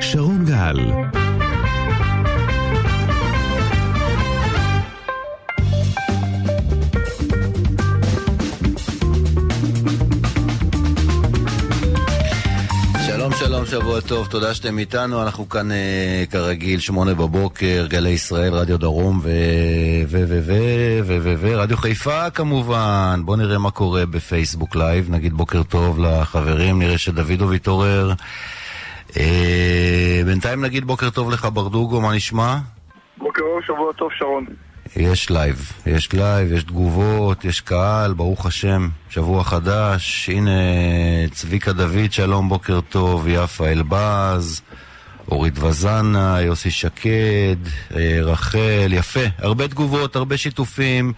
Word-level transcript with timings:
שרון 0.00 0.44
גל 0.44 0.76
שלום 13.46 13.66
שבוע 13.66 14.00
טוב, 14.08 14.26
תודה 14.26 14.54
שאתם 14.54 14.78
איתנו, 14.78 15.22
אנחנו 15.22 15.48
כאן 15.48 15.72
אה, 15.72 16.24
כרגיל, 16.30 16.80
שמונה 16.80 17.14
בבוקר, 17.14 17.86
גלי 17.88 18.10
ישראל, 18.10 18.54
רדיו 18.54 18.78
דרום 18.78 19.18
ו... 19.22 19.28
ו... 20.08 20.24
ו... 20.28 20.40
ו... 20.42 20.52
ו... 21.04 21.16
ו... 21.22 21.34
ו... 21.38 21.58
רדיו 21.58 21.76
חיפה 21.76 22.30
כמובן. 22.30 23.20
בואו 23.24 23.36
נראה 23.36 23.58
מה 23.58 23.70
קורה 23.70 24.06
בפייסבוק 24.06 24.76
live, 24.76 25.10
נגיד 25.10 25.32
בוקר 25.32 25.62
טוב 25.62 25.98
לחברים, 25.98 26.78
נראה 26.78 26.98
שדוידוב 26.98 27.52
התעורר. 27.52 28.12
אה, 29.16 30.22
בינתיים 30.26 30.64
נגיד 30.64 30.84
בוקר 30.84 31.10
טוב 31.10 31.30
לך 31.30 31.48
ברדוגו, 31.52 32.00
מה 32.00 32.14
נשמע? 32.14 32.56
בוקר 33.18 33.42
אור, 33.42 33.60
שבוע 33.66 33.92
טוב, 33.92 34.10
שרון. 34.18 34.46
יש 34.96 35.30
live, 35.30 35.72
יש 35.86 36.12
live, 36.12 36.52
יש 36.52 36.64
תגובות, 36.64 37.44
יש 37.44 37.60
קהל, 37.60 38.12
ברוך 38.12 38.46
השם, 38.46 38.88
שבוע 39.10 39.44
חדש, 39.44 40.30
הנה 40.32 40.50
צביקה 41.30 41.72
דוד, 41.72 42.12
שלום, 42.12 42.48
בוקר 42.48 42.80
טוב, 42.80 43.28
יפה 43.28 43.68
אלבז, 43.68 44.60
אורית 45.30 45.58
וזנה, 45.58 46.40
יוסי 46.40 46.70
שקד, 46.70 47.56
אה, 47.96 48.18
רחל, 48.22 48.88
יפה, 48.90 49.20
הרבה 49.38 49.68
תגובות, 49.68 50.16
הרבה 50.16 50.36
שיתופים. 50.36 51.12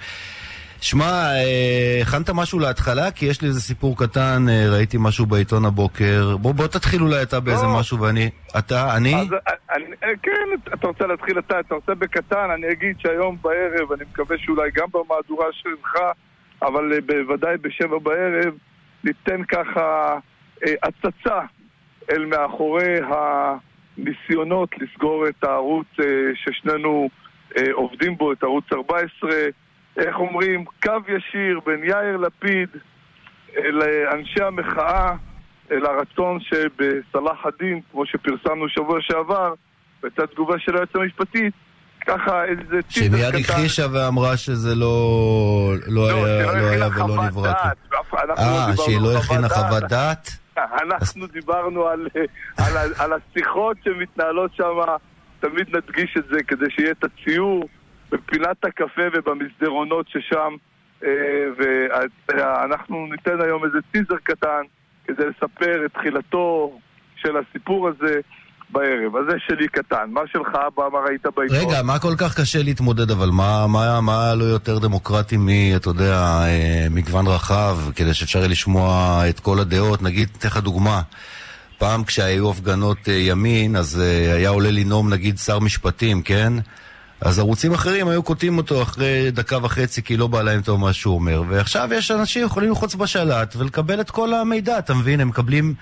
שמע, 0.84 1.04
אה, 1.04 1.98
הכנת 2.02 2.30
משהו 2.30 2.58
להתחלה? 2.58 3.10
כי 3.10 3.26
יש 3.26 3.42
לי 3.42 3.48
איזה 3.48 3.60
סיפור 3.60 3.98
קטן, 3.98 4.46
אה, 4.48 4.66
ראיתי 4.70 4.96
משהו 5.00 5.26
בעיתון 5.26 5.64
הבוקר. 5.64 6.36
בוא, 6.36 6.52
בוא 6.52 6.66
תתחיל 6.66 7.02
אולי 7.02 7.22
אתה 7.22 7.40
באיזה 7.40 7.66
לא. 7.66 7.78
משהו 7.78 8.00
ואני... 8.00 8.30
אתה? 8.58 8.96
אני? 8.96 9.14
אז, 9.14 9.28
אני, 9.70 9.84
כן, 10.22 10.72
אתה 10.74 10.86
רוצה 10.86 11.06
להתחיל 11.06 11.38
אתה, 11.38 11.60
אתה 11.60 11.74
רוצה 11.74 11.94
בקטן, 11.94 12.50
אני 12.54 12.72
אגיד 12.72 12.96
שהיום 12.98 13.36
בערב, 13.42 13.92
אני 13.92 14.04
מקווה 14.12 14.36
שאולי 14.38 14.70
גם 14.74 14.86
במהדורה 14.92 15.46
שלך, 15.52 15.92
אבל 16.62 16.92
אה, 16.92 16.98
בוודאי 17.06 17.56
בשבע 17.56 17.98
בערב, 17.98 18.54
ניתן 19.04 19.44
ככה 19.44 20.18
אה, 20.66 20.72
הצצה 20.82 21.40
אל 22.10 22.24
מאחורי 22.26 22.94
הניסיונות 23.08 24.70
לסגור 24.78 25.28
את 25.28 25.44
הערוץ 25.44 25.86
אה, 26.00 26.06
ששנינו 26.34 27.08
אה, 27.56 27.72
עובדים 27.72 28.16
בו, 28.16 28.32
את 28.32 28.42
ערוץ 28.42 28.64
14. 28.72 29.30
איך 29.96 30.16
אומרים, 30.16 30.64
קו 30.82 30.92
ישיר 31.08 31.60
בין 31.66 31.84
יאיר 31.84 32.16
לפיד 32.16 32.68
אה, 33.56 34.12
אנשי 34.12 34.42
המחאה, 34.42 35.14
אל 35.70 35.86
הרצון 35.86 36.38
שבסלאח 36.40 37.46
א-דין, 37.46 37.80
כמו 37.92 38.06
שפרסמנו 38.06 38.68
שבוע 38.68 38.98
שעבר, 39.00 39.54
הייתה 40.02 40.26
תגובה 40.26 40.54
של 40.58 40.74
היועץ 40.74 40.88
המשפטי, 40.94 41.50
ככה 42.06 42.44
איזה 42.44 42.82
טיזר 42.82 43.30
קטן. 43.30 43.38
שמיד 43.38 43.44
הכחישה 43.44 43.86
ואמרה 43.92 44.36
שזה 44.36 44.74
לא, 44.74 45.74
לא, 45.86 46.08
לא, 46.08 46.24
היה, 46.26 46.44
שלא 46.44 46.60
לא 46.60 46.68
היה 46.68 46.86
ולא 46.86 47.24
נברא. 47.24 47.52
לא 47.92 48.34
אה, 48.38 48.76
שהיא 48.76 49.00
לא 49.00 49.18
הכינה 49.18 49.48
חוות 49.48 49.82
דעת? 49.82 50.30
אנחנו 50.82 51.26
דיברנו 51.26 51.86
על, 51.86 52.08
על, 52.56 52.92
על 52.98 53.12
השיחות 53.12 53.76
שמתנהלות 53.84 54.50
שם, 54.54 54.64
תמיד 55.40 55.76
נדגיש 55.76 56.16
את 56.18 56.24
זה 56.30 56.42
כדי 56.42 56.66
שיהיה 56.70 56.90
את 56.90 57.04
הציור 57.04 57.68
בפינת 58.10 58.64
הקפה 58.64 59.02
ובמסדרונות 59.12 60.08
ששם, 60.08 60.56
אה, 61.04 61.08
ואנחנו 62.28 63.06
ניתן 63.10 63.40
היום 63.40 63.64
איזה 63.64 63.78
טיזר 63.92 64.16
קטן 64.22 64.62
כדי 65.04 65.24
לספר 65.26 65.86
את 65.86 65.92
תחילתו 65.92 66.78
של 67.16 67.36
הסיפור 67.36 67.88
הזה 67.88 68.20
בערב. 68.70 69.16
אז 69.16 69.24
זה 69.30 69.36
שלי 69.46 69.68
קטן. 69.68 70.10
מה 70.10 70.20
שלך, 70.32 70.48
אבא, 70.48 70.82
מה 70.92 70.98
ראית 70.98 71.26
בעיתון? 71.36 71.56
רגע, 71.56 71.82
מה 71.82 71.98
כל 71.98 72.14
כך 72.18 72.40
קשה 72.40 72.62
להתמודד, 72.62 73.10
אבל 73.10 73.30
מה, 73.30 73.66
מה, 73.66 74.00
מה 74.00 74.34
לא 74.34 74.44
יותר 74.44 74.78
דמוקרטי 74.78 75.36
מ, 75.36 75.48
אתה 75.76 75.88
יודע, 75.88 76.14
אה, 76.46 76.86
מגוון 76.90 77.26
רחב, 77.26 77.76
כדי 77.96 78.14
שאפשר 78.14 78.38
יהיה 78.38 78.48
לשמוע 78.48 79.20
את 79.28 79.40
כל 79.40 79.58
הדעות? 79.60 80.02
נגיד, 80.02 80.28
אתן 80.38 80.48
לך 80.48 80.56
דוגמה. 80.56 81.02
פעם 81.78 82.04
כשהיו 82.04 82.50
הפגנות 82.50 83.08
אה, 83.08 83.14
ימין, 83.14 83.76
אז 83.76 84.02
היה 84.34 84.48
עולה 84.48 84.70
לנאום 84.70 85.12
נגיד 85.12 85.38
שר 85.38 85.58
משפטים, 85.58 86.22
כן? 86.22 86.52
אז 87.24 87.38
ערוצים 87.38 87.72
אחרים 87.72 88.08
היו 88.08 88.22
קוטעים 88.22 88.58
אותו 88.58 88.82
אחרי 88.82 89.30
דקה 89.30 89.56
וחצי 89.56 90.02
כי 90.02 90.16
לא 90.16 90.26
בא 90.26 90.42
להם 90.42 90.60
טוב 90.60 90.80
מה 90.80 90.92
שהוא 90.92 91.14
אומר. 91.14 91.42
ועכשיו 91.48 91.88
יש 91.94 92.10
אנשים 92.10 92.42
שיכולים 92.42 92.68
ללחוץ 92.68 92.94
בשלט 92.94 93.56
ולקבל 93.56 94.00
את 94.00 94.10
כל 94.10 94.34
המידע, 94.34 94.78
אתה 94.78 94.94
מבין? 94.94 95.20
הם 95.20 95.28
מקבלים 95.28 95.74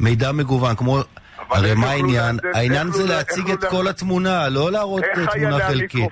מידע 0.00 0.32
מגוון, 0.32 0.76
כמו... 0.76 0.98
הרי 1.50 1.74
מה 1.74 1.86
העניין? 1.86 2.36
העניין 2.54 2.86
זה 2.90 3.06
להציג 3.06 3.50
את 3.50 3.64
כל 3.64 3.88
התמונה, 3.88 4.48
לא 4.48 4.72
להראות 4.72 5.04
תמונה 5.32 5.58
חלקית. 5.58 6.10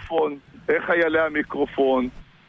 איך 0.68 0.84
חיילי 0.86 1.20
המיקרופון 1.20 2.08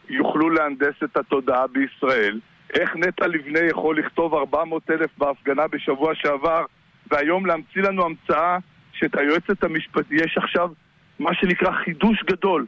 יוכלו 0.09 0.49
להנדס 0.49 0.95
את 1.03 1.17
התודעה 1.17 1.67
בישראל? 1.67 2.39
איך 2.73 2.89
נטע 2.95 3.27
לבנה 3.27 3.59
יכול 3.69 3.99
לכתוב 3.99 4.33
400 4.33 4.89
אלף 4.89 5.09
בהפגנה 5.17 5.67
בשבוע 5.67 6.11
שעבר, 6.15 6.65
והיום 7.11 7.45
להמציא 7.45 7.81
לנו 7.81 8.05
המצאה 8.05 8.57
שאת 8.93 9.15
היועצת 9.15 9.63
המשפטית, 9.63 10.11
יש 10.11 10.37
עכשיו 10.37 10.69
מה 11.21 11.31
שנקרא 11.33 11.69
חידוש 11.85 12.23
גדול. 12.31 12.65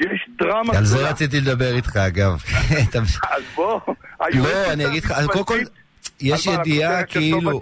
יש 0.00 0.28
דרמה 0.38 0.78
על 0.78 0.84
זה. 0.84 1.10
רציתי 1.10 1.40
לדבר 1.40 1.76
איתך, 1.76 1.96
אגב. 1.96 2.32
אז 2.94 3.42
בוא, 3.54 3.80
לא, 4.34 4.72
אני 4.72 4.86
אגיד 4.86 5.04
לך, 5.04 5.10
אז 5.10 5.26
קודם 5.26 5.44
כל, 5.44 5.58
יש 6.20 6.46
ידיעה 6.46 6.98
הכותרת 6.98 7.10
כאילו... 7.10 7.60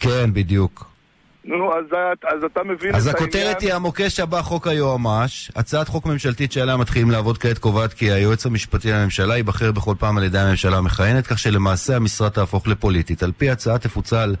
כן, 0.00 0.32
בדיוק. 0.32 0.90
נו, 1.44 1.72
אז, 1.78 1.84
אז 2.28 2.44
אתה 2.44 2.62
מבין 2.64 2.94
אז 2.94 3.08
את 3.08 3.14
הכותרת 3.14 3.34
העניין. 3.34 3.56
היא 3.60 3.74
המוקש 3.74 4.20
הבא 4.20 4.42
חוק 4.42 4.66
היועמ"ש. 4.66 5.50
הצעת 5.56 5.88
חוק 5.88 6.06
ממשלתית 6.06 6.52
שעליה 6.52 6.76
מתחילים 6.76 7.10
לעבוד 7.10 7.38
כעת 7.38 7.58
קובעת 7.58 7.92
כי 7.92 8.10
היועץ 8.10 8.46
המשפטי 8.46 8.92
לממשלה 8.92 9.36
ייבחר 9.36 9.72
בכל 9.72 9.94
פעם 9.98 10.18
על 10.18 10.24
ידי 10.24 10.38
הממשלה 10.38 10.76
המכהנת, 10.76 11.26
כך 11.26 11.38
שלמעשה 11.38 11.96
המשרה 11.96 12.30
תהפוך 12.30 12.66
לפוליטית. 12.66 13.22
על 13.22 13.32
פי 13.32 13.50
ההצעה 13.50 13.78
תפוצל 13.78 14.34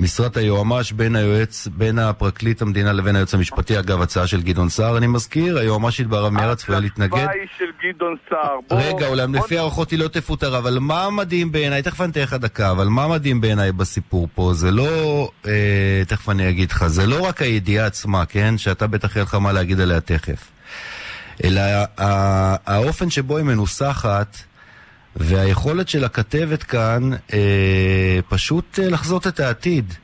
משרת 0.00 0.36
היועמ"ש 0.36 0.92
בין 0.92 1.16
היועץ, 1.16 1.68
בין 1.76 1.98
הפרקליט 1.98 2.62
המדינה 2.62 2.92
לבין 2.92 3.16
היועץ 3.16 3.34
המשפטי. 3.34 3.78
אגב, 3.78 4.02
הצעה 4.02 4.26
של 4.26 4.42
גדעון 4.42 4.68
סער, 4.68 4.98
אני 4.98 5.06
מזכיר, 5.06 5.58
היועמ"שית 5.58 6.06
בהרב 6.06 6.32
מיארה 6.32 6.56
צפויה 6.56 6.80
להתנגד. 6.80 7.14
ההצלחה 7.14 7.32
היא 7.32 7.48
של 7.58 7.64
גדעון 7.94 8.16
סער. 8.30 8.56
בוא- 8.68 8.78
רגע, 8.82 9.06
אולם 9.06 9.32
בוא- 9.32 9.44
לפי 9.44 9.58
הערכות 9.58 9.90
היא 9.90 9.98
לא 9.98 10.08
תפוטר, 10.08 10.58
אבל 10.58 10.78
מה 10.78 11.10
מדהים 11.10 11.52
בעיניי, 11.52 11.82
תכף 11.82 12.00
אני 12.00 12.10
אתן 12.12 12.20
לך 12.20 12.34
דקה, 12.34 12.70
אבל 12.70 12.86
מה 12.86 13.08
מדהים 13.08 13.40
בעיניי 13.40 13.72
בסיפור 13.72 14.28
פה, 14.34 14.52
זה 14.54 14.70
לא, 14.70 15.30
אה, 15.46 15.52
תכף 16.08 16.28
אני 16.28 16.48
אגיד 16.48 16.70
לך, 16.70 16.86
זה 16.86 17.06
לא 17.06 17.20
רק 17.26 17.42
הידיעה 17.42 17.86
עצמה, 17.86 18.24
כן? 18.26 18.58
שאתה 18.58 18.86
בטח 18.86 19.16
יהיה 19.16 19.22
לך 19.24 19.34
מה 19.34 19.52
להגיד 19.52 19.80
עליה 19.80 20.00
תכף. 20.00 20.44
אלא 21.44 21.60
האופן 22.66 23.10
שבו 23.10 23.36
היא 23.36 23.44
מנוסחת, 23.44 24.36
והיכולת 25.18 25.88
של 25.88 26.04
הכתבת 26.04 26.62
כאן 26.62 27.02
אה, 27.32 28.18
פשוט 28.28 28.78
אה, 28.78 28.90
לחזות 28.90 29.26
את 29.26 29.40
העתיד. 29.40 29.94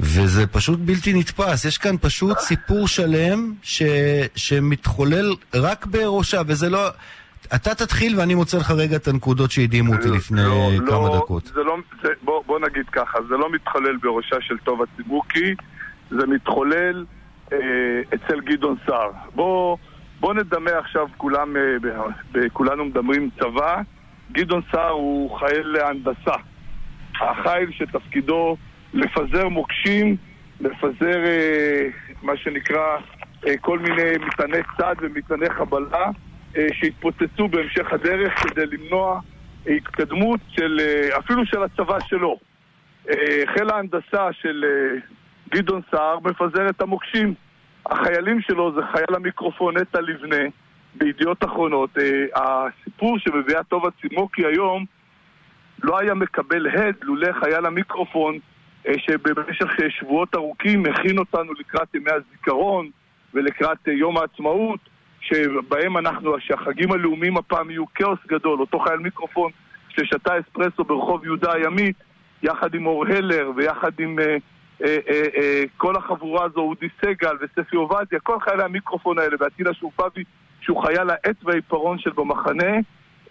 וזה 0.00 0.46
פשוט 0.46 0.78
בלתי 0.78 1.12
נתפס. 1.12 1.64
יש 1.64 1.78
כאן 1.78 1.96
פשוט 2.00 2.38
סיפור 2.38 2.88
שלם 2.88 3.52
ש, 3.62 3.82
שמתחולל 4.36 5.34
רק 5.54 5.86
בראשה, 5.86 6.40
וזה 6.46 6.70
לא... 6.70 6.88
אתה 7.54 7.74
תתחיל 7.74 8.18
ואני 8.18 8.34
מוצא 8.34 8.58
לך 8.58 8.70
רגע 8.70 8.96
את 8.96 9.08
הנקודות 9.08 9.50
שהדהימו 9.50 9.94
אותי 9.94 10.08
לפני 10.08 10.42
לא, 10.44 10.70
כמה 10.86 11.08
לא, 11.08 11.16
דקות. 11.16 11.44
זה 11.44 11.62
לא, 11.62 11.76
זה, 12.02 12.08
בוא, 12.22 12.42
בוא 12.46 12.58
נגיד 12.58 12.86
ככה, 12.92 13.18
זה 13.28 13.36
לא 13.36 13.52
מתחולל 13.52 13.96
בראשה 13.96 14.36
של 14.40 14.58
טובה 14.58 14.84
ציבוקי, 14.96 15.54
זה 16.10 16.26
מתחולל 16.26 17.04
אה, 17.52 17.58
אצל 18.14 18.40
גדעון 18.40 18.76
סער. 18.86 19.10
בוא, 19.34 19.76
בוא 20.20 20.34
נדמה 20.34 20.70
עכשיו, 20.78 21.06
כולם, 21.16 21.56
אה, 21.56 22.40
כולנו 22.52 22.84
מדברים 22.84 23.30
צבא, 23.40 23.82
גדעון 24.32 24.62
סער 24.72 24.90
הוא 24.90 25.38
חייל 25.38 25.76
הנדסה. 25.76 26.34
החיל 27.20 27.70
שתפקידו 27.72 28.56
לפזר 28.94 29.48
מוקשים, 29.48 30.16
לפזר 30.60 31.24
אה, 31.24 31.88
מה 32.22 32.36
שנקרא 32.36 32.98
אה, 33.46 33.56
כל 33.60 33.78
מיני 33.78 34.12
מטעני 34.26 34.58
צד 34.78 34.94
ומטעני 35.00 35.50
חבלה 35.50 36.10
אה, 36.56 36.66
שהתפוצצו 36.72 37.48
בהמשך 37.48 37.92
הדרך 37.92 38.32
כדי 38.38 38.66
למנוע 38.66 39.20
התקדמות 39.66 40.40
של, 40.48 40.80
אה, 40.80 41.18
אפילו 41.18 41.46
של 41.46 41.62
הצבא 41.62 42.00
שלו. 42.00 42.38
אה, 43.10 43.42
חיל 43.54 43.70
ההנדסה 43.70 44.32
של 44.32 44.64
אה, 44.64 44.98
גדעון 45.50 45.80
סער 45.90 46.18
מפזר 46.18 46.68
את 46.70 46.80
המוקשים. 46.80 47.34
החיילים 47.86 48.40
שלו 48.40 48.72
זה 48.74 48.80
חייל 48.92 49.14
המיקרופון 49.16 49.76
נטע 49.76 50.00
לבנה 50.00 50.44
בידיעות 50.94 51.44
אחרונות. 51.44 51.90
אה, 51.98 52.24
הסיפור 52.34 53.18
שמביאה 53.18 53.62
טובה 53.64 53.88
צימוקי 54.00 54.46
היום 54.46 54.84
לא 55.82 55.98
היה 55.98 56.14
מקבל 56.14 56.66
הד 56.66 56.94
לולא 57.02 57.32
חייל 57.40 57.66
המיקרופון 57.66 58.38
אה, 58.88 58.92
שבמשך 58.98 59.80
אה, 59.82 59.90
שבועות 59.90 60.34
ארוכים 60.34 60.86
הכין 60.86 61.18
אותנו 61.18 61.52
לקראת 61.52 61.94
ימי 61.94 62.10
הזיכרון 62.10 62.90
ולקראת 63.34 63.78
יום 63.86 64.16
העצמאות 64.16 64.80
שבהם 65.20 65.96
אנחנו, 65.96 66.40
שהחגים 66.40 66.92
הלאומיים 66.92 67.36
הפעם 67.36 67.70
יהיו 67.70 67.84
כאוס 67.94 68.18
גדול, 68.28 68.60
אותו 68.60 68.78
חייל 68.78 68.98
מיקרופון 68.98 69.50
ששתה 69.88 70.32
אספרסו 70.40 70.84
ברחוב 70.84 71.24
יהודה 71.24 71.52
הימית 71.52 71.96
יחד 72.42 72.74
עם 72.74 72.86
אור 72.86 73.06
הלר 73.06 73.50
ויחד 73.56 73.90
עם 74.00 74.18
אה, 74.18 74.36
אה, 74.84 74.96
אה, 75.08 75.22
אה, 75.36 75.64
כל 75.76 75.96
החבורה 75.96 76.44
הזו, 76.44 76.60
אודי 76.60 76.88
סגל 77.04 77.36
וספי 77.40 77.76
עובדיה, 77.76 78.20
כל 78.20 78.40
חיילי 78.40 78.62
המיקרופון 78.62 79.18
האלה, 79.18 79.36
ואטילה 79.40 79.74
שופבי, 79.74 80.24
שהוא 80.60 80.82
חייל 80.82 81.10
העט 81.10 81.44
והעיפרון 81.44 81.98
של 81.98 82.10
במחנה, 82.10 82.72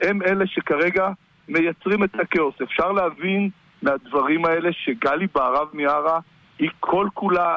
הם 0.02 0.22
אלה 0.22 0.48
שכרגע 0.48 1.10
מייצרים 1.48 2.04
את 2.04 2.20
הכאוס. 2.20 2.56
אפשר 2.64 2.92
להבין 2.92 3.50
מהדברים 3.82 4.46
האלה 4.46 4.70
שגלי 4.74 5.28
בהרב 5.36 5.68
מיארה 5.74 6.20
היא 6.60 6.70
כל 6.80 7.08
כולה 7.14 7.56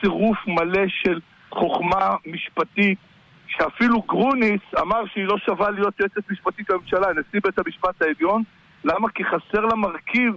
צירוף 0.00 0.38
מלא 0.46 0.88
של 0.88 1.20
חוכמה 1.50 2.14
משפטית, 2.26 2.98
שאפילו 3.46 4.02
גרוניס 4.02 4.60
אמר 4.80 5.06
שהיא 5.06 5.24
לא 5.24 5.38
שווה 5.38 5.70
להיות 5.70 6.00
יועצת 6.00 6.30
משפטית 6.30 6.70
לממשלה, 6.70 7.06
נשיא 7.12 7.40
בית 7.44 7.58
המשפט 7.58 8.02
העליון. 8.02 8.42
למה? 8.84 9.08
כי 9.08 9.24
חסר 9.24 9.60
לה 9.60 9.74
מרכיב 9.74 10.34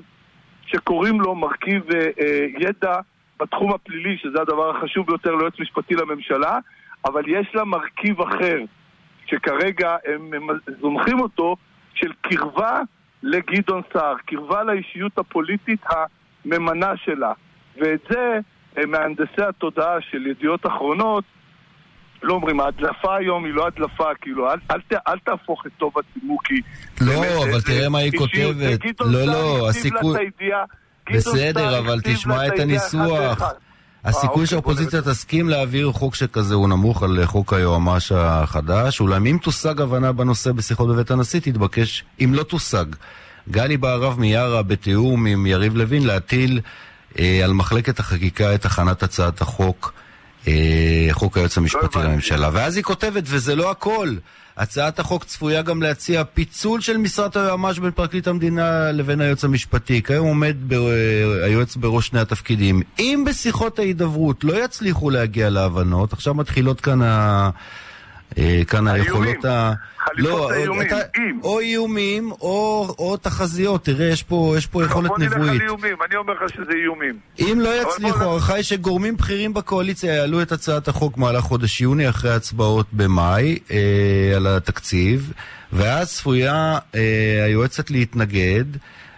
שקוראים 0.65 1.21
לו 1.21 1.35
מרכיב 1.35 1.91
אה, 1.91 2.09
אה, 2.19 2.45
ידע 2.59 2.99
בתחום 3.39 3.73
הפלילי, 3.73 4.17
שזה 4.17 4.41
הדבר 4.41 4.77
החשוב 4.77 5.07
ביותר 5.07 5.35
ליועץ 5.35 5.59
משפטי 5.59 5.95
לממשלה, 5.95 6.59
אבל 7.05 7.21
יש 7.27 7.47
לה 7.53 7.63
מרכיב 7.63 8.21
אחר, 8.21 8.57
שכרגע 9.25 9.95
הם, 10.05 10.33
הם 10.33 10.47
זונחים 10.81 11.19
אותו, 11.19 11.55
של 11.93 12.11
קרבה 12.21 12.81
לגדעון 13.23 13.81
סער, 13.93 14.15
קרבה 14.25 14.63
לאישיות 14.63 15.17
הפוליטית 15.17 15.81
הממנה 15.89 16.97
שלה. 17.05 17.33
ואת 17.77 17.99
זה 18.09 18.39
אה, 18.77 18.85
מהנדסי 18.85 19.41
התודעה 19.49 20.01
של 20.11 20.27
ידיעות 20.27 20.65
אחרונות 20.65 21.23
לא 22.23 22.33
אומרים, 22.33 22.59
ההדלפה 22.59 23.15
היום 23.15 23.45
היא 23.45 23.53
לא 23.53 23.67
הדלפה, 23.67 24.09
כאילו, 24.21 24.51
אל, 24.51 24.57
אל, 24.71 24.79
אל, 24.91 24.97
אל 25.07 25.19
תהפוך 25.19 25.65
את 25.65 25.71
טוב 25.77 25.93
הצימוקי. 25.99 26.61
לא, 27.01 27.21
באמת, 27.21 27.31
אבל 27.43 27.59
זה, 27.59 27.67
תראה 27.67 27.89
מה 27.89 27.97
היא 27.97 28.11
כותבת. 28.17 29.01
לא, 29.01 29.25
לא, 29.25 29.69
הסיכוי... 29.69 30.29
בסדר, 31.13 31.79
אבל 31.79 31.99
תשמע 32.03 32.47
את 32.47 32.59
הניסוח. 32.59 33.53
הסיכוי 34.05 34.29
אוקיי, 34.29 34.47
שהאופוזיציה 34.47 35.01
תסכים 35.01 35.49
להעביר 35.49 35.91
חוק 35.91 36.15
שכזה 36.15 36.55
הוא 36.55 36.67
נמוך 36.67 37.03
על 37.03 37.25
חוק 37.25 37.53
היועמ"ש 37.53 38.11
החדש, 38.11 39.01
אולם 39.01 39.25
אם 39.25 39.37
תושג 39.41 39.81
הבנה 39.81 40.11
בנושא 40.11 40.51
בשיחות 40.51 40.89
בבית 40.89 41.11
הנשיא, 41.11 41.39
תתבקש, 41.39 42.03
אם 42.23 42.33
לא 42.33 42.43
תושג, 42.43 42.85
גלי 43.49 43.77
בהרב 43.77 44.19
מיארה 44.19 44.63
בתיאום 44.63 45.25
עם 45.25 45.45
יריב 45.45 45.75
לוין 45.75 46.05
להטיל 46.05 46.61
אה, 47.19 47.41
על 47.43 47.53
מחלקת 47.53 47.99
החקיקה 47.99 48.55
את 48.55 48.65
הכנת 48.65 49.03
הצעת 49.03 49.41
החוק 49.41 49.93
חוק 51.11 51.37
היועץ 51.37 51.57
המשפטי 51.57 51.97
לא 51.99 52.03
לממשלה. 52.03 52.49
ואז 52.53 52.75
היא 52.75 52.83
כותבת, 52.83 53.23
וזה 53.25 53.55
לא 53.55 53.71
הכל. 53.71 54.15
הצעת 54.57 54.99
החוק 54.99 55.23
צפויה 55.23 55.61
גם 55.61 55.81
להציע 55.81 56.23
פיצול 56.23 56.81
של 56.81 56.97
משרת 56.97 57.35
היועמ"ש 57.35 57.79
בין 57.79 57.91
פרקליט 57.91 58.27
המדינה 58.27 58.91
לבין 58.91 59.21
היועץ 59.21 59.43
המשפטי. 59.43 60.01
כיום 60.03 60.27
עומד 60.27 60.55
ב... 60.67 60.73
היועץ 61.43 61.75
בראש 61.75 62.07
שני 62.07 62.19
התפקידים. 62.19 62.81
אם 62.99 63.23
בשיחות 63.27 63.79
ההידברות 63.79 64.43
לא 64.43 64.65
יצליחו 64.65 65.09
להגיע 65.09 65.49
להבנות, 65.49 66.13
עכשיו 66.13 66.33
מתחילות 66.33 66.81
כאן 66.81 67.01
ה... 67.01 67.49
אה, 68.37 68.61
כאן 68.67 68.87
היכולות 68.87 69.45
ה... 69.45 69.73
לא, 70.17 70.51
האיומים, 70.51 70.87
אתה, 70.87 70.97
או 71.43 71.59
איומים 71.59 72.31
או, 72.31 72.87
או 72.99 73.17
תחזיות, 73.17 73.85
תראה, 73.85 74.07
יש 74.07 74.23
פה, 74.23 74.53
יש 74.57 74.65
פה 74.65 74.83
יכולת 74.83 75.11
נבואית. 75.11 75.29
בוא 75.31 75.39
נלך 75.39 75.61
על 75.61 75.61
איומים, 75.61 75.97
אני 76.09 76.15
אומר 76.15 76.33
לך 76.33 76.49
שזה 76.49 76.71
איומים. 76.83 77.13
אם 77.39 77.59
לא 77.61 77.81
יצליחו, 77.81 78.19
ההערכה 78.19 78.53
היא 78.53 78.63
שגורמים 78.63 79.17
בכירים 79.17 79.53
בקואליציה 79.53 80.13
יעלו 80.13 80.41
את 80.41 80.51
הצעת 80.51 80.87
החוק 80.87 81.17
במהלך 81.17 81.43
חודש 81.43 81.81
יוני 81.81 82.09
אחרי 82.09 82.33
הצבעות 82.33 82.87
במאי 82.93 83.59
אה, 83.71 84.33
על 84.35 84.47
התקציב, 84.47 85.33
ואז 85.73 86.13
צפויה 86.13 86.77
אה, 86.95 87.45
היועצת 87.45 87.91
להתנגד. 87.91 88.65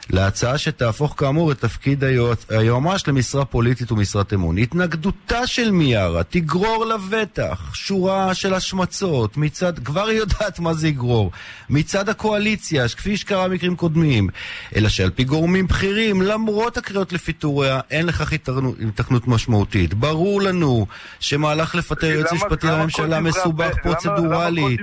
להצעה 0.09 0.57
שתהפוך 0.57 1.13
כאמור 1.18 1.51
את 1.51 1.59
תפקיד 1.59 2.04
היועמ"ש 2.50 3.07
למשרה 3.07 3.45
פוליטית 3.45 3.92
ומשרת 3.92 4.33
אמון. 4.33 4.57
התנגדותה 4.57 5.48
של 5.48 5.71
מיארה 5.71 6.24
תגרור 6.24 6.86
לבטח 6.86 7.74
שורה 7.74 8.33
של 8.33 8.54
השמצות 8.54 9.38
מצד, 9.38 9.80
כבר 9.80 10.07
היא 10.07 10.18
יודעת 10.18 10.59
מה 10.59 10.74
זה 10.74 10.88
יגרור, 10.88 11.31
מצד 11.69 12.09
הקואליציה, 12.09 12.88
כפי 12.88 13.18
שקרה 13.18 13.48
במקרים 13.48 13.75
קודמים, 13.75 14.30
אלא 14.75 14.89
שעל 14.89 15.09
פי 15.09 15.24
גורמים 15.24 15.68
בכירים, 15.68 16.21
למרות 16.21 16.77
הקריאות 16.77 17.13
לפיטוריה, 17.13 17.80
אין 17.92 18.06
לכך 18.06 18.33
התכנות 18.88 19.27
משמעותית. 19.27 19.94
ברור 19.94 20.42
לנו 20.42 20.86
שמהלך 21.19 21.75
לפטר 21.75 22.07
יועץ 22.07 22.33
משפטי 22.33 22.68
לממשלה 22.68 23.19
מסובך 23.19 23.75
פרוצדורלית, 23.83 24.80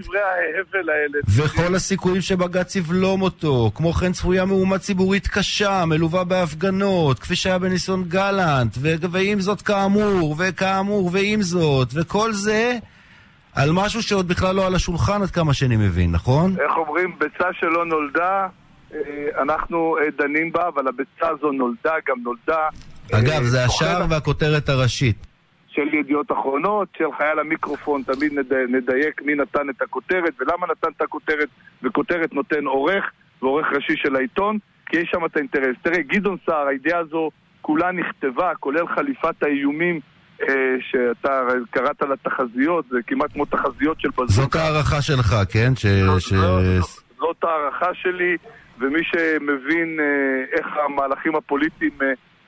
וכל 1.29 1.75
הסיכויים 1.75 2.21
שבג"ץ 2.21 2.76
יבלום 2.76 3.23
אותו, 3.23 3.71
כמו 3.75 3.93
כן 3.93 4.12
צפויה 4.12 4.44
מהומה 4.44 4.79
ציבורית 4.79 5.13
ציבורית 5.14 5.28
קשה, 5.28 5.84
מלווה 5.87 6.25
בהפגנות, 6.25 7.19
כפי 7.19 7.37
שהיה 7.37 7.58
בניסיון 7.58 8.05
גלנט, 8.08 8.76
ו- 8.78 9.11
ועם 9.11 9.40
זאת 9.40 9.62
כאמור, 9.62 10.37
וכאמור, 10.38 11.11
ועם 11.12 11.43
זאת, 11.43 11.88
וכל 11.94 12.32
זה 12.32 12.78
על 13.55 13.70
משהו 13.72 14.02
שעוד 14.02 14.28
בכלל 14.28 14.56
לא 14.56 14.66
על 14.66 14.75
השולחן 14.75 15.22
עד 15.22 15.31
כמה 15.31 15.55
שאני 15.55 15.76
מבין, 15.76 16.12
נכון? 16.12 16.56
איך 16.61 16.76
אומרים, 16.76 17.12
ביצה 17.19 17.52
שלא 17.52 17.87
נולדה, 17.87 18.46
אה, 18.94 18.99
אנחנו 19.43 19.96
אה, 19.99 20.11
דנים 20.19 20.52
בה, 20.52 20.69
אבל 20.69 20.88
הביצה 20.88 21.28
הזו 21.28 21.52
נולדה, 21.52 21.94
גם 22.08 22.16
נולדה. 22.22 22.69
אגב, 23.12 23.43
אה, 23.43 23.44
זה 23.44 23.64
השער 23.64 24.06
והכותרת 24.11 24.69
הראשית. 24.69 25.16
של 25.69 25.94
ידיעות 25.94 26.32
אחרונות, 26.32 26.88
של 26.99 27.05
חייל 27.19 27.38
המיקרופון, 27.38 28.02
תמיד 28.02 28.32
נדייק 28.69 29.22
מי 29.22 29.34
נתן 29.34 29.70
את 29.70 29.82
הכותרת 29.82 30.34
ולמה 30.40 30.66
נתן 30.70 30.88
את 30.96 31.02
הכותרת, 31.02 31.49
וכותרת 31.82 32.32
נותן 32.32 32.64
עורך 32.64 33.05
ועורך 33.43 33.66
ראשי 33.72 33.96
של 33.96 34.16
העיתון. 34.16 34.58
כי 34.87 34.97
יש 34.97 35.09
שם 35.11 35.25
את 35.25 35.37
האינטרס. 35.37 35.77
תראה, 35.83 36.03
גדעון 36.03 36.37
סער, 36.47 36.67
הידיעה 36.67 36.99
הזו 36.99 37.31
כולה 37.61 37.93
נכתבה, 37.93 38.53
כולל 38.61 38.87
חליפת 38.95 39.43
האיומים 39.43 40.01
אה, 40.43 40.47
שאתה 40.91 41.41
קראת 41.71 42.03
לה 42.03 42.17
תחזיות, 42.23 42.85
זה 42.91 42.99
כמעט 43.07 43.33
כמו 43.33 43.45
תחזיות 43.45 44.01
של 44.01 44.09
בזוקה. 44.09 44.33
זאת 44.33 44.55
הערכה 44.55 45.03
שלך, 45.03 45.35
כן? 45.53 45.77
ש... 45.77 45.87
זאת, 45.87 46.21
ש... 46.21 46.33
זאת, 46.35 47.05
זאת 47.19 47.45
הערכה 47.45 47.95
שלי, 47.95 48.37
ומי 48.79 49.01
שמבין 49.05 50.01
אה, 50.01 50.59
איך 50.59 50.67
המהלכים 50.85 51.37
הפוליטיים 51.37 51.99
אה, 52.03 52.07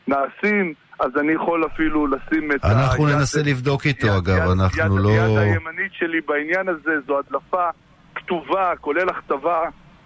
נעשים, 0.08 0.74
אז 1.00 1.10
אני 1.20 1.32
יכול 1.32 1.66
אפילו 1.66 2.06
לשים 2.06 2.52
את 2.52 2.64
ה... 2.64 2.72
אנחנו 2.72 3.06
ננסה 3.06 3.40
לבדוק 3.42 3.86
איתו, 3.86 4.06
יד, 4.06 4.12
אגב, 4.12 4.36
יד, 4.36 4.60
אנחנו 4.60 4.96
יד, 4.96 5.04
לא... 5.04 5.10
יד 5.10 5.38
הימנית 5.38 5.92
שלי 5.92 6.20
בעניין 6.28 6.68
הזה 6.68 6.92
זו 7.06 7.18
הדלפה 7.18 7.68
כתובה, 8.14 8.72
כולל 8.80 9.08
הכתבה, 9.08 9.60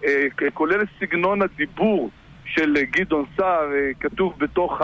אה, 0.05 0.27
כולל 0.53 0.83
סגנון 0.99 1.41
הדיבור 1.41 2.11
של 2.55 2.73
גדעון 2.91 3.25
סער 3.37 3.71
אה, 3.73 3.89
כתוב 3.99 4.33
בתוך 4.37 4.81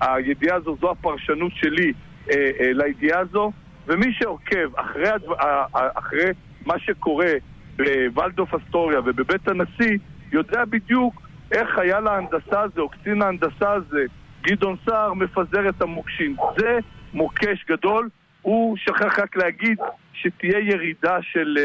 הידיעה 0.00 0.56
הזו, 0.56 0.76
זו 0.80 0.90
הפרשנות 0.90 1.52
שלי 1.54 1.92
אה, 2.30 2.50
אה, 2.60 2.72
לידיעה 2.72 3.20
הזו, 3.20 3.52
ומי 3.86 4.12
שעוקב 4.12 4.76
אחרי, 4.76 5.10
אחרי 5.94 6.30
מה 6.66 6.78
שקורה 6.78 7.32
בוולדוף 7.76 8.54
אסטוריה 8.54 9.00
ובבית 9.00 9.48
הנשיא, 9.48 9.98
יודע 10.32 10.64
בדיוק 10.64 11.28
איך 11.52 11.68
חייל 11.74 12.06
ההנדסה 12.06 12.60
הזה, 12.60 12.80
או 12.80 12.88
קצין 12.88 13.22
ההנדסה 13.22 13.72
הזה, 13.72 14.04
גדעון 14.42 14.76
סער, 14.86 15.14
מפזר 15.14 15.68
את 15.68 15.82
המוקשים. 15.82 16.36
זה 16.58 16.78
מוקש 17.14 17.64
גדול. 17.68 18.08
הוא 18.42 18.76
שכח 18.76 19.18
רק 19.18 19.36
להגיד 19.36 19.78
שתהיה 20.12 20.58
ירידה 20.58 21.18
של 21.22 21.56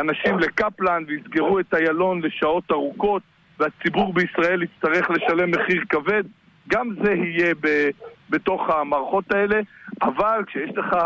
אנשים 0.00 0.38
לקפלן 0.38 1.04
ויסגרו 1.06 1.60
את 1.60 1.74
איילון 1.74 2.22
לשעות 2.22 2.70
ארוכות 2.70 3.22
והציבור 3.62 4.12
בישראל 4.12 4.62
יצטרך 4.62 5.10
לשלם 5.10 5.50
מחיר 5.50 5.82
כבד, 5.88 6.22
גם 6.68 6.88
זה 7.04 7.12
יהיה 7.12 7.54
ב, 7.60 7.88
בתוך 8.30 8.60
המערכות 8.70 9.32
האלה, 9.32 9.60
אבל 10.02 10.44
כשיש 10.46 10.70
לך 10.76 10.96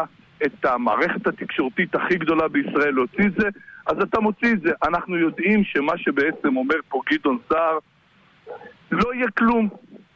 את 0.47 0.65
המערכת 0.65 1.27
התקשורתית 1.27 1.95
הכי 1.95 2.15
גדולה 2.15 2.49
בישראל 2.49 2.95
להוציא 2.95 3.27
את 3.27 3.33
זה, 3.39 3.49
אז 3.87 3.97
אתה 4.03 4.21
מוציא 4.21 4.53
את 4.53 4.61
זה. 4.61 4.71
אנחנו 4.89 5.17
יודעים 5.19 5.65
שמה 5.65 5.93
שבעצם 5.97 6.57
אומר 6.57 6.75
פה 6.89 7.01
גדעון 7.13 7.39
סער, 7.49 7.79
לא 8.93 9.15
יהיה 9.15 9.27
כלום 9.39 9.69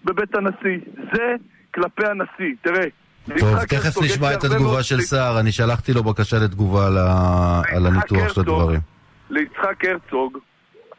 בבית 0.05 0.35
הנשיא. 0.35 0.79
זה 1.13 1.35
כלפי 1.75 2.07
הנשיא. 2.07 2.55
תראה, 2.63 2.85
טוב, 3.39 3.65
תכף 3.65 4.03
נשמע 4.03 4.35
את 4.35 4.45
התגובה 4.45 4.83
של 4.83 5.01
סער, 5.01 5.41
אני 5.41 5.53
שלחתי 5.53 5.93
לו 5.93 6.03
בקשה 6.03 6.37
לתגובה 6.45 6.87
על 7.75 7.87
הניתוח 7.87 8.33
של 8.33 8.41
הדברים. 8.41 8.81
ליצחק 9.31 9.85
הרצוג 9.85 10.39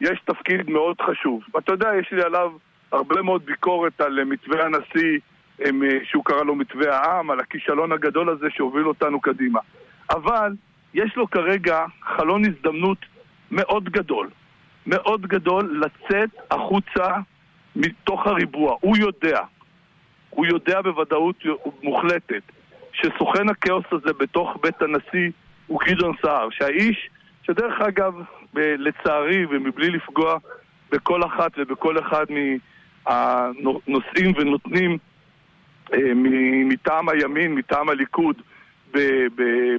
יש 0.02 0.20
תפקיד 0.24 0.70
מאוד 0.70 0.96
חשוב. 1.00 1.42
ואתה 1.54 1.72
יודע, 1.72 1.88
יש 2.00 2.12
לי 2.12 2.22
עליו 2.22 2.52
הרבה 2.92 3.22
מאוד 3.22 3.44
ביקורת 3.44 4.00
על 4.00 4.24
מתווה 4.24 4.64
הנשיא, 4.64 5.18
אה, 5.64 5.70
שהוא 6.04 6.24
קרא 6.24 6.42
לו 6.42 6.54
מתווה 6.54 6.96
העם, 6.96 7.30
על 7.30 7.40
הכישלון 7.40 7.92
הגדול 7.92 8.28
הזה 8.28 8.46
שהוביל 8.50 8.88
אותנו 8.88 9.20
קדימה. 9.20 9.60
אבל 10.10 10.52
יש 10.94 11.16
לו 11.16 11.30
כרגע 11.30 11.84
חלון 12.02 12.42
הזדמנות 12.44 12.98
מאוד 13.50 13.84
גדול, 13.84 14.30
מאוד 14.86 15.26
גדול 15.26 15.82
לצאת 15.84 16.30
החוצה 16.50 17.08
מתוך 17.76 18.26
הריבוע. 18.26 18.76
הוא 18.80 18.96
יודע, 18.96 19.40
הוא 20.30 20.46
יודע 20.46 20.82
בוודאות 20.82 21.36
מוחלטת 21.82 22.42
שסוכן 22.92 23.48
הכאוס 23.48 23.84
הזה 23.92 24.12
בתוך 24.18 24.56
בית 24.62 24.82
הנשיא 24.82 25.30
הוא 25.66 25.80
גדעון 25.86 26.14
סער, 26.22 26.48
שהאיש, 26.50 27.10
שדרך 27.46 27.80
אגב, 27.88 28.14
לצערי, 28.54 29.46
ומבלי 29.46 29.90
לפגוע 29.90 30.38
בכל 30.92 31.24
אחת 31.24 31.52
ובכל 31.56 31.98
אחד 31.98 32.24
הנושאים 33.06 34.32
ונותנים 34.36 34.98
מטעם 36.68 37.08
הימין, 37.08 37.54
מטעם 37.54 37.88
הליכוד, 37.88 38.42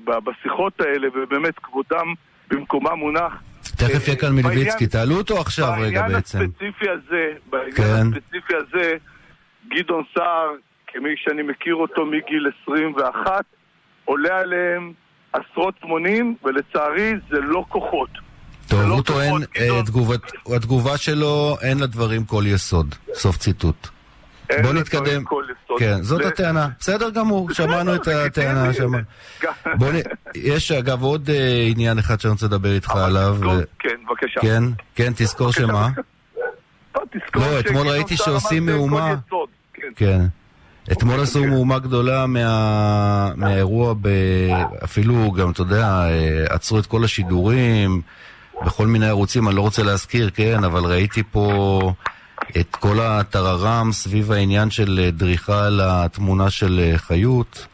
בשיחות 0.08 0.82
האלה, 0.82 1.08
ובאמת 1.14 1.60
כבודם 1.60 2.14
במקומם 2.50 3.00
מונח. 3.00 3.42
תכף 3.78 4.08
יהיה 4.08 4.20
כאן 4.20 4.30
מלביצקי, 4.36 4.88
תעלו 4.88 5.16
אותו 5.16 5.42
עכשיו 5.42 5.70
רגע 5.82 6.08
בעצם. 6.08 6.40
בעניין 6.40 6.52
הספציפי 6.56 6.90
הזה, 6.90 7.34
בעניין 7.50 7.74
כן. 7.76 8.18
הספציפי 8.18 8.54
הזה, 8.56 8.96
גדעון 9.68 10.04
סער, 10.16 10.52
כמי 10.88 11.10
שאני 11.18 11.42
מכיר 11.42 11.76
אותו 11.76 12.06
מגיל 12.06 12.52
21, 12.64 13.46
עולה 14.06 14.40
עליהם 14.40 14.94
עשרות 15.34 15.76
מונים, 15.84 16.36
ולצערי 16.44 17.14
זה 17.30 17.38
לא 17.42 17.66
כוחות. 17.70 18.10
טוב, 18.68 18.82
לא 18.82 18.94
הוא 18.94 19.02
טוען, 19.04 19.30
כוחות, 19.32 19.44
אה. 19.60 19.84
תגובת- 19.86 20.32
התגובה 20.56 20.98
שלו, 20.98 21.58
אין 21.62 21.80
לדברים 21.80 22.26
כל 22.26 22.44
יסוד. 22.48 22.96
סוף 23.14 23.38
ציטוט. 23.38 23.88
בוא 24.64 24.74
נתקדם. 24.74 25.24
כן, 25.78 26.02
זאת 26.02 26.26
הטענה. 26.26 26.68
בסדר 26.80 27.10
גמור, 27.10 27.54
שמענו 27.54 27.96
את 27.96 28.08
הטענה. 28.08 28.74
שמענו. 28.74 29.04
גם- 29.44 29.54
בוא 29.80 29.88
נ... 29.92 29.96
יש 30.36 30.72
אגב 30.72 31.04
עוד 31.04 31.30
אה, 31.30 31.66
עניין 31.68 32.00
אחד 32.00 32.20
שאני 32.20 32.32
רוצה 32.32 32.46
לדבר 32.46 32.72
איתך 32.76 32.96
עליו. 32.96 33.34
תזכור- 33.38 33.54
ו- 33.54 33.64
כן, 33.80 33.90
בבקשה. 34.10 34.42
כן, 34.42 34.64
כן, 34.96 35.14
תזכור 35.16 35.52
שמה. 35.52 35.90
לא, 36.96 37.02
לא, 37.36 37.60
אתמול 37.60 37.88
ראיתי 37.88 38.18
שעושים 38.18 38.66
מהומה. 38.66 39.16
יסוד. 39.28 39.50
כן. 39.96 40.22
אתמול 40.92 41.14
אוקיי, 41.14 41.24
עשו 41.24 41.42
כן. 41.42 41.50
מהומה 41.50 41.80
גדולה 41.80 42.26
מה... 42.26 43.32
מהאירוע, 43.36 43.94
ב... 44.02 44.08
אפילו 44.84 45.32
גם, 45.32 45.52
אתה 45.52 45.62
יודע, 45.62 45.86
אה, 45.86 46.46
עצרו 46.50 46.80
את 46.80 46.86
כל 46.86 47.04
השידורים 47.04 48.02
בכל 48.66 48.88
מיני 48.88 49.08
ערוצים, 49.08 49.48
אני 49.48 49.56
לא 49.56 49.62
רוצה 49.62 49.84
להזכיר, 49.84 50.30
כן, 50.30 50.64
אבל 50.64 50.86
ראיתי 50.86 51.24
פה 51.32 51.94
את 52.60 52.76
כל 52.76 53.00
הטררם 53.00 53.92
סביב 53.92 54.32
העניין 54.32 54.70
של 54.70 55.00
אה, 55.04 55.12
דריכה 55.12 55.66
על 55.66 55.82
התמונה 55.84 56.50
של 56.50 56.80
אה, 56.84 56.98
חיות. 56.98 57.68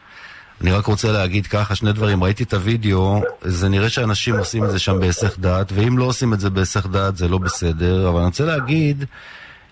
אני 0.60 0.72
רק 0.72 0.86
רוצה 0.86 1.12
להגיד 1.12 1.46
ככה 1.46 1.74
שני 1.74 1.92
דברים, 1.92 2.24
ראיתי 2.24 2.42
את 2.42 2.54
הוידאו, 2.54 3.22
זה 3.42 3.68
נראה 3.68 3.88
שאנשים 3.88 4.38
עושים 4.38 4.64
את 4.64 4.70
זה 4.70 4.78
שם 4.78 5.00
בהיסח 5.00 5.36
דעת, 5.38 5.72
ואם 5.74 5.98
לא 5.98 6.04
עושים 6.04 6.34
את 6.34 6.40
זה 6.40 6.50
בהיסח 6.50 6.86
דעת 6.86 7.16
זה 7.16 7.28
לא 7.28 7.38
בסדר, 7.38 8.08
אבל 8.08 8.18
אני 8.18 8.26
רוצה 8.26 8.44
להגיד 8.44 9.04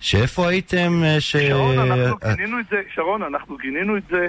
שאיפה 0.00 0.48
הייתם 0.48 1.02
אה, 1.04 1.20
ש... 1.20 1.36
שרון, 1.36 1.78
אנחנו 1.78 2.16
גינינו 2.36 2.60
את 2.60 2.64
זה, 2.70 2.76
שרון, 2.94 3.22
אנחנו 3.22 3.56
גינינו 3.56 3.96
את 3.96 4.02
זה 4.10 4.28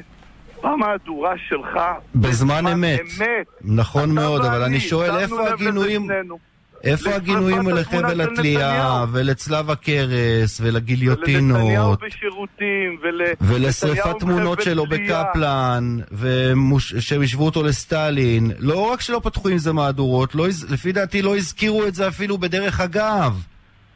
במהדורה 0.63 1.33
שלך. 1.49 1.79
בזמן 2.15 2.67
אמת. 2.67 2.99
אמת. 3.19 3.47
נכון 3.61 4.11
מאוד, 4.11 4.45
אבל 4.45 4.63
אני 4.63 4.79
שואל 4.79 5.17
איפה 5.17 5.49
הגינויים. 5.49 6.07
איפה 6.83 7.15
הגינויים 7.15 7.69
לחבל 7.69 8.21
התלייה. 8.21 9.05
ולצלב 9.11 9.69
הקרס, 9.71 10.61
ולנתניהו 10.61 10.73
ולגיליוטינות, 10.73 11.99
בשירותים, 12.03 12.99
ול... 13.03 13.21
ולשרפת 13.41 13.97
נתניהו 13.99 14.19
תמונות 14.19 14.61
שלו. 14.61 14.85
בקפלן, 14.85 15.97
שהם 16.99 17.21
השוו 17.21 17.45
אותו 17.45 17.63
לסטלין. 17.63 18.51
לא 18.59 18.79
רק 18.91 19.01
שלא 19.01 19.21
פתחו 19.23 19.49
עם 19.49 19.57
זה 19.57 19.73
מהדורות, 19.73 20.35
לא, 20.35 20.47
לפי 20.69 20.91
דעתי 20.91 21.21
לא 21.21 21.37
הזכירו 21.37 21.85
את 21.85 21.95
זה 21.95 22.07
אפילו 22.07 22.37
בדרך 22.37 22.79
אגב. 22.79 23.43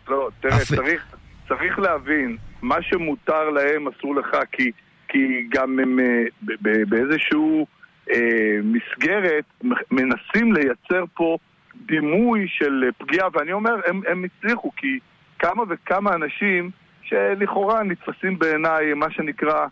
לא, 0.07 0.29
תראה, 0.41 0.57
אפ- 0.57 0.75
צריך, 0.75 1.01
צריך 1.47 1.79
להבין, 1.79 2.37
מה 2.61 2.81
שמותר 2.81 3.49
להם 3.49 3.87
אסור 3.87 4.15
לך, 4.15 4.37
כי, 4.51 4.71
כי 5.07 5.47
גם 5.49 5.79
הם 5.79 5.99
אה, 5.99 6.23
ב- 6.41 6.53
ב- 6.61 6.89
באיזשהו 6.89 7.67
אה, 8.11 8.59
מסגרת 8.63 9.43
מנסים 9.91 10.53
לייצר 10.53 11.03
פה 11.13 11.37
דימוי 11.75 12.47
של 12.47 12.83
אה, 12.85 12.91
פגיעה, 12.91 13.27
ואני 13.33 13.51
אומר, 13.51 13.75
הם, 13.87 14.01
הם 14.07 14.25
הצליחו, 14.25 14.71
כי 14.77 14.99
כמה 15.39 15.63
וכמה 15.69 16.13
אנשים 16.13 16.69
שלכאורה 17.03 17.83
נתפסים 17.83 18.39
בעיניי, 18.39 18.93
מה 18.93 19.11
שנקרא, 19.11 19.65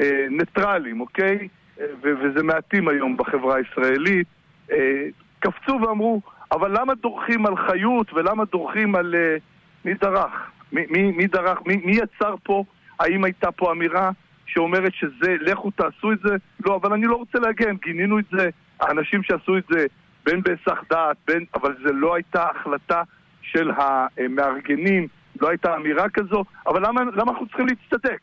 אה, 0.00 0.26
ניטרלים, 0.30 1.00
אוקיי? 1.00 1.48
אה, 1.80 1.86
ו- 2.02 2.14
וזה 2.22 2.42
מעטים 2.42 2.88
היום 2.88 3.16
בחברה 3.16 3.56
הישראלית, 3.56 4.26
אה, 4.72 5.06
קפצו 5.38 5.78
ואמרו, 5.82 6.20
אבל 6.52 6.80
למה 6.80 6.94
דורכים 6.94 7.46
על 7.46 7.56
חיות 7.56 8.14
ולמה 8.14 8.44
דורכים 8.44 8.94
על... 8.94 9.14
אה, 9.14 9.36
מי 9.84 9.94
דרך? 9.94 10.50
מי, 10.72 10.82
מי, 10.90 11.10
מי 11.10 11.26
דרך? 11.26 11.58
מי, 11.66 11.76
מי 11.84 11.96
יצר 11.96 12.34
פה? 12.42 12.64
האם 13.00 13.24
הייתה 13.24 13.52
פה 13.52 13.72
אמירה 13.72 14.10
שאומרת 14.46 14.92
שזה, 14.94 15.34
לכו 15.40 15.70
תעשו 15.70 16.12
את 16.12 16.18
זה? 16.24 16.36
לא, 16.66 16.76
אבל 16.76 16.92
אני 16.92 17.06
לא 17.06 17.16
רוצה 17.16 17.38
להגן, 17.38 17.76
גינינו 17.84 18.18
את 18.18 18.24
זה, 18.32 18.48
האנשים 18.80 19.22
שעשו 19.22 19.58
את 19.58 19.64
זה, 19.70 19.86
בין 20.26 20.42
בהיסח 20.42 20.78
דעת, 20.90 21.16
בין, 21.26 21.44
אבל 21.54 21.74
זה 21.82 21.92
לא 21.92 22.14
הייתה 22.14 22.46
החלטה 22.54 23.02
של 23.42 23.70
המארגנים, 23.76 25.06
לא 25.40 25.48
הייתה 25.48 25.74
אמירה 25.76 26.08
כזו, 26.08 26.44
אבל 26.66 26.86
למה, 26.86 27.00
למה 27.14 27.32
אנחנו 27.32 27.46
צריכים 27.46 27.66
להצטדק? 27.66 28.20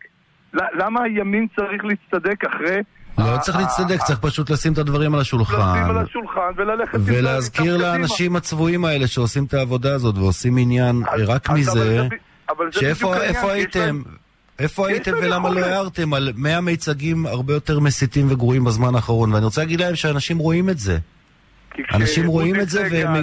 למה 0.54 1.04
הימין 1.04 1.48
צריך 1.56 1.86
להצטדק 1.86 2.46
אחרי... 2.46 2.82
לא 3.18 3.38
צריך 3.42 3.58
להצטדק, 3.58 3.98
צריך 4.04 4.20
פשוט 4.20 4.50
לשים 4.50 4.74
את 4.74 4.78
הדברים 4.78 5.14
על 5.14 5.22
לשים 5.22 5.40
השולחן. 5.40 5.86
על 5.90 5.98
השולחן 5.98 6.52
וללכת 6.56 6.98
ולהזכיר. 7.06 7.78
לאנשים 7.78 8.36
הצבועים 8.36 8.86
האלה 8.86 9.08
שעושים 9.08 9.46
את 9.46 9.54
העבודה 9.54 9.94
הזאת 9.94 10.18
ועושים 10.18 10.58
עניין 10.58 11.04
רק 11.28 11.50
מזה, 11.50 12.08
אבל 12.50 12.72
זה 12.72 12.80
בדיוק 12.80 12.98
שאיפה 12.98 13.16
העניין, 13.16 13.36
איפה 13.36 13.48
יש 13.48 13.54
הייתם? 13.54 14.02
איפה 14.60 14.88
הייתם 14.88 15.12
ולמה 15.22 15.50
לא. 15.50 15.60
הערתם 15.60 16.14
על 16.14 16.32
100 16.36 16.62
מיצגים 16.62 17.26
הרבה 17.26 17.54
יותר 17.54 17.80
מסיתים 17.80 18.32
וגרועים 18.32 18.64
בזמן 18.64 18.96
האחרון? 18.96 19.34
ואני 19.34 19.46
רוצה 19.46 19.62
להגיד 19.62 19.80
להם 19.80 19.96
שאנשים 19.96 20.38
רואים 20.38 20.70
את 20.70 20.78
זה. 20.78 20.98
אנשים 21.94 22.28
רואים 22.28 22.60
את 22.60 22.70
זה 22.70 22.88
והם... 22.92 23.14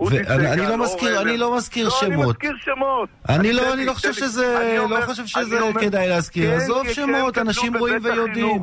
ואני 0.00 0.24
סגל, 0.24 0.46
אני 0.46 0.66
לא 0.66 0.78
מזכיר, 0.78 1.22
אני. 1.22 1.36
לא 1.36 1.56
מזכיר 1.56 1.88
לא, 1.88 1.92
אני 2.02 2.14
שמות. 2.14 2.28
מזכיר 2.28 2.56
שמות. 2.60 3.08
אני 3.28 3.52
לא, 3.52 3.74
אני 3.74 3.86
לא 3.86 3.92
חושב. 3.92 4.12
שזה, 4.12 4.76
לא 4.90 5.00
חושב 5.06 5.26
שזה 5.26 5.58
כדאי 5.80 6.08
להזכיר. 6.08 6.50
כן, 6.50 6.56
עזוב 6.56 6.86
כי 6.86 6.94
שמות, 6.94 7.38
אנשים 7.38 7.76
רואים 7.76 7.98
ויודעים. 8.02 8.62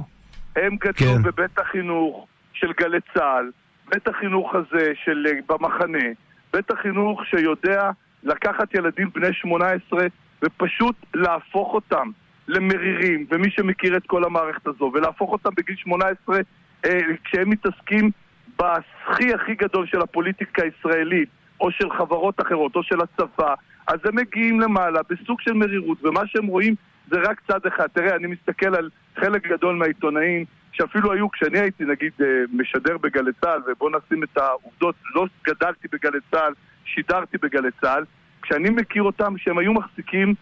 הם 0.55 0.75
גדלו 0.75 0.93
כן. 1.15 1.23
בבית 1.23 1.59
החינוך 1.59 2.27
של 2.53 2.67
גלי 2.79 2.97
צה"ל, 3.13 3.51
בית 3.91 4.07
החינוך 4.07 4.55
הזה 4.55 4.91
של 5.05 5.27
במחנה, 5.49 6.07
בית 6.53 6.71
החינוך 6.71 7.21
שיודע 7.25 7.89
לקחת 8.23 8.73
ילדים 8.73 9.09
בני 9.13 9.33
18 9.33 10.05
ופשוט 10.43 10.95
להפוך 11.13 11.73
אותם 11.73 12.09
למרירים, 12.47 13.25
ומי 13.31 13.51
שמכיר 13.51 13.97
את 13.97 14.03
כל 14.07 14.23
המערכת 14.23 14.67
הזו, 14.67 14.91
ולהפוך 14.93 15.31
אותם 15.31 15.49
בגיל 15.57 15.75
18 15.75 16.39
אה, 16.85 16.99
כשהם 17.23 17.49
מתעסקים 17.49 18.11
בסחי 18.55 19.33
הכי 19.33 19.55
גדול 19.55 19.87
של 19.87 20.01
הפוליטיקה 20.01 20.63
הישראלית, 20.63 21.29
או 21.61 21.71
של 21.71 21.89
חברות 21.89 22.41
אחרות, 22.41 22.75
או 22.75 22.83
של 22.83 23.01
הצבא, 23.01 23.53
אז 23.87 23.99
הם 24.05 24.15
מגיעים 24.15 24.59
למעלה 24.59 24.99
בסוג 25.09 25.41
של 25.41 25.53
מרירות, 25.53 26.05
ומה 26.05 26.21
שהם 26.27 26.45
רואים 26.45 26.75
זה 27.07 27.17
רק 27.19 27.41
צד 27.47 27.65
אחד. 27.67 27.87
תראה, 27.87 28.15
אני 28.15 28.27
מסתכל 28.27 28.75
על 28.75 28.89
חלק 29.15 29.47
גדול 29.47 29.75
מהעיתונאים, 29.75 30.45
שאפילו 30.71 31.11
היו, 31.11 31.31
כשאני 31.31 31.59
הייתי 31.59 31.85
נגיד 31.85 32.11
אה, 32.21 32.27
משדר 32.53 32.97
בגלי 32.97 33.31
צה"ל, 33.41 33.61
ובואו 33.67 33.89
נשים 33.89 34.23
את 34.23 34.37
העובדות, 34.37 34.95
לא 35.15 35.25
גדלתי 35.47 35.87
בגלי 35.91 36.19
צה"ל, 36.31 36.53
שידרתי 36.85 37.37
בגלי 37.37 37.69
צה"ל, 37.81 38.03
כשאני 38.41 38.69
מכיר 38.69 39.03
אותם 39.03 39.37
שהם 39.37 39.57
היו 39.57 39.73
מחזיקים 39.73 40.33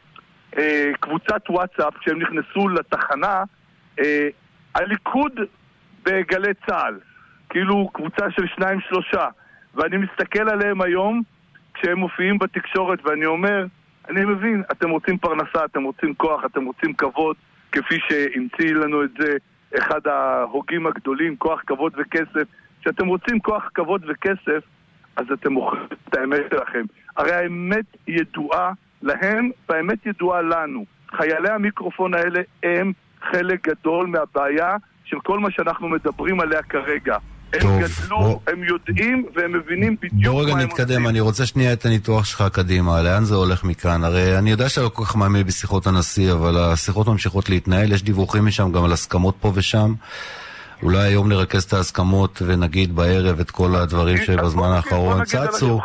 אה, 0.58 0.92
קבוצת 1.00 1.50
וואטסאפ, 1.50 1.98
כשהם 1.98 2.22
נכנסו 2.22 2.70
לתחנה, 2.70 3.44
אה, 4.00 4.28
הליכוד 4.76 5.40
בגלי 6.04 6.54
צה"ל, 6.68 7.00
כאילו 7.50 7.90
קבוצה 7.94 8.32
של 8.32 8.48
שניים 8.56 8.80
שלושה, 8.82 9.28
ואני 9.76 9.98
מסתכל 9.98 10.50
עליהם 10.50 10.82
היום 10.82 11.22
כשהם 11.74 12.00
מופיעים 12.00 12.38
בתקשורת 12.38 13.00
ואני 13.06 13.26
אומר, 13.26 13.66
אני 14.10 14.26
מבין, 14.26 14.64
אתם 14.72 14.90
רוצים 14.90 15.18
פרנסה, 15.18 15.66
אתם 15.66 15.84
רוצים 15.84 16.14
כוח, 16.14 16.46
אתם 16.46 16.66
רוצים 16.66 16.94
כבוד, 16.94 17.36
כפי 17.72 18.00
שהמציא 18.08 18.74
לנו 18.76 19.04
את 19.04 19.10
זה 19.20 19.38
אחד 19.78 20.08
ההוגים 20.08 20.88
הגדולים, 20.88 21.36
כוח, 21.36 21.62
כבוד 21.68 21.94
וכסף. 21.98 22.48
כשאתם 22.82 23.08
רוצים 23.08 23.40
כוח, 23.40 23.70
כבוד 23.74 24.06
וכסף, 24.08 24.64
אז 25.16 25.26
אתם 25.34 25.54
מוכרים 25.54 25.88
את 26.10 26.16
האמת 26.16 26.42
שלכם. 26.50 26.86
הרי 27.18 27.32
האמת 27.32 27.86
ידועה 28.08 28.72
להם, 29.02 29.52
והאמת 29.70 30.06
ידועה 30.06 30.42
לנו. 30.42 30.86
חיילי 31.12 31.50
המיקרופון 31.50 32.14
האלה 32.14 32.42
הם 32.64 32.94
חלק 33.22 33.68
גדול 33.68 34.08
מהבעיה 34.08 34.76
של 35.06 35.20
כל 35.20 35.40
מה 35.40 35.52
שאנחנו 35.52 35.90
מדברים 35.90 36.40
עליה 36.40 36.62
כרגע. 36.64 37.18
הם 37.54 37.60
טוב, 37.62 37.80
גדלו, 37.82 38.20
בוא- 38.20 38.40
הם 38.48 38.64
יודעים 38.64 39.26
והם 39.36 39.54
מבינים 39.60 39.96
בדיוק 40.02 40.34
בוא 40.34 40.44
רגע 40.44 40.54
מה 40.56 40.62
הם 40.62 40.68
נתקדם, 40.68 40.90
עושים. 40.90 41.08
אני 41.08 41.20
רוצה 41.20 41.46
שנייה 41.46 41.74
את 41.74 41.86
הניתוח 41.86 42.26
שלך 42.26 42.44
קדימה, 42.52 43.02
לאן 43.02 43.24
זה 43.24 43.36
הולך 43.36 43.64
מכאן? 43.64 44.04
הרי 44.04 44.38
אני 44.38 44.52
יודע 44.52 44.70
שאתה 44.70 44.82
לא 44.82 44.90
כל 44.90 45.06
כך 45.06 45.16
מאמין 45.16 45.44
בשיחות 45.48 45.88
הנשיא, 45.88 46.32
אבל 46.34 46.58
השיחות 46.58 47.08
ממשיכות 47.08 47.50
להתנהל, 47.50 47.92
יש 47.92 48.04
דיווחים 48.04 48.46
משם 48.46 48.72
גם 48.72 48.84
על 48.84 48.92
הסכמות 48.92 49.36
פה 49.40 49.52
ושם. 49.56 49.94
אולי 50.84 51.00
היום 51.00 51.30
נרכז 51.30 51.64
את 51.64 51.74
ההסכמות 51.74 52.42
ונגיד 52.46 52.96
בערב 52.96 53.40
את 53.40 53.52
כל 53.52 53.76
הדברים 53.76 54.18
שבזמן 54.26 54.62
בוא 54.62 54.68
האחרון 54.76 55.18
בוא 55.18 55.26
צצו. 55.26 55.80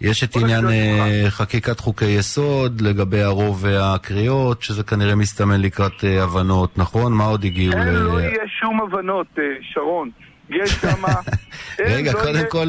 יש 0.00 0.24
את 0.24 0.32
בוא 0.36 0.40
עניין 0.42 0.66
אה. 0.70 1.24
חקיקת 1.28 1.80
חוקי 1.80 2.04
יסוד 2.04 2.80
לגבי 2.80 3.22
הרוב 3.22 3.58
והקריאות, 3.64 4.62
שזה 4.62 4.82
כנראה 4.82 5.14
מסתמן 5.14 5.60
לקראת 5.60 6.04
אה, 6.04 6.22
הבנות, 6.22 6.78
נכון? 6.78 7.12
מה 7.12 7.24
עוד 7.24 7.44
הגיעו? 7.44 7.72
אין, 7.72 7.82
ל- 7.88 7.92
לא 7.98 8.20
יהיה 8.20 8.42
שום 8.60 8.80
הבנות, 8.80 9.26
אה, 9.38 9.42
שרון. 9.74 10.10
יש 10.50 10.70
שם... 10.70 11.02
רגע, 11.96 12.12
קודם 12.12 12.42
כל, 12.48 12.66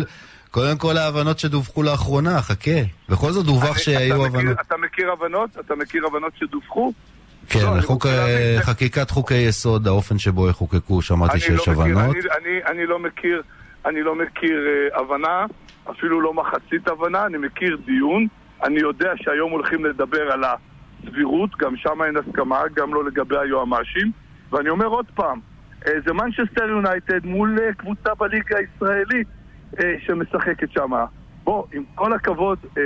קודם 0.51 0.77
כל 0.77 0.97
ההבנות 0.97 1.39
שדווחו 1.39 1.83
לאחרונה, 1.83 2.41
חכה. 2.41 2.71
בכל 3.09 3.31
זאת 3.31 3.45
דווח 3.45 3.77
שהיו 3.77 4.15
אתה 4.15 4.29
מכיר- 4.29 4.39
הבנות. 4.39 4.57
אתה 4.67 4.75
מכיר 4.77 5.11
הבנות? 5.11 5.49
אתה 5.59 5.75
מכיר 5.75 6.05
הבנות 6.05 6.33
שדווחו? 6.39 6.93
כן, 7.49 7.59
לא, 7.75 7.81
חוק, 7.81 8.05
חקיקת 8.59 9.09
חוקי 9.09 9.35
יסוד, 9.35 9.87
האופן 9.87 10.17
שבו 10.19 10.49
יחוקקו, 10.49 11.01
שמעתי 11.01 11.39
שיש 11.39 11.67
לא 11.67 11.73
מכיר, 11.73 11.81
הבנות. 11.99 12.15
אני, 12.15 12.19
אני, 12.41 12.71
אני 12.71 12.85
לא 12.85 12.99
מכיר, 12.99 13.41
אני 13.85 14.01
לא 14.03 14.15
מכיר 14.15 14.59
אה, 14.67 14.99
הבנה, 15.01 15.45
אפילו 15.91 16.21
לא 16.21 16.33
מחצית 16.33 16.87
הבנה, 16.87 17.25
אני 17.25 17.37
מכיר 17.37 17.77
דיון. 17.85 18.27
אני 18.63 18.79
יודע 18.79 19.11
שהיום 19.15 19.51
הולכים 19.51 19.85
לדבר 19.85 20.31
על 20.31 20.43
הסבירות, 20.43 21.49
גם 21.59 21.77
שם 21.77 22.03
אין 22.05 22.17
הסכמה, 22.17 22.61
גם 22.75 22.93
לא 22.93 23.05
לגבי 23.05 23.35
היועמ"שים. 23.37 24.11
ואני 24.51 24.69
אומר 24.69 24.85
עוד 24.85 25.05
פעם, 25.15 25.39
זה 25.85 26.13
מנצ'סטר 26.13 26.69
יונייטד 26.69 27.25
מול 27.25 27.59
אה, 27.59 27.73
קבוצה 27.73 28.15
בליגה 28.15 28.57
הישראלית 28.57 29.27
אה, 29.79 29.95
שמשחקת 29.99 30.71
שם. 30.71 30.91
בוא, 31.43 31.63
עם 31.73 31.83
כל 31.95 32.13
הכבוד, 32.13 32.59
אה, 32.77 32.83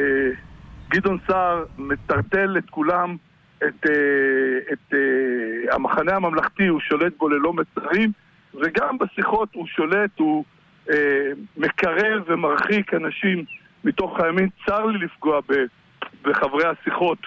גדעון 0.90 1.18
סער 1.28 1.66
מטרטל 1.78 2.58
את 2.58 2.70
כולם, 2.70 3.16
את, 3.58 3.86
אה, 3.90 4.74
את 4.74 4.94
אה, 4.94 5.76
המחנה 5.76 6.16
הממלכתי, 6.16 6.68
הוא 6.68 6.80
שולט 6.80 7.14
בו 7.18 7.30
ללא 7.30 7.54
מצרים, 7.54 8.12
וגם 8.54 8.98
בשיחות 8.98 9.50
הוא 9.54 9.68
שולט, 9.68 10.20
הוא 10.20 10.44
אה, 10.90 11.32
מקרב 11.58 12.24
ומרחיק 12.28 12.94
אנשים 12.94 13.46
מתוך 13.84 14.20
הימין. 14.20 14.50
צר 14.66 14.86
לי 14.86 15.06
לפגוע 15.06 15.40
ב, 15.50 15.54
בחברי 16.22 16.64
השיחות, 16.66 17.20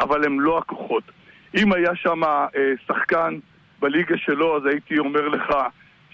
אבל 0.00 0.24
הם 0.24 0.40
לא 0.40 0.58
הכוחות. 0.58 1.04
אם 1.54 1.72
היה 1.72 1.94
שם 1.94 2.24
אה, 2.24 2.48
שחקן 2.86 3.38
בליגה 3.80 4.16
שלו, 4.16 4.56
אז 4.56 4.62
הייתי 4.66 4.98
אומר 4.98 5.28
לך 5.28 5.54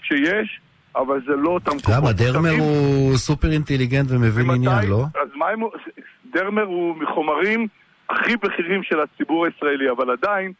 שיש, 0.03 0.59
אבל 0.95 1.21
זה 1.27 1.35
לא 1.35 1.49
אותם 1.49 1.71
כוחות. 1.71 1.93
למה? 1.97 2.13
דרמר 2.13 2.49
הוא 2.59 3.15
סופר 3.17 3.51
אינטליגנט 3.51 4.11
ומבין 4.11 4.45
ממתי- 4.45 4.55
עניין, 4.55 4.89
לא? 4.89 5.03
אז 5.21 5.29
מה 5.35 5.53
אם 5.53 5.59
הוא... 5.59 5.71
דרמר 6.33 6.63
הוא 6.63 6.95
מחומרים 6.97 7.67
הכי 8.09 8.37
בכירים 8.37 8.83
של 8.83 8.99
הציבור 8.99 9.45
הישראלי, 9.45 9.89
אבל 9.91 10.11
עדיין, 10.11 10.51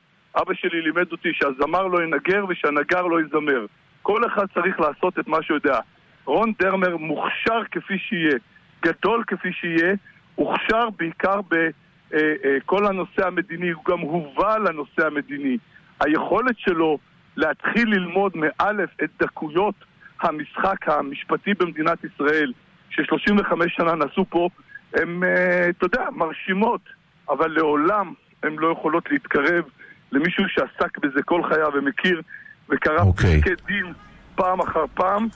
אבא 0.42 0.54
שלי 0.54 0.82
לימד 0.82 1.12
אותי 1.12 1.30
שהזמר 1.34 1.88
לא 1.88 2.04
ינגר 2.04 2.46
ושהנגר 2.50 3.02
לא 3.02 3.22
יזמר. 3.22 3.66
כל 4.02 4.26
אחד 4.26 4.46
צריך 4.54 4.80
לעשות 4.80 5.20
את 5.20 5.28
מה 5.28 5.38
שהוא 5.44 5.58
יודע. 5.58 5.80
רון 6.26 6.54
דרמר 6.60 6.98
מוכשר 6.98 7.62
כפי 7.72 7.98
שיהיה, 7.98 8.38
גדול 8.86 9.24
כפי 9.28 9.50
שיהיה, 9.54 9.94
הוכשר 10.36 10.90
בעיקר 11.00 11.40
בכל 11.50 12.86
הנושא 12.86 13.28
המדיני, 13.28 13.70
הוא 13.72 13.84
גם 13.90 14.00
הובא 14.00 14.58
לנושא 14.58 15.08
המדיני. 15.08 15.58
היכולת 16.00 16.60
שלו 16.60 16.98
להתחיל 17.38 17.90
ללמוד 17.90 18.32
מאלף 18.36 18.90
את 19.04 19.10
דקויות 19.20 19.76
המשחק 20.22 20.90
המשפטי 20.90 21.54
במדינת 21.54 21.98
ישראל, 22.04 22.54
ש-35 22.90 23.52
שנה 23.68 23.96
נעשו 23.96 24.26
פה, 24.30 24.50
הן, 24.94 25.24
אה, 25.24 25.70
אתה 25.70 25.86
יודע, 25.86 26.06
מרשימות, 26.16 26.82
אבל 27.30 27.52
לעולם 27.52 28.14
הן 28.44 28.56
לא 28.60 28.72
יכולות 28.72 29.12
להתקרב 29.12 29.64
למישהו 30.12 30.44
שעסק 30.48 30.98
בזה 30.98 31.24
כל 31.24 31.42
חייו 31.50 31.70
ומכיר 31.74 32.22
וקרא 32.70 33.02
אוקיי. 33.02 33.38
פסקי 33.42 33.56
דין 33.68 33.94
פעם 34.36 34.60
אחר 34.60 34.86
פעם. 34.94 35.28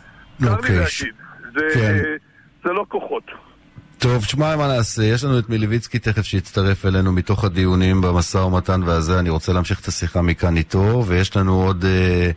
צר 0.41 0.55
אוקיי, 0.55 0.79
לי 0.79 0.85
ש- 0.87 1.01
להגיד, 1.03 1.15
זה, 1.53 1.67
כן. 1.73 2.03
זה 2.63 2.73
לא 2.73 2.85
כוחות. 2.87 3.23
טוב, 3.99 4.25
תשמע 4.25 4.55
מה 4.55 4.67
נעשה, 4.67 5.03
יש 5.03 5.23
לנו 5.23 5.39
את 5.39 5.49
מיליביצקי 5.49 5.99
תכף 5.99 6.25
שיצטרף 6.25 6.85
אלינו 6.85 7.11
מתוך 7.11 7.43
הדיונים 7.43 8.01
במשא 8.01 8.37
ומתן 8.37 8.83
והזה, 8.83 9.19
אני 9.19 9.29
רוצה 9.29 9.53
להמשיך 9.53 9.79
את 9.79 9.87
השיחה 9.87 10.21
מכאן 10.21 10.57
איתו, 10.57 11.03
ויש 11.07 11.37
לנו 11.37 11.61
עוד, 11.63 11.85
אה, 11.85 12.31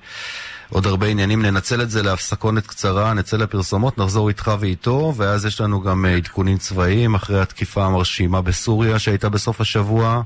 עוד 0.70 0.86
הרבה 0.86 1.06
עניינים, 1.06 1.42
ננצל 1.42 1.82
את 1.82 1.90
זה 1.90 2.02
להפסקונת 2.02 2.66
קצרה, 2.66 3.14
נצא 3.14 3.36
לפרסומות, 3.36 3.98
נחזור 3.98 4.28
איתך 4.28 4.50
ואיתו, 4.60 5.14
ואז 5.16 5.46
יש 5.46 5.60
לנו 5.60 5.80
גם 5.80 6.06
אה, 6.06 6.16
עדכונים 6.16 6.58
צבאיים 6.58 7.14
אחרי 7.14 7.40
התקיפה 7.40 7.84
המרשימה 7.84 8.40
בסוריה 8.42 8.98
שהייתה 8.98 9.28
בסוף 9.28 9.60
השבוע. 9.60 10.22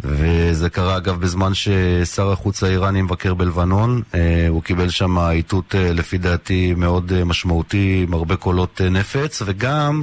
וזה 0.00 0.70
קרה 0.70 0.96
אגב 0.96 1.20
בזמן 1.20 1.54
ששר 1.54 2.32
החוץ 2.32 2.62
האיראני 2.62 3.02
מבקר 3.02 3.34
בלבנון, 3.34 4.02
אה, 4.14 4.46
הוא 4.48 4.62
קיבל 4.62 4.88
שם 4.88 5.18
איתות 5.18 5.74
אה, 5.74 5.92
לפי 5.92 6.18
דעתי 6.18 6.74
מאוד 6.76 7.24
משמעותי 7.24 8.04
עם 8.08 8.14
הרבה 8.14 8.36
קולות 8.36 8.80
נפץ, 8.80 9.42
וגם 9.46 10.02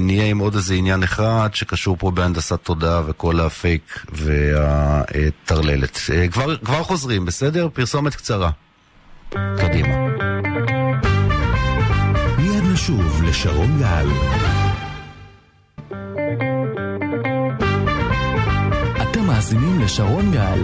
נהיה 0.00 0.26
עם 0.26 0.38
עוד 0.38 0.54
איזה 0.54 0.74
עניין 0.74 1.02
אחד 1.02 1.48
שקשור 1.52 1.96
פה 1.98 2.10
בהנדסת 2.10 2.60
תודעה 2.62 3.02
וכל 3.06 3.40
הפייק 3.40 4.04
והטרללת. 4.12 5.98
אה, 6.12 6.28
כבר, 6.28 6.56
כבר 6.56 6.82
חוזרים, 6.82 7.24
בסדר? 7.24 7.68
פרסומת 7.72 8.14
קצרה. 8.14 8.50
קדימה. 9.30 9.96
מיד 12.38 12.64
נשוב 12.72 13.22
לשרון 13.22 13.78
גל. 13.78 14.06
אתם 19.02 19.26
מאזינים 19.26 19.80
לשרון 19.80 20.32
גל. 20.32 20.58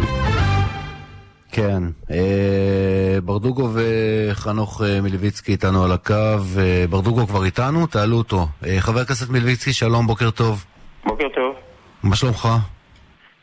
כן, 1.54 1.82
אה, 2.10 3.20
ברדוגו 3.24 3.68
וחנוך 3.74 4.82
אה, 4.82 5.00
מלביצקי 5.00 5.52
איתנו 5.52 5.84
על 5.84 5.92
הקו. 5.92 6.14
אה, 6.58 6.84
ברדוגו 6.90 7.26
כבר 7.26 7.44
איתנו? 7.44 7.86
תעלו 7.86 8.16
אותו. 8.16 8.46
חבר 8.78 9.00
הכנסת 9.00 9.30
מלביצקי, 9.30 9.72
שלום, 9.72 10.06
בוקר 10.06 10.30
טוב. 10.30 10.64
בוקר 11.04 11.28
טוב. 11.28 11.56
מה 12.02 12.16
שלומך? 12.16 12.48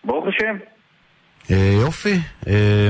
ברוך 0.03 0.25
השם. 0.27 0.57
יופי. 1.81 2.15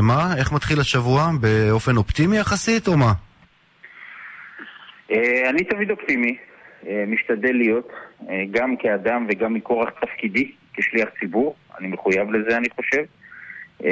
מה? 0.02 0.34
איך 0.38 0.52
מתחיל 0.52 0.80
השבוע? 0.80 1.32
באופן 1.42 1.98
אופטימי 1.98 2.38
יחסית 2.38 2.88
או 2.88 2.98
מה? 2.98 3.14
אני 5.50 5.64
תמיד 5.70 5.92
אופטימי, 5.92 6.38
משתדל 7.08 7.54
להיות, 7.54 7.90
גם 8.52 8.76
כאדם 8.78 9.28
וגם 9.30 9.54
מכורח 9.54 9.90
תפקידי 9.90 10.52
כשליח 10.74 11.10
ציבור, 11.20 11.56
אני 11.80 11.88
מחויב 11.88 12.32
לזה 12.32 12.58
אני 12.58 12.68
חושב. 12.76 13.04
אה, 13.86 13.90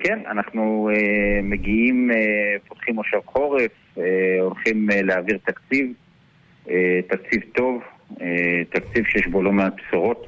כן, 0.00 0.18
אנחנו 0.30 0.90
אה, 0.92 1.42
מגיעים, 1.42 2.10
אה, 2.10 2.16
פותחים 2.68 2.94
מושב 2.94 3.18
חורף, 3.26 3.70
הולכים 4.40 4.88
להעביר 4.92 5.38
תקציב, 5.44 5.92
תקציב 7.08 7.40
טוב, 7.54 7.82
תקציב 8.70 9.04
שיש 9.06 9.26
בו 9.26 9.42
לא 9.42 9.52
מעט 9.52 9.72
בשורות. 9.76 10.26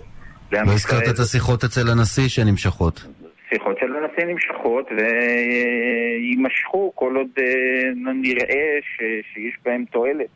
לא 0.53 0.59
הזכרת. 0.59 1.15
את 1.15 1.19
השיחות 1.19 1.65
אצל 1.65 1.91
הנשיא 1.91 2.29
שנמשכות. 2.29 3.07
שיחות 3.51 3.77
של 3.81 3.87
הנשיא 3.97 4.25
נמשכות 4.25 4.87
ויימשכו 4.97 6.93
כל 6.95 7.17
עוד 7.17 7.29
אה, 7.39 8.13
נראה 8.15 8.79
ש, 8.81 9.03
שיש 9.35 9.55
בהם 9.65 9.85
תועלת 9.93 10.27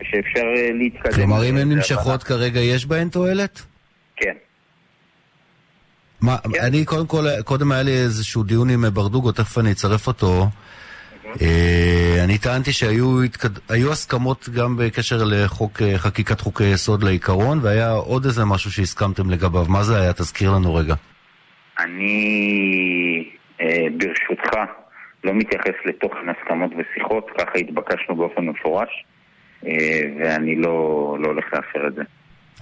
ושאפשר 0.00 0.44
להתקדם. 0.74 1.12
כלומר, 1.14 1.48
אם 1.50 1.56
הן 1.56 1.72
נמשכות 1.72 2.22
כרגע, 2.22 2.60
יש 2.60 2.86
בהן 2.86 3.08
תועלת? 3.08 3.62
כן. 4.16 4.34
מה, 6.20 6.36
כן. 6.38 6.60
אני 6.60 6.84
קודם 6.84 7.06
כל, 7.06 7.24
קודם 7.44 7.72
היה 7.72 7.82
לי 7.82 7.90
איזשהו 7.90 8.42
דיון 8.42 8.70
עם 8.70 8.84
ברדוגו, 8.92 9.32
תכף 9.32 9.58
אני 9.58 9.72
אצרף 9.72 10.06
אותו. 10.06 10.48
אה, 11.42 12.24
אני 12.24 12.38
טענתי 12.38 12.72
שהיו 12.72 13.22
התקד... 13.22 13.48
היו 13.68 13.92
הסכמות 13.92 14.48
גם 14.48 14.76
בקשר 14.76 15.24
לחוק, 15.26 15.82
אה, 15.82 15.98
חקיקת 15.98 16.40
חוקי 16.40 16.64
יסוד 16.64 17.02
לעיקרון, 17.02 17.58
והיה 17.62 17.90
עוד 17.90 18.24
איזה 18.24 18.44
משהו 18.44 18.70
שהסכמתם 18.72 19.30
לגביו. 19.30 19.64
מה 19.68 19.82
זה 19.82 20.00
היה? 20.00 20.12
תזכיר 20.12 20.50
לנו 20.50 20.74
רגע. 20.74 20.94
אני, 21.78 23.30
אה, 23.60 23.86
ברשותך, 23.96 24.56
לא 25.24 25.34
מתייחס 25.34 25.74
לתוכן 25.84 26.28
הסכמות 26.28 26.70
ושיחות, 26.78 27.30
ככה 27.38 27.58
התבקשנו 27.58 28.16
באופן 28.16 28.44
מפורש, 28.44 28.88
ואני 30.20 30.56
לא, 30.56 31.16
לא 31.20 31.26
הולך 31.26 31.44
להפר 31.52 31.88
את 31.88 31.94
זה. 31.94 32.02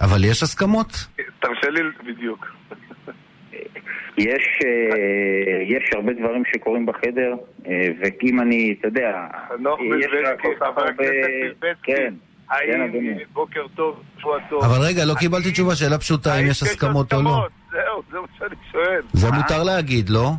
אבל 0.00 0.24
יש 0.24 0.42
הסכמות? 0.42 1.06
תרשה 1.40 1.70
לי 1.70 1.80
בדיוק. 2.06 2.46
יש, 4.18 4.58
אה, 4.64 4.98
יש 5.62 5.90
הרבה 5.94 6.12
דברים 6.12 6.42
שקורים 6.54 6.86
בחדר, 6.86 7.34
אה, 7.66 7.88
ואם 8.00 8.40
אני, 8.40 8.74
אתה 8.80 8.88
יודע, 8.88 9.12
חנוך 9.48 9.80
יש 9.80 9.86
מלביצקי, 10.12 10.42
כל 10.42 10.48
כך 10.60 10.66
חבר 10.66 10.80
הרבה- 10.80 10.82
הכנסת 10.90 11.28
מלביצקי, 11.42 11.92
כן, 11.92 11.94
כן, 11.94 12.14
האם 12.50 12.82
אדוני. 12.82 13.14
בוקר 13.32 13.66
טוב, 13.74 14.02
שבוע 14.18 14.38
טוב. 14.50 14.64
אבל 14.64 14.82
רגע, 14.88 15.04
לא 15.04 15.14
קיבלתי 15.14 15.50
תשובה, 15.52 15.74
שאלה 15.74 15.98
פשוטה, 15.98 16.40
אם 16.40 16.46
יש 16.46 16.62
הסכמות 16.62 17.12
או 17.12 17.22
לא. 17.22 17.46
זהו, 17.72 18.02
זה 18.12 18.20
מה 18.20 18.26
שאני 18.38 18.56
שואל. 18.72 19.00
זה? 19.12 19.30
מותר 19.30 19.62
להגיד, 19.62 20.08
לא? 20.08 20.30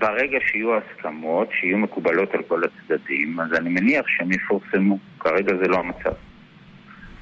ברגע 0.00 0.38
שיהיו 0.46 0.70
הסכמות, 0.76 1.48
שיהיו 1.60 1.78
מקובלות 1.78 2.34
על 2.34 2.42
כל 2.42 2.60
הצדדים, 2.64 3.40
אז 3.40 3.52
אני 3.58 3.68
מניח 3.70 4.04
שהם 4.08 4.32
יפורסמו. 4.32 4.98
כרגע 5.20 5.52
זה 5.62 5.68
לא 5.68 5.76
המצב. 5.76 6.12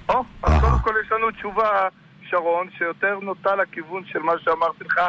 או, 0.08 0.22
אז. 0.42 0.60
קודם 0.60 0.78
כל 0.84 0.90
יש 1.04 1.12
לנו 1.12 1.30
תשובה, 1.30 1.88
שרון, 2.30 2.68
שיותר 2.78 3.18
נוטה 3.22 3.50
לכיוון 3.56 4.02
של 4.06 4.18
מה 4.18 4.32
שאמרתי 4.44 4.84
לך. 4.84 5.00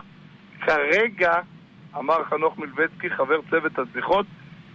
כרגע, 0.66 1.34
אמר 1.98 2.16
חנוך 2.30 2.58
מלביצקי, 2.58 3.10
חבר 3.10 3.36
צוות 3.50 3.72
השיחות, 3.80 4.26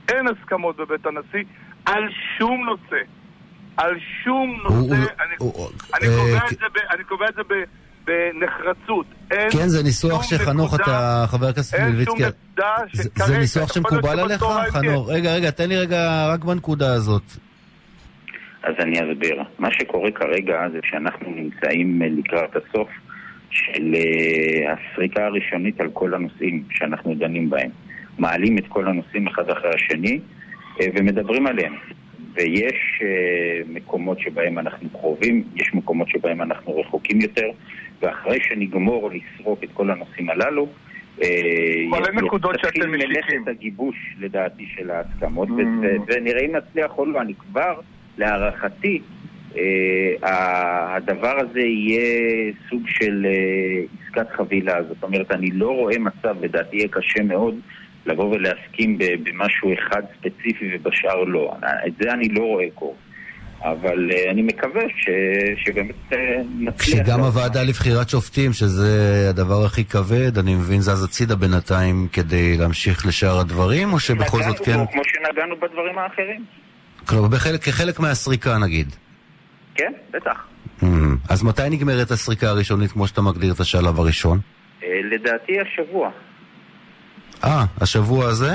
אין 0.08 0.26
הסכמות 0.28 0.76
בבית 0.76 1.06
הנשיא 1.06 1.44
על 1.86 2.02
שום 2.38 2.64
נושא. 2.66 3.02
על 3.76 3.94
שום 4.24 4.56
נושא. 4.64 4.94
אני- 6.94 7.04
קובע 7.08 7.28
את 7.28 7.34
זה 7.34 7.42
בנחרצות. 8.04 9.06
כן, 9.28 9.68
זה 9.68 9.82
ניסוח 9.82 10.22
שחנוך, 10.22 10.74
אתה, 10.74 11.24
חבר 11.28 11.46
הכנסת 11.46 11.74
אין 11.74 12.04
שום 12.04 12.18
נקודה 12.18 12.74
זה- 12.92 13.02
שכרגע... 13.02 13.26
זה 13.26 13.38
ניסוח 13.38 13.72
שמקובל 13.72 14.20
עליך, 14.20 14.42
תהיה. 14.44 14.70
חנוך? 14.70 15.08
רגע, 15.10 15.34
רגע, 15.34 15.50
תן 15.50 15.68
לי 15.68 15.76
רגע 15.76 16.26
רק 16.28 16.44
בנקודה 16.44 16.92
הזאת. 16.94 17.22
אז 18.64 18.74
אני 18.78 18.98
אסביר. 19.00 19.42
מה 19.58 19.68
שקורה 19.72 20.10
כרגע 20.10 20.68
זה 20.72 20.78
שאנחנו 20.84 21.30
נמצאים 21.36 22.02
אה, 22.02 22.08
לקראת 22.08 22.56
הסוף 22.56 22.88
של 23.50 23.94
אה, 23.94 24.72
הסריקה 24.74 25.24
הראשונית 25.26 25.80
על 25.80 25.90
כל 25.92 26.14
הנושאים 26.14 26.62
שאנחנו 26.70 27.14
דנים 27.14 27.50
בהם. 27.50 27.70
מעלים 28.18 28.58
את 28.58 28.64
כל 28.68 28.88
הנושאים 28.88 29.26
אחד 29.26 29.50
אחרי 29.50 29.70
השני 29.74 30.18
אה, 30.80 30.86
ומדברים 30.94 31.46
עליהם. 31.46 31.74
ויש 32.34 33.02
מקומות 33.68 34.20
שבהם 34.20 34.58
אנחנו 34.58 34.88
קרובים, 34.90 35.44
יש 35.56 35.74
מקומות 35.74 36.08
שבהם 36.08 36.42
אנחנו 36.42 36.78
רחוקים 36.80 37.20
יותר, 37.20 37.46
ואחרי 38.02 38.38
שנגמור 38.42 39.10
לסרוק 39.10 39.64
את 39.64 39.68
כל 39.74 39.90
הנושאים 39.90 40.30
הללו, 40.30 40.68
אה, 41.22 41.28
כולל 41.90 42.04
י- 42.18 42.22
נקודות 42.22 42.54
תתחיל 42.54 42.70
שאתם 42.82 42.90
משיקים. 42.94 43.10
מלאכת 43.10 43.48
הגיבוש, 43.48 43.96
לדעתי, 44.20 44.66
של 44.76 44.90
ההסכמות, 44.90 45.48
Mm. 45.48 45.52
ונראה 46.06 46.40
אם 46.46 46.56
נצליח 46.56 46.98
או 46.98 47.06
לא. 47.06 47.20
אני 47.20 47.34
כבר, 47.34 47.80
להערכתי, 48.18 49.00
אה, 49.56 50.96
הדבר 50.96 51.38
הזה 51.38 51.60
יהיה 51.60 52.52
סוג 52.70 52.82
של 52.86 53.26
אה, 53.26 53.84
עסקת 54.06 54.30
חבילה. 54.36 54.82
זאת 54.88 55.02
אומרת, 55.02 55.30
אני 55.30 55.50
לא 55.50 55.70
רואה 55.70 55.98
מצב, 55.98 56.44
לדעתי 56.44 56.76
יהיה 56.76 56.88
קשה 56.88 57.22
מאוד, 57.22 57.54
לבוא 58.06 58.24
ולהסכים 58.24 58.98
במשהו 58.98 59.72
אחד 59.74 60.02
ספציפי 60.18 60.70
ובשאר 60.74 61.24
לא. 61.24 61.54
את 61.86 61.92
זה 62.00 62.12
אני 62.12 62.28
לא 62.28 62.42
רואה 62.42 62.66
קורה. 62.74 62.94
אבל 63.64 64.10
אה, 64.12 64.30
אני 64.30 64.42
מקווה 64.42 64.82
ש, 64.96 65.08
שבאמת 65.64 66.12
אה, 66.12 66.18
נצליח. 66.58 66.80
כשגם 66.80 67.18
לעשות 67.18 67.24
הוועדה 67.24 67.62
לבחירת 67.62 68.08
שופטים, 68.08 68.52
שזה 68.52 69.26
הדבר 69.30 69.64
הכי 69.64 69.84
כבד, 69.84 70.38
אני 70.38 70.54
מבין, 70.54 70.80
זז 70.80 71.04
הצידה 71.04 71.36
בינתיים 71.36 72.08
כדי 72.12 72.56
להמשיך 72.56 73.06
לשאר 73.06 73.38
הדברים, 73.38 73.92
או 73.92 74.00
שבכל 74.00 74.42
זאת 74.42 74.58
כן... 74.58 74.86
כמו 74.92 75.02
שנגענו 75.04 75.56
בדברים 75.56 75.98
האחרים. 75.98 76.44
כלומר, 77.06 77.28
כחלק 77.62 78.00
מהסריקה 78.00 78.58
נגיד. 78.58 78.96
כן, 79.74 79.92
בטח. 80.10 80.46
אמ, 80.82 81.16
אז 81.28 81.42
מתי 81.42 81.62
נגמרת 81.70 82.10
הסריקה 82.10 82.48
הראשונית, 82.48 82.92
כמו 82.92 83.06
שאתה 83.06 83.22
מגדיר 83.22 83.52
את 83.52 83.60
השלב 83.60 84.00
הראשון? 84.00 84.38
אה, 84.82 84.88
לדעתי 85.10 85.52
השבוע. 85.60 86.10
אה, 87.44 87.64
השבוע 87.80 88.26
הזה? 88.26 88.52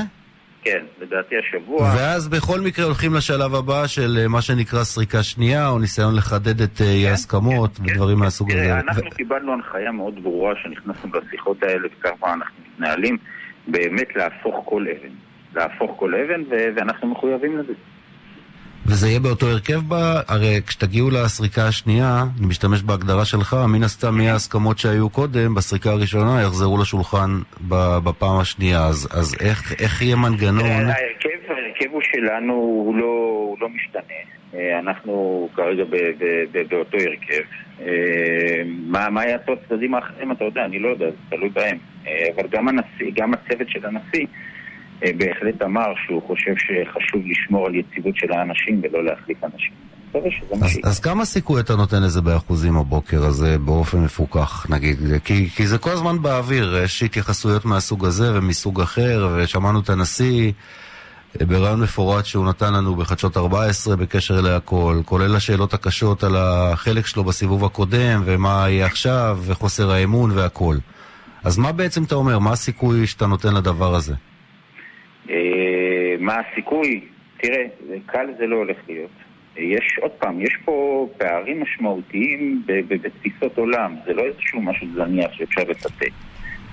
כן, 0.64 0.86
לדעתי 1.02 1.36
השבוע. 1.38 1.82
ואז 1.82 2.28
בכל 2.28 2.62
מקרה 2.62 2.86
הולכים 2.86 3.14
לשלב 3.14 3.56
הבא 3.56 3.88
של 3.88 4.18
אה, 4.22 4.28
מה 4.28 4.42
שנקרא 4.42 4.84
סריקה 4.84 5.24
שנייה, 5.24 5.70
או 5.70 5.80
ניסיון 5.80 6.16
לחדד 6.16 6.62
את 6.62 6.82
אה, 6.82 6.86
אי 6.86 7.08
ההסכמות 7.08 7.78
כן, 7.78 7.84
ודברים 7.84 8.18
כן. 8.18 8.24
מהסוג 8.24 8.52
הזה. 8.52 8.80
אנחנו 8.80 9.06
ו- 9.06 9.16
קיבלנו 9.16 9.54
הנחיה 9.54 9.92
מאוד 9.92 10.24
ברורה 10.24 10.54
שנכנסנו 10.64 11.12
לשיחות 11.14 11.64
האלה 11.64 11.88
וככה 11.88 12.34
אנחנו 12.34 12.56
מתנהלים, 12.74 13.18
באמת 13.68 14.16
להפוך 14.16 14.66
כל 14.66 14.86
אבן. 14.88 15.14
להפוך 15.56 15.92
כל 16.00 16.16
אבן, 16.16 16.42
ו- 16.42 16.70
ואנחנו 16.76 17.08
מחויבים 17.08 17.58
לזה. 17.58 17.74
וזה 18.86 19.08
יהיה 19.08 19.20
באותו 19.20 19.48
הרכב 19.48 19.80
בה, 19.88 20.22
הרי 20.28 20.62
כשתגיעו 20.68 21.10
לסריקה 21.10 21.68
השנייה, 21.68 22.24
אני 22.40 22.48
משתמש 22.48 22.82
בהגדרה 22.82 23.26
שלך, 23.26 23.56
מן 23.68 23.84
הסתם 23.84 24.16
מי 24.16 24.30
ההסכמות 24.30 24.78
שהיו 24.78 25.10
קודם, 25.10 25.56
בסריקה 25.56 25.90
הראשונה 25.90 26.42
יחזרו 26.42 26.78
לשולחן 26.78 27.30
בפעם 28.04 28.40
השנייה, 28.40 28.86
אז, 28.86 29.08
אז 29.12 29.36
איך, 29.40 29.82
איך 29.82 30.02
יהיה 30.02 30.16
מנגנון? 30.16 30.66
אה, 30.66 30.76
ההרכב, 30.76 31.52
ההרכב 31.52 31.92
הוא 31.92 32.02
שלנו, 32.02 32.54
הוא 32.54 32.96
לא, 32.96 33.46
הוא 33.50 33.58
לא 33.62 33.70
משתנה. 33.70 34.20
אה, 34.56 34.80
אנחנו 34.80 35.50
כרגע 35.56 35.84
ב, 35.84 35.96
ב, 35.96 36.26
ב, 36.52 36.68
באותו 36.70 36.98
הרכב. 36.98 37.44
אה, 37.82 38.64
מה, 38.88 39.10
מה 39.10 39.26
יעשו 39.26 39.54
הצדדים 39.54 39.96
האחרים, 39.96 40.32
אתה 40.32 40.44
יודע, 40.44 40.66
אני 40.66 40.80
לא 40.80 40.90
יודע, 40.90 41.06
זה 41.10 41.18
תלוי 41.30 41.50
בהם. 41.50 41.78
אבל 42.36 42.48
גם 42.52 42.68
הנשיא, 42.68 43.12
גם 43.16 43.34
הצוות 43.34 43.70
של 43.70 43.86
הנשיא, 43.86 44.26
בהחלט 45.02 45.62
אמר 45.62 45.94
שהוא 46.06 46.22
חושב 46.28 46.54
שחשוב 46.58 47.22
לשמור 47.26 47.68
על 47.68 47.76
יציבות 47.76 48.16
של 48.16 48.32
האנשים 48.32 48.82
ולא 48.84 49.06
להחליף 49.06 49.44
אנשים. 49.44 49.72
אז. 50.62 50.80
אז 50.84 51.00
כמה 51.00 51.26
סיכוי 51.26 51.62
אתה 51.62 51.76
נותן 51.76 52.04
לזה 52.04 52.22
באחוזים 52.22 52.78
הבוקר 52.78 53.26
הזה 53.26 53.58
באופן 53.58 54.04
מפוקח, 54.04 54.66
נגיד? 54.70 54.98
כי, 55.24 55.50
כי 55.50 55.68
זה 55.68 55.78
כל 55.78 55.90
הזמן 55.90 56.22
באוויר, 56.22 56.78
יש 56.84 57.04
התייחסויות 57.04 57.66
מהסוג 57.66 58.06
הזה 58.06 58.38
ומסוג 58.38 58.82
אחר, 58.82 59.36
ושמענו 59.36 59.80
את 59.80 59.90
הנשיא 59.90 60.52
אה, 61.42 61.46
ברעיון 61.46 61.80
מפורט 61.82 62.26
שהוא 62.26 62.46
נתן 62.46 62.74
לנו 62.74 62.96
בחדשות 62.96 63.38
14 63.38 63.96
בקשר 63.96 64.42
להכל, 64.42 65.02
כולל 65.06 65.36
השאלות 65.36 65.74
הקשות 65.74 66.24
על 66.24 66.36
החלק 66.38 67.06
שלו 67.06 67.24
בסיבוב 67.24 67.66
הקודם, 67.66 68.22
ומה 68.26 68.66
יהיה 68.70 68.86
עכשיו, 68.86 69.40
וחוסר 69.46 69.92
האמון 69.92 70.32
והכל. 70.32 70.78
אז 71.44 71.58
מה 71.58 71.72
בעצם 71.72 72.04
אתה 72.04 72.16
אומר? 72.16 72.40
מה 72.40 72.52
הסיכוי 72.52 73.08
שאתה 73.08 73.28
נותן 73.28 73.54
לדבר 73.56 73.96
הזה? 73.96 74.14
אה, 74.14 74.29
מה 76.20 76.36
הסיכוי? 76.40 77.02
תראה, 77.38 77.64
זה- 77.88 77.98
קל 78.06 78.26
זה 78.38 78.48
לא 78.48 78.56
הולך 78.56 78.78
להיות. 78.88 79.10
אה, 79.58 79.64
יש, 79.64 79.98
עוד 80.02 80.12
פעם, 80.12 80.42
יש 80.42 80.58
פה 80.66 80.74
פערים 81.18 81.62
משמעותיים 81.62 82.64
בתפיסות 82.88 83.58
עולם. 83.58 83.96
זה 84.06 84.14
לא 84.14 84.22
איזשהו 84.24 84.62
משהו 84.62 84.88
זניח 84.96 85.32
שאפשר 85.34 85.62
לטאטא 85.62 86.06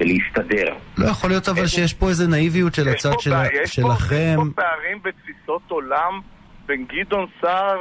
ולהסתדר. 0.01 0.75
לא 0.99 1.07
יכול 1.11 1.31
להיות 1.31 1.49
אבל 1.49 1.67
שיש 1.67 1.95
פה 1.95 2.09
איזה 2.09 2.29
נאיביות 2.29 2.75
של 2.75 2.89
הצד 2.89 3.11
של- 3.21 3.31
יש 3.63 3.75
שלכם. 3.75 4.15
יש 4.15 4.37
פה 4.37 4.63
פערים 4.63 4.99
בתפיסות 5.05 5.63
עולם 5.69 6.21
בין 6.67 6.85
גדעון 6.89 7.27
סער 7.41 7.79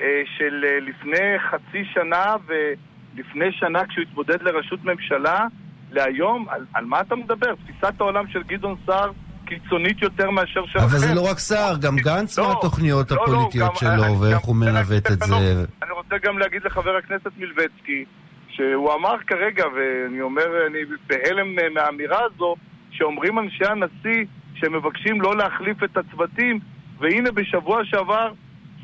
אה, 0.00 0.22
של 0.38 0.64
אה, 0.68 0.80
לפני 0.80 1.38
חצי 1.50 1.84
שנה 1.94 2.36
ולפני 2.46 3.52
שנה 3.52 3.86
כשהוא 3.86 4.02
התמודד 4.02 4.42
לראשות 4.42 4.84
ממשלה 4.84 5.46
להיום, 5.92 6.46
על, 6.48 6.64
על 6.74 6.84
מה 6.84 7.00
אתה 7.00 7.16
מדבר? 7.16 7.54
תפיסת 7.54 8.00
העולם 8.00 8.24
של 8.28 8.42
גדעון 8.42 8.76
סער 8.86 9.10
קיצונית 9.50 10.02
יותר 10.02 10.30
מאשר 10.30 10.66
שלכם. 10.66 10.78
אבל 10.84 10.98
זה 10.98 11.14
לא 11.14 11.30
רק 11.30 11.38
סער, 11.38 11.76
גם 11.80 11.96
גנץ 11.96 12.38
לא, 12.38 12.48
מהתוכניות 12.48 13.10
לא, 13.10 13.16
לא, 13.16 13.22
הפוליטיות 13.22 13.70
גם- 13.70 13.76
שלו, 13.76 14.04
אני- 14.04 14.16
ואיך 14.20 14.34
גם- 14.34 14.40
הוא 14.46 14.56
מנווט 14.56 15.06
את 15.06 15.22
זה. 15.22 15.34
אני 15.82 15.92
רוצה 15.92 16.18
גם 16.22 16.38
להגיד 16.38 16.62
לחבר 16.64 16.96
הכנסת 16.96 17.30
מלביצקי, 17.38 18.04
שהוא 18.48 18.94
אמר 18.94 19.14
כרגע, 19.26 19.64
ואני 19.76 20.20
אומר, 20.20 20.42
אני 20.66 20.78
בהלם 21.06 21.74
מהאמירה 21.74 22.18
הזו, 22.24 22.54
שאומרים 22.90 23.38
אנשי 23.38 23.64
הנשיא 23.64 24.24
שהם 24.54 24.76
מבקשים 24.76 25.20
לא 25.20 25.36
להחליף 25.36 25.82
את 25.84 25.96
הצוותים, 25.96 26.58
והנה 27.00 27.30
בשבוע 27.32 27.84
שעבר 27.84 28.32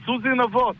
סוזי 0.06 0.28
נבות, 0.28 0.76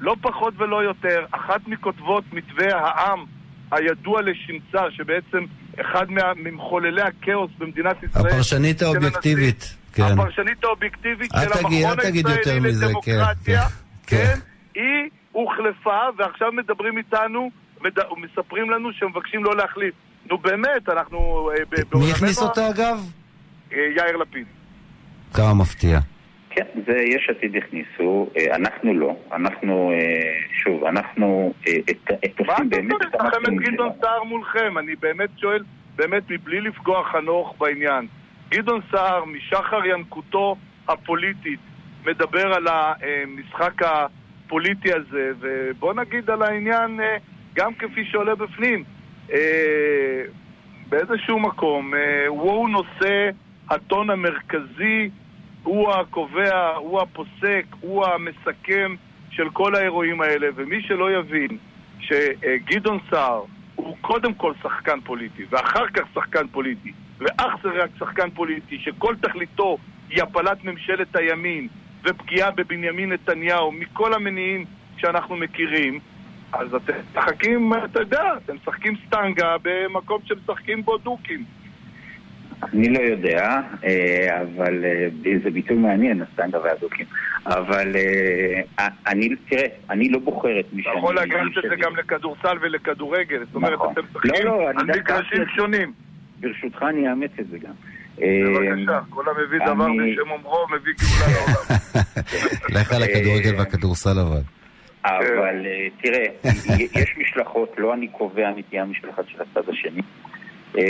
לא 0.00 0.16
פחות 0.20 0.54
ולא 0.56 0.82
יותר, 0.84 1.24
אחת 1.30 1.60
מכותבות 1.66 2.24
מתווה 2.32 2.76
העם 2.78 3.24
הידוע 3.72 4.20
לשמצה, 4.22 4.90
שבעצם 4.90 5.44
אחד 5.80 6.10
מה- 6.10 6.32
ממחוללי 6.36 7.02
הכאוס 7.02 7.50
במדינת 7.58 8.02
ישראל. 8.02 8.26
הפרשנית 8.26 8.82
האובייקטיבית, 8.82 9.76
כן. 9.92 10.02
הפרשנית 10.02 10.64
האובייקטיבית 10.64 11.30
של 11.40 11.46
תגיד- 11.46 11.86
המכון 11.86 11.98
הישראלי 12.36 12.42
כן, 12.44 12.62
לדמוקרטיה, 12.86 13.62
כן, 14.06 14.16
כן, 14.16 14.24
כן. 14.34 14.40
היא 14.74 15.10
הוחלפה, 15.32 15.98
ועכשיו 16.18 16.52
מדברים 16.52 16.98
איתנו, 16.98 17.50
מד- 17.84 17.98
ומספרים 18.12 18.70
לנו 18.70 18.92
שמבקשים 18.92 19.44
לא 19.44 19.56
להחליף. 19.56 19.94
נו 20.30 20.38
באמת, 20.38 20.88
אנחנו... 20.88 21.50
אה, 21.74 21.98
מי 21.98 22.10
הכניס 22.10 22.38
אותה 22.42 22.70
אגב? 22.70 22.98
אה, 23.72 23.78
יאיר 23.96 24.16
לפיד. 24.16 24.46
כמה 25.34 25.54
מפתיע. 25.54 25.98
כן, 26.50 26.64
זה 26.86 26.96
יש 26.98 27.30
עתיד 27.30 27.56
הכניסו, 27.56 28.30
אה, 28.36 28.56
אנחנו 28.56 28.94
לא. 28.94 29.16
אנחנו, 29.32 29.92
אה, 29.92 30.40
שוב, 30.62 30.84
אנחנו 30.84 31.52
אה, 31.68 31.72
את, 31.90 32.10
את 32.24 32.40
מה 32.40 32.52
עושים 32.52 32.68
אתה 32.68 32.76
באמת 32.76 32.92
אומר? 32.92 32.96
את 32.96 33.06
יש 33.06 33.14
לכם 33.14 33.26
את 33.28 33.48
המקסימום 33.48 33.58
גדעון 33.58 33.88
שלנו. 33.90 34.00
סער 34.00 34.24
מולכם, 34.24 34.78
אני 34.78 34.96
באמת 34.96 35.30
שואל, 35.36 35.62
באמת 35.96 36.22
מבלי 36.30 36.60
לפגוע 36.60 37.04
חנוך 37.04 37.54
בעניין. 37.58 38.06
גדעון 38.48 38.80
סער, 38.90 39.24
משחר 39.24 39.86
ינקותו 39.86 40.56
הפוליטית, 40.88 41.60
מדבר 42.06 42.54
על 42.54 42.66
המשחק 42.68 43.82
הפוליטי 43.82 44.92
הזה, 44.92 45.30
ובוא 45.40 45.94
נגיד 45.94 46.30
על 46.30 46.42
העניין 46.42 47.00
גם 47.54 47.74
כפי 47.74 48.04
שעולה 48.04 48.34
בפנים. 48.34 48.84
באיזשהו 50.88 51.38
מקום, 51.38 51.92
הוא 52.28 52.68
נושא 52.68 53.30
הטון 53.70 54.10
המרכזי, 54.10 55.10
הוא 55.62 55.90
הקובע, 55.90 56.74
הוא 56.76 57.00
הפוסק, 57.00 57.64
הוא 57.80 58.06
המסכם 58.06 58.94
של 59.30 59.50
כל 59.50 59.74
האירועים 59.74 60.20
האלה, 60.20 60.46
ומי 60.54 60.82
שלא 60.82 61.12
יבין 61.12 61.58
שגדעון 62.00 62.98
סער 63.10 63.42
הוא 63.74 63.96
קודם 64.00 64.34
כל 64.34 64.52
שחקן 64.62 65.00
פוליטי, 65.00 65.44
ואחר 65.50 65.86
כך 65.86 66.02
שחקן 66.14 66.48
פוליטי, 66.48 66.92
ואך 67.18 67.54
זה 67.62 67.68
רק 67.68 67.90
שחקן 67.98 68.30
פוליטי, 68.30 68.78
שכל 68.78 69.14
תכליתו 69.22 69.78
היא 70.10 70.22
הפלת 70.22 70.64
ממשלת 70.64 71.16
הימין 71.16 71.68
ופגיעה 72.04 72.50
בבנימין 72.50 73.12
נתניהו 73.12 73.72
מכל 73.72 74.14
המניעים 74.14 74.64
שאנחנו 74.96 75.36
מכירים, 75.36 76.00
אז 76.52 76.74
אתם 76.74 76.92
משחקים, 77.10 77.72
אתה 77.84 78.00
יודע, 78.00 78.22
אתם 78.44 78.56
משחקים 78.56 78.96
סטנגה 79.06 79.56
במקום 79.62 80.20
שמשחקים 80.24 80.82
בו 80.82 80.98
דוקים. 80.98 81.44
אני 82.62 82.88
לא 82.88 82.98
יודע, 82.98 83.60
אה, 83.84 84.40
אבל 84.42 84.84
אה, 84.84 85.08
זה 85.44 85.50
ביטוי 85.50 85.76
מעניין, 85.76 86.22
הסטנדרט 86.22 86.62
והדוקים. 86.64 87.06
אבל 87.46 87.96
אה, 88.78 88.88
אני, 89.06 89.28
תראה, 89.48 89.66
אני 89.90 90.08
לא 90.08 90.18
בוחר 90.18 90.60
את 90.60 90.66
מי 90.72 90.82
שאני... 90.82 90.92
אתה 90.92 90.98
יכול 90.98 91.16
לקחת 91.18 91.64
את 91.64 91.70
זה 91.70 91.76
גם 91.76 91.96
לכדורסל 91.96 92.56
ולכדורגל, 92.60 93.44
זאת 93.46 93.54
אומרת, 93.54 93.72
נכון. 93.72 93.92
אתם 93.92 94.00
משחקים 94.10 94.30
לא, 94.46 94.58
לא, 94.58 94.70
אני 94.70 94.78
על 94.80 94.86
דווקא- 94.86 95.00
מגרשים 95.12 95.44
שונים. 95.56 95.92
ברשותך 96.40 96.82
אני 96.82 97.08
אאמץ 97.10 97.30
את 97.40 97.46
זה 97.50 97.58
גם. 97.58 97.72
בבקשה, 98.16 99.00
כל 99.10 99.24
המביא 99.28 99.58
דבר 99.66 99.74
בשם 99.74 100.30
אומרו 100.30 100.66
מביא 100.70 100.92
גאולה 101.00 101.32
לעולם. 101.34 101.80
לך 102.80 102.92
על 102.92 103.02
הכדורגל 103.02 103.54
והכדורסל 103.58 104.18
אבל. 104.18 104.40
אבל 105.04 105.66
אה, 105.66 105.86
תראה, 106.02 106.24
יש 107.02 107.14
משלחות, 107.18 107.74
לא 107.78 107.94
אני 107.94 108.08
קובע 108.08 108.50
מי 108.56 108.62
תהיה 108.62 108.82
המשלחת 108.82 109.24
של 109.28 109.38
הצד 109.42 109.68
השני. 109.68 110.02
אה, 110.78 110.82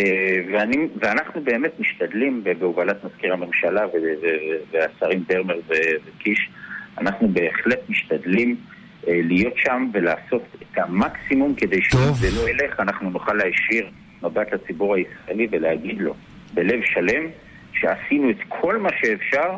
ואני, 0.53 0.77
ואנחנו 1.01 1.41
באמת 1.45 1.81
משתדלים 1.81 2.45
בהובלת 2.59 3.05
מזכיר 3.05 3.33
הממשלה 3.33 3.87
והשרים 4.73 5.25
דרמר 5.29 5.59
ו- 5.69 5.97
וקיש, 6.07 6.51
אנחנו 6.99 7.29
בהחלט 7.29 7.79
משתדלים 7.89 8.57
אה, 9.09 9.21
להיות 9.25 9.55
שם 9.57 9.91
ולעשות 9.93 10.43
את 10.57 10.79
המקסימום 10.79 11.55
כדי 11.55 11.83
שאם 11.83 11.99
טוב. 11.99 12.17
זה 12.17 12.29
לא 12.43 12.49
ילך, 12.51 12.81
אנחנו 12.81 13.11
נוכל 13.11 13.35
להישיר 13.35 13.91
מבט 14.23 14.53
לציבור 14.53 14.95
הישראלי 14.95 15.49
ולהגיד 15.51 16.01
לו 16.01 16.15
בלב 16.55 16.81
שלם 16.85 17.27
שעשינו 17.73 18.31
את 18.31 18.37
כל 18.49 18.79
מה 18.79 18.89
שאפשר 19.01 19.57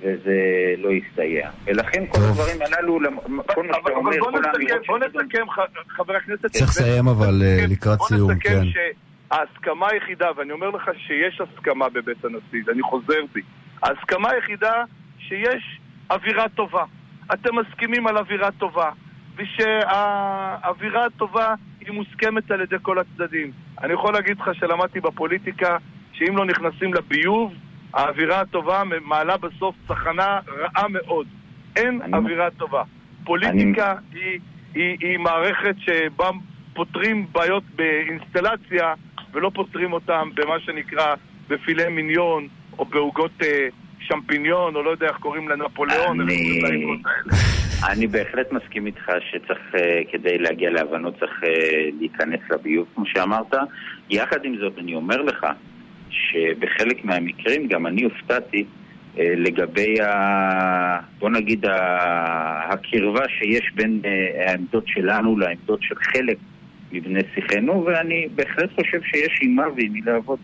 וזה 0.00 0.34
לא 0.78 0.88
יסתייע. 0.92 1.50
ולכן 1.64 2.04
כל. 2.08 2.18
הדברים 2.20 2.56
הללו, 2.62 2.98
כל 3.46 3.66
מה 3.66 3.74
שאתה 3.74 3.90
אומר, 3.90 4.12
כל 4.20 4.32
האמירות 4.44 4.86
בוא 4.86 4.98
נסכם, 4.98 5.44
חבר 5.88 6.16
הכנסת... 6.16 6.46
צריך 6.46 6.70
לסיים, 6.70 7.08
אבל, 7.08 7.42
אה, 7.42 7.66
לקראת 7.68 7.98
סיום, 8.00 8.20
בוא 8.20 8.32
נסכם 8.34 8.48
כן. 8.48 8.90
שההסכמה 9.34 9.86
היחידה, 9.92 10.26
ואני 10.36 10.52
אומר 10.52 10.70
לך 10.70 10.90
שיש 10.96 11.40
הסכמה 11.40 11.88
בבית 11.88 12.24
הנשיא, 12.24 12.62
ואני 12.66 12.82
חוזר 12.82 13.20
בי, 13.32 13.40
ההסכמה 13.82 14.30
היחידה 14.30 14.84
שיש 15.18 15.80
אווירה 16.10 16.48
טובה. 16.48 16.84
אתם 17.34 17.50
מסכימים 17.58 18.06
על 18.06 18.18
אווירה 18.18 18.50
טובה, 18.50 18.90
ושהאווירה 19.36 21.04
הטובה 21.06 21.54
היא 21.80 21.92
מוסכמת 21.92 22.50
על 22.50 22.60
ידי 22.60 22.76
כל 22.82 22.98
הצדדים. 22.98 23.50
אני 23.82 23.92
יכול 23.92 24.12
להגיד 24.12 24.40
לך 24.40 24.50
שלמדתי 24.54 25.00
בפוליטיקה 25.00 25.76
שאם 26.12 26.36
לא 26.36 26.44
נכנסים 26.44 26.94
לביוב, 26.94 27.54
האווירה 27.94 28.40
הטובה 28.40 28.82
מעלה 29.04 29.36
בסוף 29.36 29.74
צחנה 29.88 30.38
רעה 30.58 30.88
מאוד. 30.88 31.26
אין 31.76 32.02
אני- 32.02 32.16
אווירה 32.16 32.50
טובה. 32.50 32.82
פוליטיקה 33.24 33.94
היא, 34.12 34.40
היא, 34.74 34.96
היא 35.00 35.18
מערכת 35.18 35.74
שבה 35.78 36.30
פותרים 36.74 37.26
בעיות 37.32 37.62
באינסטלציה 37.76 38.94
ולא 39.34 39.50
פותרים 39.54 39.92
אותם 39.92 40.28
במה 40.34 40.60
שנקרא 40.60 41.14
בפילה 41.48 41.88
מיניון 41.88 42.48
או 42.78 42.84
בעוגות 42.84 43.30
אה, 43.42 43.68
שמפיניון 44.00 44.76
או 44.76 44.82
לא 44.82 44.90
יודע 44.90 45.06
איך 45.06 45.16
קוראים 45.16 45.48
לנפוליאון. 45.48 46.20
אני-. 46.20 46.60
אני 47.90 48.06
בהחלט 48.06 48.52
מסכים 48.52 48.86
איתך 48.86 49.12
שצריך, 49.30 49.74
אה, 49.74 50.00
כדי 50.12 50.38
להגיע 50.38 50.70
להבנות, 50.70 51.14
צריך 51.20 51.44
אה, 51.44 51.88
להיכנס 51.98 52.40
לביוב, 52.50 52.86
כמו 52.94 53.06
שאמרת. 53.06 53.54
יחד 54.10 54.44
עם 54.44 54.56
זאת, 54.56 54.78
אני 54.78 54.94
אומר 54.94 55.22
לך 55.22 55.46
שבחלק 56.10 57.04
מהמקרים 57.04 57.68
גם 57.68 57.86
אני 57.86 58.02
הופתעתי 58.04 58.64
אה, 59.18 59.32
לגבי, 59.36 60.00
ה... 60.00 60.98
בוא 61.18 61.30
נגיד, 61.30 61.66
ה... 61.66 62.72
הקרבה 62.72 63.28
שיש 63.28 63.72
בין 63.74 64.00
אה, 64.04 64.46
העמדות 64.46 64.84
שלנו 64.86 65.38
לעמדות 65.38 65.82
של 65.82 65.94
חלק 65.94 66.36
מבני 66.94 67.20
שיחנו, 67.34 67.84
ואני 67.86 68.26
בהחלט 68.34 68.70
חושב 68.74 68.98
שיש 69.02 69.38
עם 69.42 69.56
מה 69.56 69.62
ועם 69.76 69.92
מי 69.92 70.00
לעבוד. 70.00 70.38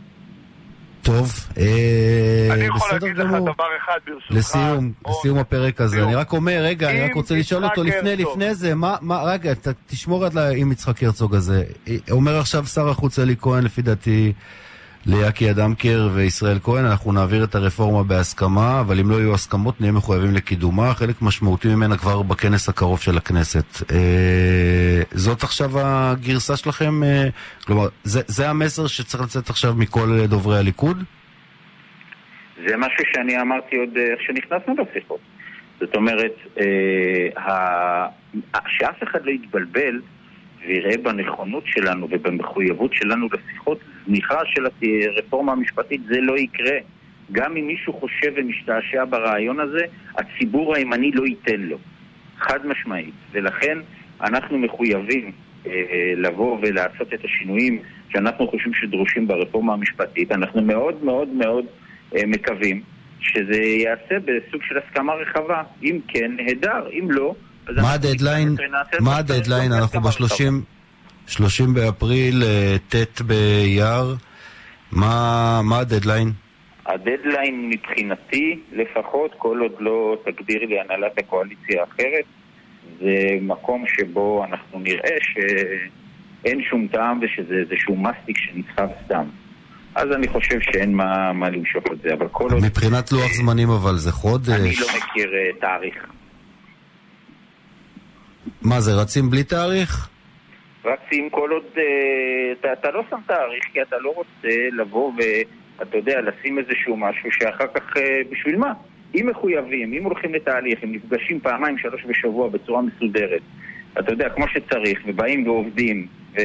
טוב, 1.02 1.32
אה, 1.58 2.48
אני 2.50 2.64
יכול 2.64 2.80
בסדר 2.88 3.06
להגיד 3.06 3.18
לך 3.22 3.26
גמור. 3.30 3.52
דבר 3.52 3.64
אחד 3.84 3.98
ברשותך. 4.06 4.30
לסיום, 4.36 4.92
או- 5.04 5.10
לסיום 5.10 5.38
הפרק 5.38 5.80
הזה. 5.80 6.04
אני 6.04 6.14
רק 6.14 6.32
אומר, 6.32 6.60
רגע, 6.64 6.90
אני 6.90 7.00
רק 7.00 7.14
רוצה 7.14 7.34
לשאול 7.34 7.64
אותו 7.64 7.82
לפני, 7.84 8.10
הרצוג- 8.10 8.30
לפני 8.32 8.54
זה, 8.54 8.74
מה, 8.74 8.96
מה, 9.00 9.22
רגע, 9.22 9.52
תשמור 9.86 10.24
עד 10.24 10.34
לה- 10.34 10.50
עם 10.50 10.72
יצחק 10.72 11.02
הרצוג 11.02 11.34
הזה. 11.34 11.62
אה, 11.88 11.96
אומר 12.10 12.38
עכשיו 12.38 12.66
שר 12.66 12.88
החוץ 12.88 13.18
אלי 13.18 13.34
כהן, 13.40 13.64
לפי 13.64 13.82
דעתי, 13.82 14.32
ליאקי 15.06 15.50
אדמקר 15.50 16.08
וישראל 16.14 16.58
כהן, 16.62 16.84
אנחנו 16.84 17.12
נעביר 17.12 17.44
את 17.44 17.54
הרפורמה 17.54 18.02
בהסכמה, 18.04 18.80
אבל 18.80 19.00
אם 19.00 19.10
לא 19.10 19.14
יהיו 19.16 19.34
הסכמות, 19.34 19.80
נהיה 19.80 19.92
מחויבים 19.92 20.34
לקידומה, 20.34 20.94
חלק 20.94 21.22
משמעותי 21.22 21.68
ממנה 21.68 21.96
כבר 21.96 22.22
בכנס 22.22 22.68
הקרוב 22.68 23.00
של 23.00 23.16
הכנסת. 23.16 23.92
אה, 23.92 25.02
זאת 25.10 25.42
עכשיו 25.42 25.70
הגרסה 25.80 26.56
שלכם? 26.56 27.02
אה, 27.04 27.28
כלומר, 27.66 27.88
זה, 28.04 28.20
זה 28.26 28.50
המסר 28.50 28.86
שצריך 28.86 29.22
לצאת 29.22 29.50
עכשיו 29.50 29.74
מכל 29.76 30.18
אה, 30.20 30.26
דוברי 30.26 30.58
הליכוד? 30.58 31.02
זה 32.68 32.76
משהו 32.76 33.04
שאני 33.14 33.40
אמרתי 33.40 33.76
עוד 33.76 33.88
אה, 33.96 34.02
איך 34.02 34.20
שנכנסנו 34.26 34.74
לשיחות. 34.90 35.20
זאת 35.80 35.96
אומרת, 35.96 36.32
אה, 36.60 37.42
ה- 37.42 38.08
שאף 38.78 39.02
אחד 39.10 39.18
לא 39.24 39.30
יתבלבל 39.30 40.00
ויראה 40.66 40.96
בנכונות 41.02 41.64
שלנו 41.66 42.08
ובמחויבות 42.10 42.94
שלנו 42.94 43.28
לשיחות 43.32 43.78
זניחה 44.06 44.38
של 44.46 44.66
הרפורמה 45.16 45.52
המשפטית, 45.52 46.00
זה 46.08 46.20
לא 46.20 46.38
יקרה. 46.38 46.76
גם 47.32 47.56
אם 47.56 47.66
מישהו 47.66 47.92
חושב 47.92 48.32
ומשתעשע 48.36 49.04
ברעיון 49.04 49.60
הזה, 49.60 49.84
הציבור 50.16 50.76
הימני 50.76 51.10
לא 51.10 51.26
ייתן 51.26 51.60
לו. 51.60 51.78
חד 52.38 52.66
משמעית. 52.66 53.14
ולכן 53.32 53.78
אנחנו 54.20 54.58
מחויבים 54.58 55.32
אה, 55.66 55.72
אה, 55.72 56.12
לבוא 56.16 56.58
ולעשות 56.62 57.14
את 57.14 57.24
השינויים 57.24 57.82
שאנחנו 58.08 58.48
חושבים 58.48 58.74
שדרושים 58.74 59.28
ברפורמה 59.28 59.72
המשפטית. 59.72 60.32
אנחנו 60.32 60.62
מאוד 60.62 61.04
מאוד 61.04 61.28
מאוד 61.28 61.64
אה, 62.16 62.26
מקווים 62.26 62.82
שזה 63.20 63.56
ייעשה 63.56 64.18
בסוג 64.24 64.62
של 64.62 64.78
הסכמה 64.78 65.12
רחבה. 65.12 65.62
אם 65.82 65.98
כן, 66.08 66.32
נהדר. 66.36 66.88
אם 66.92 67.10
לא, 67.10 67.34
מה 67.76 67.92
הדדליין? 67.92 68.56
מה 69.00 69.16
הדדליין? 69.16 69.70
לעשות 69.70 69.82
אנחנו 69.82 70.00
בהסכמה 70.00 70.26
רחבה. 70.26 70.50
ב-30 70.50 70.80
30 71.26 71.74
באפריל, 71.74 72.42
אה, 72.42 72.76
ט' 72.88 73.20
באייר. 73.20 74.16
מה 74.92 75.78
הדדליין? 75.80 76.32
הדדליין 76.86 77.70
מבחינתי, 77.70 78.60
לפחות, 78.72 79.30
כל 79.38 79.58
עוד 79.60 79.72
לא 79.78 80.16
תגדיר 80.24 80.64
לי 80.66 80.80
הנהלת 80.80 81.18
הקואליציה 81.18 81.84
אחרת, 81.84 82.24
זה 83.00 83.38
מקום 83.40 83.84
שבו 83.86 84.44
אנחנו 84.44 84.80
נראה 84.80 85.16
שאין 85.22 86.62
שום 86.70 86.86
טעם 86.92 87.20
ושזה 87.22 87.54
איזשהו 87.54 87.96
מסטיק 87.96 88.38
שנסחב 88.38 88.88
סתם. 89.04 89.24
אז 89.94 90.08
אני 90.12 90.28
חושב 90.28 90.60
שאין 90.60 90.94
מה, 90.94 91.32
מה 91.32 91.50
למשוך 91.50 91.84
את 91.92 92.00
זה, 92.02 92.14
אבל 92.14 92.28
כל 92.28 92.48
עוד... 92.52 92.64
מבחינת 92.64 93.12
לוח 93.12 93.32
זמנים 93.32 93.70
אבל 93.70 93.96
זה 93.96 94.10
אני 94.10 94.18
חודש? 94.18 94.80
לא 94.80 94.86
מכיר 94.96 95.30
אה, 95.34 95.60
תאריך. 95.60 96.06
מה 98.62 98.80
זה, 98.80 98.92
רצים 99.02 99.30
בלי 99.30 99.44
תאריך? 99.44 100.08
רצים 100.84 101.30
כל 101.30 101.50
עוד... 101.50 101.64
אה, 101.76 101.82
אתה, 102.60 102.72
אתה 102.72 102.90
לא 102.90 103.02
שם 103.10 103.16
תאריך 103.26 103.64
כי 103.72 103.82
אתה 103.82 103.96
לא 103.98 104.12
רוצה 104.16 104.48
לבוא 104.72 105.12
ואתה 105.16 105.96
יודע, 105.96 106.20
לשים 106.20 106.58
איזשהו 106.58 106.96
משהו 106.96 107.28
שאחר 107.32 107.66
כך 107.74 107.96
אה, 107.96 108.20
בשביל 108.30 108.56
מה? 108.56 108.72
אם 109.14 109.26
מחויבים, 109.30 109.92
אם 109.92 110.04
הולכים 110.04 110.34
לתהליך, 110.34 110.78
אם 110.84 110.92
נפגשים 110.92 111.40
פעמיים 111.40 111.78
שלוש 111.78 112.00
בשבוע 112.08 112.48
בצורה 112.48 112.82
מסודרת, 112.82 113.42
אתה 113.98 114.12
יודע, 114.12 114.28
כמו 114.28 114.44
שצריך, 114.48 115.00
ובאים 115.06 115.48
ועובדים, 115.48 116.06
ו- 116.32 116.38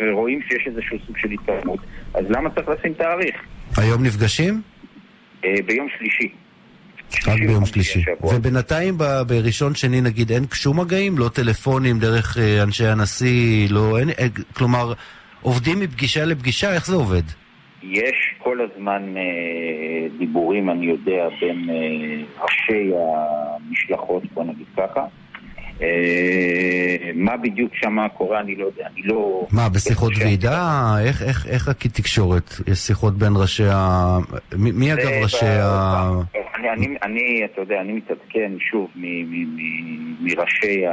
ורואים 0.00 0.40
שיש 0.42 0.66
איזשהו 0.66 0.98
סוג 1.06 1.16
של 1.18 1.28
התקדמות, 1.30 1.80
אז 2.14 2.24
למה 2.28 2.50
צריך 2.50 2.68
לשים 2.68 2.94
תאריך? 2.94 3.34
היום 3.76 4.04
נפגשים? 4.04 4.60
אה, 5.44 5.54
ביום 5.66 5.88
שלישי. 5.98 6.28
רק 7.26 7.38
ביום 7.40 7.66
שלישי. 7.66 8.04
ובינתיים 8.22 8.98
ב- 8.98 9.22
בראשון 9.26 9.74
שני 9.74 10.00
נגיד 10.00 10.32
אין 10.32 10.44
שום 10.54 10.80
מגעים? 10.80 11.18
לא 11.18 11.28
טלפונים 11.28 11.98
דרך 11.98 12.38
אה, 12.38 12.62
אנשי 12.62 12.86
הנשיא? 12.86 13.66
לא... 13.70 13.98
אין- 13.98 14.10
אה, 14.10 14.26
כלומר, 14.52 14.92
עובדים 15.42 15.80
מפגישה 15.80 16.24
לפגישה? 16.24 16.74
איך 16.74 16.86
זה 16.86 16.94
עובד? 16.96 17.22
יש 17.82 18.14
כל 18.38 18.58
הזמן 18.60 19.02
אה, 19.16 19.22
דיבורים, 20.18 20.70
אני 20.70 20.86
יודע, 20.86 21.28
בין 21.40 21.70
אה, 21.70 22.44
ראשי 22.44 22.90
המשלחות, 22.96 24.22
בוא 24.34 24.44
נגיד 24.44 24.66
ככה. 24.76 25.00
אה, 25.82 25.86
מה 27.14 27.36
בדיוק 27.36 27.72
שמה 27.74 28.08
קורה, 28.08 28.40
אני 28.40 28.56
לא 28.56 28.64
יודע. 28.66 28.86
אני 28.94 29.02
לא... 29.02 29.46
מה, 29.52 29.68
בשיחות 29.68 30.12
כן. 30.12 30.20
ועידה? 30.24 30.60
איך, 31.04 31.22
איך, 31.22 31.46
איך 31.46 31.68
התקשורת? 31.68 32.50
יש 32.66 32.78
שיחות 32.78 33.18
בין 33.18 33.32
ראשי 33.36 33.64
ה... 33.72 34.16
מי, 34.58 34.72
מי 34.72 34.92
אגב 34.92 35.02
זה 35.02 35.20
ראשי 35.22 35.44
ב- 35.46 35.60
ה... 35.62 36.10
אני, 36.58 36.68
אני, 36.70 36.96
אני, 37.02 37.42
אתה 37.44 37.60
יודע, 37.60 37.80
אני 37.80 37.92
מתעדכן 37.92 38.52
שוב 38.70 38.88
מ- 38.96 39.00
מ- 39.02 39.56
מ- 39.56 40.16
מראשי, 40.20 40.86
ה, 40.86 40.92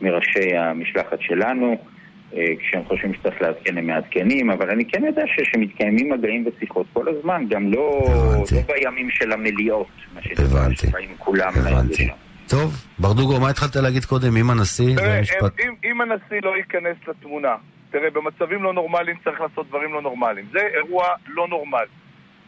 מראשי 0.00 0.56
המשלחת 0.56 1.18
שלנו. 1.20 1.76
אה, 2.36 2.44
כשהם 2.60 2.84
חושבים 2.84 3.14
שצריך 3.14 3.42
לעדכן 3.42 3.78
הם 3.78 3.86
מעדכנים, 3.86 4.50
אבל 4.50 4.70
אני 4.70 4.84
כן 4.84 5.04
יודע 5.04 5.22
ש- 5.26 5.50
שמתקיימים 5.52 6.12
מגעים 6.12 6.46
ושיחות 6.46 6.86
כל 6.92 7.04
הזמן, 7.08 7.44
גם 7.50 7.72
לא. 7.72 8.02
לא 8.52 8.62
בימים 8.66 9.10
של 9.10 9.32
המליאות, 9.32 9.86
מה 10.14 10.22
שנקרא. 10.22 10.74
שבאים 10.74 11.08
כולם 11.18 11.52
הבנתי. 11.56 12.08
טוב, 12.48 12.86
ברדוגו, 12.98 13.40
מה 13.40 13.50
התחלת 13.50 13.76
להגיד 13.76 14.04
קודם 14.04 14.36
עם 14.36 14.50
הנשיא? 14.50 14.96
תראה, 14.96 15.18
המשפט. 15.18 15.60
אם, 15.60 15.74
אם 15.84 16.00
הנשיא 16.00 16.40
לא 16.42 16.56
ייכנס 16.56 16.96
לתמונה, 17.08 17.56
תראה, 17.90 18.10
במצבים 18.10 18.62
לא 18.62 18.72
נורמליים 18.72 19.16
צריך 19.24 19.40
לעשות 19.40 19.68
דברים 19.68 19.92
לא 19.92 20.02
נורמליים. 20.02 20.46
זה 20.52 20.58
אירוע 20.58 21.06
לא 21.26 21.48
נורמלי. 21.48 21.86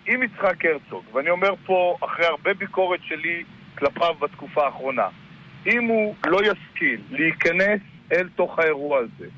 אם 0.09 0.23
יצחק 0.23 0.65
הרצוג, 0.65 1.05
ואני 1.13 1.31
אומר 1.31 1.55
פה, 1.67 1.97
אחרי 2.01 2.27
הרבה 2.27 2.55
ביקורת 2.55 3.01
שלי 3.03 3.45
כלפיו 3.79 4.15
בתקופה 4.21 4.65
האחרונה, 4.65 5.09
אם 5.67 5.85
הוא 5.85 6.15
לא 6.27 6.41
ישכיל 6.43 7.01
להיכנס 7.11 7.81
אל 8.13 8.29
תוך 8.37 8.59
האירוע 8.59 8.99
הזה, 8.99 9.29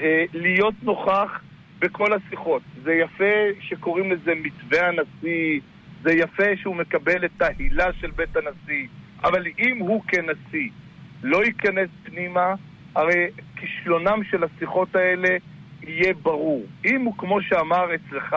אה, 0.00 0.24
להיות 0.34 0.74
נוכח 0.82 1.40
בכל 1.78 2.12
השיחות. 2.12 2.62
זה 2.84 2.92
יפה 2.92 3.60
שקוראים 3.60 4.12
לזה 4.12 4.32
מתווה 4.34 4.88
הנשיא, 4.88 5.60
זה 6.02 6.12
יפה 6.12 6.56
שהוא 6.56 6.76
מקבל 6.76 7.24
את 7.24 7.42
ההילה 7.42 7.92
של 8.00 8.10
בית 8.10 8.36
הנשיא, 8.36 8.86
אבל 9.24 9.46
אם 9.58 9.78
הוא 9.78 10.02
כנשיא 10.08 10.70
לא 11.22 11.44
ייכנס 11.44 11.88
פנימה, 12.02 12.54
הרי 12.94 13.26
כישלונם 13.56 14.24
של 14.30 14.44
השיחות 14.44 14.96
האלה 14.96 15.28
יהיה 15.82 16.14
ברור. 16.22 16.66
אם 16.84 17.00
הוא, 17.00 17.14
כמו 17.18 17.42
שאמר 17.42 17.94
אצלך, 17.94 18.36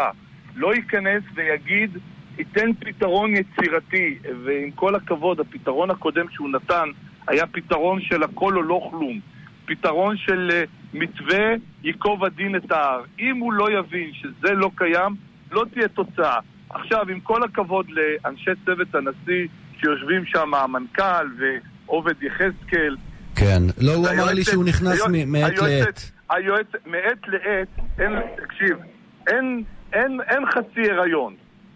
לא 0.55 0.75
ייכנס 0.75 1.23
ויגיד, 1.35 1.97
ייתן 2.37 2.73
פתרון 2.73 3.33
יצירתי, 3.35 4.17
ועם 4.45 4.71
כל 4.71 4.95
הכבוד, 4.95 5.39
הפתרון 5.39 5.91
הקודם 5.91 6.25
שהוא 6.29 6.49
נתן 6.49 6.89
היה 7.27 7.47
פתרון 7.47 8.01
של 8.01 8.23
הכל 8.23 8.57
או 8.57 8.61
לא 8.61 8.87
כלום. 8.91 9.19
פתרון 9.65 10.17
של 10.17 10.49
אה, 10.53 10.63
מתווה 10.93 11.53
ייקוב 11.83 12.25
הדין 12.25 12.55
את 12.55 12.71
ההר. 12.71 13.01
אם 13.19 13.37
הוא 13.37 13.53
לא 13.53 13.79
יבין 13.79 14.13
שזה 14.13 14.53
לא 14.53 14.71
קיים, 14.75 15.15
לא 15.51 15.65
תהיה 15.73 15.87
תוצאה. 15.87 16.39
עכשיו, 16.69 17.09
עם 17.09 17.19
כל 17.19 17.43
הכבוד 17.43 17.85
לאנשי 17.89 18.51
צוות 18.65 18.95
הנשיא 18.95 19.47
שיושבים 19.79 20.25
שם, 20.25 20.53
המנכ"ל 20.53 21.27
ועובד 21.87 22.23
יחזקאל, 22.23 22.95
כן. 23.35 23.63
לא, 23.81 23.93
הוא 23.93 24.07
אמר 24.09 24.33
לי 24.33 24.43
שהוא 24.43 24.65
נכנס 24.65 25.01
היועצת- 25.01 25.25
מעת 25.27 25.57
לעת. 25.61 26.11
היועצת, 26.29 26.75
מעת 26.85 27.27
לעת, 27.27 27.67
אין, 27.99 28.11
תקשיב, 28.45 28.77
אין, 29.27 29.63
אין, 29.93 30.19
אין 30.29 30.43
חצי 30.45 30.91
הריון. 30.91 31.33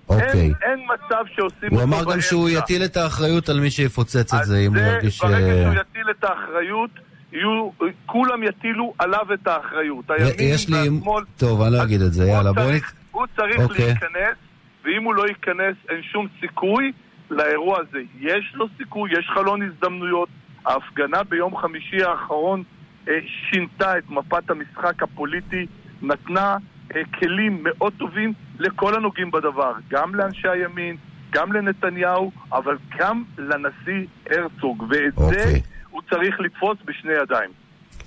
אוקיי. 0.09 0.27
אין, 0.29 0.53
אין 0.61 0.79
מצב 0.93 1.23
שעושים 1.35 1.69
הוא 1.71 1.83
אמר 1.83 2.03
גם. 2.13 2.21
שהוא 2.21 2.49
יטיל 2.49 2.83
את 2.85 2.97
האחריות 2.97 3.49
על 3.49 3.59
מי 3.59 3.71
שיפוצץ 3.71 4.33
את 4.33 4.43
זה, 4.45 4.57
אם 4.57 4.75
הוא 4.75 4.83
ירגיש... 4.83 5.21
ברגע 5.21 5.35
אה, 5.37 5.63
שהוא 5.63 5.81
יטיל 5.81 6.09
את 6.19 6.23
האחריות, 6.23 6.89
יהיו, 7.31 7.69
כולם 8.05 8.43
יטילו 8.43 8.93
עליו 8.99 9.33
את 9.33 9.47
האחריות. 9.47 10.11
הימין 10.11 10.33
יש 10.39 10.69
לי... 10.69 10.75
והשמאל... 10.89 11.23
טוב, 11.37 11.61
אני 11.61 11.73
לא 11.73 11.83
אגיד 11.83 12.01
את 12.01 12.13
זה, 12.13 12.25
יאללה, 12.25 12.53
בוא 12.53 12.63
צריך- 12.63 12.93
נת... 12.93 13.03
הוא 13.11 13.25
צריך 13.35 13.59
אוקיי. 13.59 13.85
להיכנס, 13.85 14.37
ואם 14.85 15.03
הוא 15.03 15.15
לא 15.15 15.27
ייכנס, 15.27 15.75
אין 15.89 16.01
שום 16.11 16.27
סיכוי 16.39 16.91
לאירוע 17.31 17.79
הזה. 17.79 17.99
יש 18.19 18.51
לו 18.55 18.67
סיכוי, 18.77 19.11
יש 19.19 19.29
חלון 19.33 19.61
הזדמנויות. 19.61 20.29
ההפגנה 20.67 21.23
ביום 21.23 21.57
חמישי 21.57 22.03
האחרון 22.03 22.63
אה, 23.07 23.19
שינתה 23.49 23.97
את 23.97 24.09
מפת 24.09 24.49
המשחק 24.49 25.03
הפוליטי, 25.03 25.65
נתנה 26.01 26.57
אה, 26.95 27.01
כלים 27.19 27.59
מאוד 27.63 27.93
טובים 27.97 28.33
לכל 28.59 28.95
הנוגעים 28.95 29.31
בדבר, 29.31 29.73
גם 29.89 30.15
לאנשי 30.15 30.47
הימין, 30.47 30.95
גם 31.31 31.53
לנתניהו, 31.53 32.31
אבל 32.51 32.77
גם 32.97 33.23
לנשיא 33.37 34.07
הרצוג, 34.29 34.85
ואת 34.89 35.13
זה 35.15 35.23
אוקיי. 35.23 35.61
הוא 35.89 36.01
צריך 36.09 36.39
לתפוס 36.39 36.77
בשני 36.85 37.13
ידיים. 37.13 37.49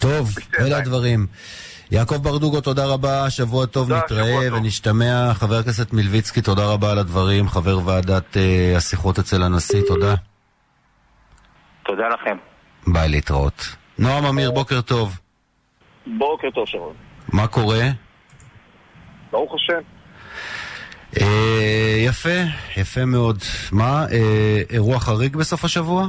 טוב, 0.00 0.28
בשתי 0.28 0.56
אלה. 0.58 0.78
הדברים. 0.78 1.26
יעקב 1.90 2.16
ברדוגו, 2.16 2.60
תודה 2.60 2.86
רבה, 2.86 3.30
שבוע 3.30 3.66
טוב, 3.66 3.88
תודה, 3.88 3.98
נתראה 3.98 4.24
שבוע 4.24 4.48
טוב. 4.48 4.58
ונשתמע. 4.58 5.34
חבר 5.34 5.58
הכנסת 5.58 5.92
מלביצקי, 5.92 6.42
תודה 6.42 6.64
רבה 6.64 6.92
על 6.92 6.98
הדברים, 6.98 7.48
חבר 7.48 7.78
ועדת 7.84 8.36
אה, 8.36 8.76
השיחות 8.76 9.18
אצל 9.18 9.42
הנשיא, 9.42 9.82
תודה. 9.88 10.14
תודה 11.86 12.08
לכם. 12.08 12.36
ביי, 12.86 13.08
להתראות. 13.08 13.76
נועם 13.98 14.24
אמיר, 14.24 14.50
בוקר 14.50 14.80
טוב. 14.80 15.18
בוקר 16.06 16.48
טוב, 16.54 16.66
שרון. 16.66 16.94
מה 17.32 17.46
קורה? 17.46 17.82
ברוך 19.32 19.54
השם. 19.54 19.82
אה, 21.20 22.04
יפה, 22.06 22.38
יפה 22.76 23.04
מאוד. 23.04 23.38
מה, 23.72 24.06
אה, 24.12 24.62
אירוע 24.70 25.00
חריג 25.00 25.36
בסוף 25.36 25.64
השבוע? 25.64 26.08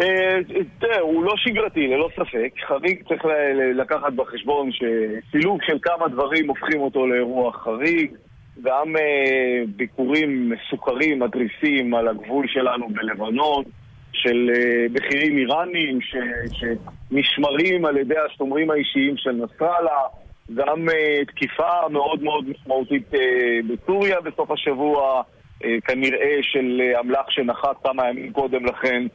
אה, 0.00 0.38
תראה, 0.78 1.00
הוא 1.00 1.24
לא 1.24 1.32
שגרתי, 1.36 1.86
ללא 1.86 2.08
ספק. 2.16 2.52
חריג 2.66 3.02
צריך 3.08 3.22
לקחת 3.74 4.12
בחשבון 4.12 4.70
שסילוב 4.72 5.58
של 5.62 5.78
כמה 5.82 6.08
דברים 6.08 6.48
הופכים 6.48 6.80
אותו 6.80 7.06
לאירוע 7.06 7.52
חריג. 7.52 8.10
גם 8.62 8.96
אה, 8.96 9.62
ביקורים 9.76 10.50
מסוכרים, 10.50 11.22
מתריסים 11.22 11.94
על 11.94 12.08
הגבול 12.08 12.46
שלנו 12.48 12.88
בלבנון, 12.88 13.64
של 14.12 14.50
אה, 14.54 14.86
בכירים 14.92 15.38
איראנים 15.38 15.98
שנשמרים 16.52 17.84
על 17.84 17.96
ידי 17.96 18.18
השומרים 18.26 18.70
האישיים 18.70 19.16
של 19.16 19.30
נסראללה, 19.30 20.00
גם 20.54 20.86
תקיפה 21.26 21.88
מאוד 21.90 22.22
מאוד 22.22 22.44
משמעותית 22.48 23.10
בסוריה 23.68 24.20
בסוף 24.20 24.50
השבוע, 24.50 25.22
אה, 25.64 25.76
כנראה 25.84 26.36
של 26.42 26.82
אמל"ח 27.00 27.30
שנחת 27.30 27.76
כמה 27.84 28.08
ימים 28.10 28.32
קודם 28.32 28.64
לכן 28.66 29.06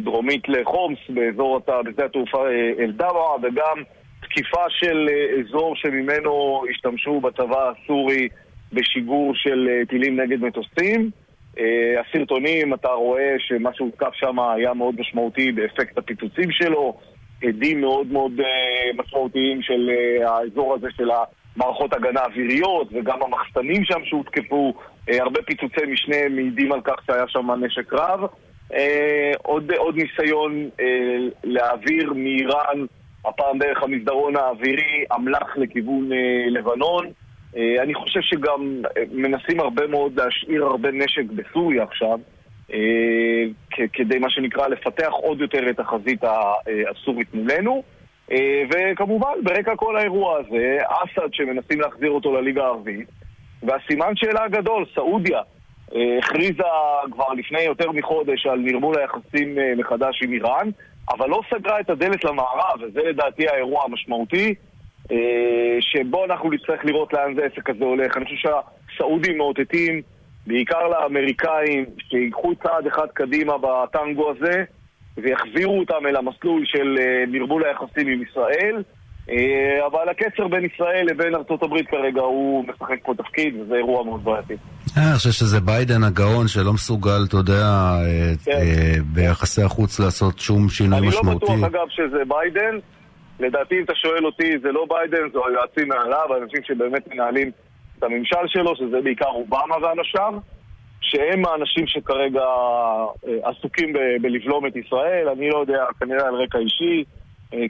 דרומית 0.00 0.48
לחומס, 0.48 0.98
באזור 1.08 1.60
בשדה 1.86 2.04
התעופה 2.04 2.46
אה, 2.46 2.72
אל-דברה, 2.78 3.36
וגם 3.42 3.82
תקיפה 4.20 4.64
של 4.68 5.08
אה, 5.10 5.40
אזור 5.40 5.76
שממנו 5.76 6.62
השתמשו 6.70 7.20
בצבא 7.20 7.70
הסורי 7.70 8.28
בשיגור 8.72 9.32
של 9.34 9.68
אה, 9.70 9.86
טילים 9.86 10.20
נגד 10.20 10.40
מטוסים. 10.40 11.10
אה, 11.58 12.00
הסרטונים, 12.00 12.74
אתה 12.74 12.88
רואה 12.88 13.34
שמה 13.38 13.70
שהותקף 13.74 14.14
שם 14.14 14.40
היה 14.40 14.74
מאוד 14.74 14.94
משמעותי 15.00 15.52
באפקט 15.52 15.98
הפיצוצים 15.98 16.50
שלו, 16.50 16.98
עדים 17.42 17.80
מאוד 17.80 18.06
מאוד 18.06 18.32
אה, 18.40 18.90
משמעותיים 18.94 19.62
של 19.62 19.90
אה, 19.90 20.30
האזור 20.30 20.74
הזה 20.74 20.88
של 20.96 21.08
המערכות 21.10 21.94
הגנה 21.94 22.20
אוויריות 22.20 22.88
וגם 22.92 23.22
המחסנים 23.22 23.84
שם 23.84 24.00
שהותקפו, 24.04 24.74
אה, 25.10 25.22
הרבה 25.22 25.42
פיצוצי 25.42 25.86
משנה 25.86 26.28
מעידים 26.30 26.72
על 26.72 26.80
כך 26.80 26.94
שהיה 27.06 27.24
שם 27.28 27.50
נשק 27.50 27.92
רב. 27.92 28.20
אה, 28.74 29.32
עוד, 29.42 29.72
עוד 29.72 29.96
ניסיון 29.96 30.68
אה, 30.80 30.84
להעביר 31.44 32.12
מאיראן, 32.12 32.84
הפעם 33.24 33.58
דרך 33.58 33.82
המסדרון 33.82 34.36
האווירי, 34.36 35.04
אמל"ח 35.14 35.56
לכיוון 35.56 36.12
אה, 36.12 36.50
לבנון. 36.50 37.06
אה, 37.56 37.82
אני 37.82 37.94
חושב 37.94 38.20
שגם 38.22 38.82
אה, 38.96 39.02
מנסים 39.12 39.60
הרבה 39.60 39.86
מאוד 39.86 40.20
להשאיר 40.20 40.64
הרבה 40.64 40.90
נשק 40.90 41.24
בסוריה 41.24 41.82
עכשיו, 41.82 42.18
אה, 42.72 43.44
כדי 43.92 44.18
מה 44.18 44.30
שנקרא 44.30 44.68
לפתח 44.68 45.10
עוד 45.10 45.40
יותר 45.40 45.70
את 45.70 45.80
החזית 45.80 46.24
אה, 46.24 46.52
הסורית 46.90 47.34
מולנו. 47.34 47.82
אה, 48.32 48.62
וכמובן, 48.70 49.32
ברקע 49.42 49.76
כל 49.76 49.96
האירוע 49.96 50.38
הזה, 50.38 50.78
אסד 50.88 51.28
שמנסים 51.32 51.80
להחזיר 51.80 52.10
אותו 52.10 52.32
לליגה 52.32 52.64
הערבית, 52.64 53.08
והסימן 53.62 54.16
שאלה 54.16 54.44
הגדול, 54.44 54.84
סעודיה, 54.94 55.40
הכריזה 55.92 56.62
כבר 57.12 57.32
לפני 57.32 57.62
יותר 57.62 57.92
מחודש 57.92 58.46
על 58.46 58.58
נרמול 58.58 58.98
היחסים 58.98 59.58
אה, 59.58 59.72
מחדש 59.76 60.22
עם 60.22 60.32
איראן, 60.32 60.70
אבל 61.10 61.28
לא 61.28 61.40
סגרה 61.50 61.80
את 61.80 61.90
הדלת 61.90 62.24
למערב, 62.24 62.80
וזה 62.80 63.00
לדעתי 63.02 63.48
האירוע 63.48 63.84
המשמעותי, 63.84 64.54
אה, 65.12 65.76
שבו 65.80 66.24
אנחנו 66.24 66.50
נצטרך 66.50 66.84
לראות 66.84 67.12
לאן 67.12 67.34
זה 67.34 67.42
העסק 67.42 67.70
הזה 67.70 67.84
הולך. 67.84 68.16
אני 68.16 68.24
חושב 68.24 68.36
שהסעודים 68.36 69.38
מאותתים, 69.38 70.02
בעיקר 70.46 70.88
לאמריקאים, 70.88 71.84
שיקחו 71.98 72.54
צעד 72.62 72.86
אחד 72.86 73.06
קדימה 73.14 73.54
בטנגו 73.58 74.30
הזה, 74.30 74.64
ויחזירו 75.16 75.78
אותם 75.78 76.06
אל 76.06 76.16
המסלול 76.16 76.62
של 76.66 76.98
אה, 77.00 77.24
נרמול 77.28 77.64
היחסים 77.64 78.08
עם 78.08 78.22
ישראל. 78.22 78.82
אה, 79.30 79.86
אבל 79.86 80.08
הקצר 80.08 80.48
בין 80.48 80.64
ישראל 80.64 81.06
לבין 81.06 81.34
ארצות 81.34 81.62
הברית 81.62 81.88
כרגע 81.88 82.20
הוא 82.20 82.64
משחק 82.64 82.98
פה 83.02 83.14
תפקיד, 83.14 83.60
וזה 83.60 83.74
אירוע 83.74 84.04
מאוד 84.04 84.24
בעייתי. 84.24 84.54
אה, 84.96 85.08
אני 85.08 85.16
חושב 85.16 85.30
שזה 85.30 85.60
ביידן 85.60 86.04
הגאון 86.04 86.48
שלא 86.48 86.72
מסוגל, 86.72 87.24
אתה 87.28 87.36
יודע, 87.36 87.62
אה, 88.02 88.32
כן. 88.44 88.50
אה, 88.50 88.94
ביחסי 89.14 89.62
החוץ 89.62 90.00
לעשות 90.00 90.38
שום 90.38 90.68
שינוי 90.68 90.98
אני 90.98 91.06
לא 91.06 91.12
משמעותי. 91.12 91.44
בטוח 91.44 91.64
אגב 91.64 91.86
שזה 91.88 92.22
ביידן. 92.28 92.78
לדעתי 93.40 93.78
אם 93.78 93.84
אתה 93.84 93.92
שואל 93.94 94.26
אותי 94.26 94.58
זה 94.62 94.72
לא 94.72 94.86
ביידן, 94.88 95.28
זה 95.32 95.38
היועצים 95.48 95.88
מעליו, 95.88 96.34
האנשים 96.34 96.60
שבאמת 96.64 97.08
מנהלים 97.12 97.50
את 97.98 98.02
הממשל 98.02 98.46
שלו, 98.46 98.76
שזה 98.76 99.00
בעיקר 99.04 99.28
אובמה 99.28 99.76
ואנשיו, 99.82 100.34
שהם 101.00 101.46
האנשים 101.46 101.86
שכרגע 101.86 102.44
עסוקים 103.42 103.92
ב- 103.92 104.22
בלבלום 104.22 104.66
את 104.66 104.76
ישראל, 104.76 105.28
אני 105.28 105.48
לא 105.50 105.58
יודע, 105.58 105.84
כנראה 106.00 106.28
על 106.28 106.34
רקע 106.34 106.58
אישי, 106.58 107.04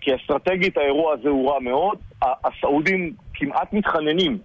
כי 0.01 0.11
אסטרטגית 0.17 0.77
האירוע 0.79 1.15
הזה 1.15 1.29
הוא 1.29 1.51
רע 1.53 1.61
מאוד. 1.61 1.99
הסעודים 2.23 3.13
כמעט 3.35 3.73
מתחננים 3.73 4.39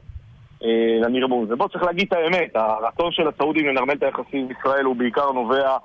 לנרמול 1.01 1.45
הזה. 1.45 1.55
בוא, 1.55 1.67
צריך 1.67 1.83
להגיד 1.83 2.07
את 2.07 2.13
האמת, 2.13 2.55
הרצון 2.55 3.11
של 3.11 3.27
הסעודים 3.27 3.67
לנרמל 3.67 3.93
את 3.93 4.03
היחסים 4.03 4.39
עם 4.39 4.47
ישראל 4.51 4.85
הוא 4.85 4.95
בעיקר 4.95 5.31
נובע 5.31 5.77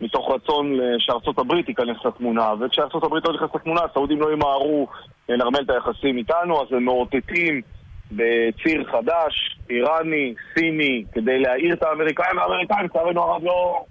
מתוך 0.00 0.30
רצון 0.30 0.80
אה, 0.80 0.86
שארצות 0.98 1.38
הברית 1.38 1.66
תיכנס 1.66 1.96
לתמונה, 2.04 2.52
וכשארצות 2.60 3.04
הברית 3.04 3.24
לא 3.24 3.34
נכנסת 3.34 3.54
לתמונה, 3.54 3.80
הסעודים 3.90 4.20
לא 4.20 4.32
ימהרו 4.32 4.86
לנרמל 5.28 5.60
את 5.60 5.70
היחסים 5.70 6.16
איתנו, 6.16 6.62
אז 6.62 6.72
הם 6.72 6.84
מאותתים 6.84 7.62
בציר 8.12 8.84
חדש, 8.92 9.58
איראני, 9.70 10.34
סיני, 10.54 11.04
כדי 11.12 11.38
להעיר 11.38 11.74
את 11.74 11.82
האמריקאים, 11.82 12.36
והאמריקאים, 12.36 12.84
לצערנו 12.84 13.22
הרב, 13.22 13.44
לא, 13.44 13.84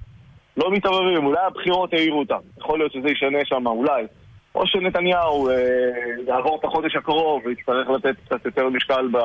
לא 0.57 0.71
מתערבים, 0.71 1.25
אולי 1.25 1.41
הבחירות 1.47 1.93
העירו 1.93 2.19
אותם, 2.19 2.39
יכול 2.59 2.79
להיות 2.79 2.91
שזה 2.91 3.09
ישנה 3.09 3.39
שם, 3.45 3.67
אולי. 3.67 4.03
או 4.55 4.67
שנתניהו 4.67 5.49
אה, 5.49 5.53
יעבור 6.27 6.57
את 6.59 6.63
החודש 6.65 6.95
הקרוב 6.95 7.41
ויצטרך 7.45 7.89
לתת 7.89 8.15
קצת 8.25 8.45
יותר 8.45 8.69
משקל 8.69 9.07
ב, 9.11 9.17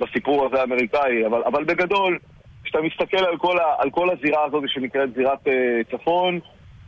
בסיפור 0.00 0.46
הזה 0.46 0.60
האמריקאי. 0.60 1.26
אבל, 1.26 1.42
אבל 1.46 1.64
בגדול, 1.64 2.18
כשאתה 2.64 2.78
מסתכל 2.80 3.24
על 3.24 3.38
כל, 3.38 3.58
ה, 3.58 3.74
על 3.78 3.90
כל 3.90 4.08
הזירה 4.10 4.44
הזאת 4.44 4.62
שנקראת 4.66 5.14
זירת 5.14 5.48
אה, 5.48 5.80
צפון, 5.90 6.40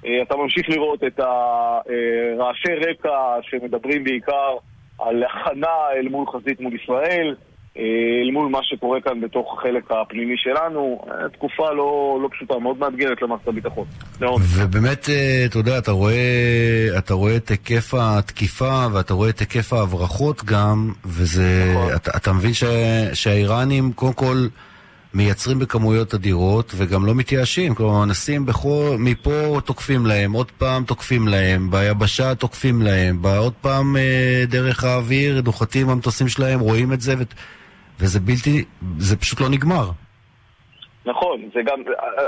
אה, 0.07 0.23
אתה 0.23 0.37
ממשיך 0.37 0.69
לראות 0.69 1.05
את 1.05 1.21
הרעשי 1.21 2.75
רקע 2.89 3.37
שמדברים 3.43 4.05
בעיקר 4.05 4.57
על 4.99 5.25
הכנה 5.25 5.91
אל 5.97 6.09
מול 6.09 6.27
חזית 6.27 6.61
מול 6.61 6.75
ישראל, 6.83 7.35
אה, 7.39 7.50
אל 7.77 8.31
מול 8.33 8.49
מה 8.49 8.59
שקורה 8.63 9.01
כאן 9.01 9.21
בתוך 9.21 9.59
החלק 9.59 9.91
הפנימי 9.91 10.35
שלנו. 10.37 11.05
אה, 11.11 11.29
תקופה 11.29 11.73
לא, 11.73 12.19
לא 12.23 12.29
פשוטה, 12.33 12.59
מאוד 12.59 12.79
מאתגרת 12.79 13.23
למערכת 13.23 13.49
הביטחון. 13.49 13.85
ובאמת, 14.21 15.09
אה, 15.09 15.43
אתה 15.47 15.59
יודע, 15.59 15.79
אתה 15.79 15.91
רואה, 15.91 16.89
אתה 16.99 17.15
רואה 17.15 17.37
את 17.37 17.49
היקף 17.49 17.95
התקיפה 17.95 18.87
ואתה 18.93 19.15
רואה 19.15 19.29
את 19.29 19.39
היקף 19.39 19.73
ההברחות 19.73 20.45
גם, 20.45 20.93
וזה... 21.05 21.73
נכון. 21.75 21.95
אתה, 21.97 22.11
אתה 22.17 22.33
מבין 22.33 22.55
ש, 22.55 22.65
שהאיראנים, 23.15 23.93
קודם 23.93 24.13
כל... 24.13 24.47
מייצרים 25.15 25.59
בכמויות 25.59 26.15
אדירות 26.15 26.73
וגם 26.77 27.07
לא 27.07 27.15
מתייאשים, 27.15 27.75
כלומר 27.75 28.05
מנסים 28.05 28.47
בכל, 28.47 28.97
מפה 28.99 29.61
תוקפים 29.65 30.07
להם, 30.07 30.33
עוד 30.33 30.51
פעם 30.51 30.85
תוקפים 30.85 31.29
להם, 31.29 31.71
ביבשה 31.71 32.35
תוקפים 32.35 32.83
להם, 32.83 33.27
עוד 33.27 33.53
פעם 33.61 33.97
אה, 33.97 34.45
דרך 34.49 34.85
האוויר 34.85 35.43
נוחתים 35.45 35.89
המטוסים 35.89 36.29
שלהם, 36.29 36.61
רואים 36.61 36.93
את 36.93 37.01
זה 37.01 37.15
ו... 37.19 37.23
וזה 38.01 38.21
בלתי, 38.21 38.65
זה 38.99 39.17
פשוט 39.17 39.41
לא 39.41 39.49
נגמר. 39.49 39.91
נכון, 41.07 41.51
זה 41.55 41.61
גם, 41.67 41.81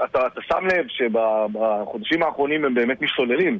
אתה, 0.04 0.26
אתה 0.26 0.40
שם 0.48 0.66
לב 0.66 0.86
שבחודשים 0.88 2.22
האחרונים 2.22 2.64
הם 2.64 2.74
באמת 2.74 3.02
משתוללים 3.02 3.58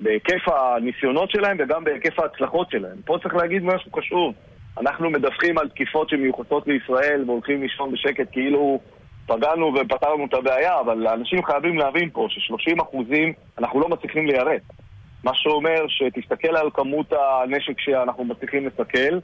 בהיקף 0.00 0.48
הניסיונות 0.48 1.30
שלהם 1.30 1.56
וגם 1.60 1.84
בהיקף 1.84 2.18
ההצלחות 2.18 2.70
שלהם. 2.70 2.96
פה 3.04 3.16
צריך 3.22 3.34
להגיד 3.34 3.62
משהו 3.62 3.92
חשוב. 3.92 4.34
אנחנו 4.80 5.10
מדווחים 5.10 5.58
על 5.58 5.68
תקיפות 5.68 6.08
שמיוחסות 6.08 6.66
לישראל 6.66 7.24
והולכים 7.26 7.62
לישון 7.62 7.92
בשקט 7.92 8.26
כאילו 8.32 8.80
פגענו 9.26 9.72
ופתרנו 9.74 10.26
את 10.26 10.34
הבעיה, 10.34 10.80
אבל 10.80 11.08
אנשים 11.08 11.44
חייבים 11.44 11.78
להבין 11.78 12.10
פה 12.12 12.26
ש-30 12.30 12.82
אחוזים 12.82 13.32
אנחנו 13.58 13.80
לא 13.80 13.88
מצליחים 13.88 14.26
ליירט. 14.26 14.62
מה 15.24 15.30
שאומר 15.34 15.84
שתסתכל 15.88 16.56
על 16.56 16.70
כמות 16.74 17.12
הנשק 17.12 17.80
שאנחנו 17.80 18.24
מצליחים 18.24 18.66
לסכל 18.66 19.18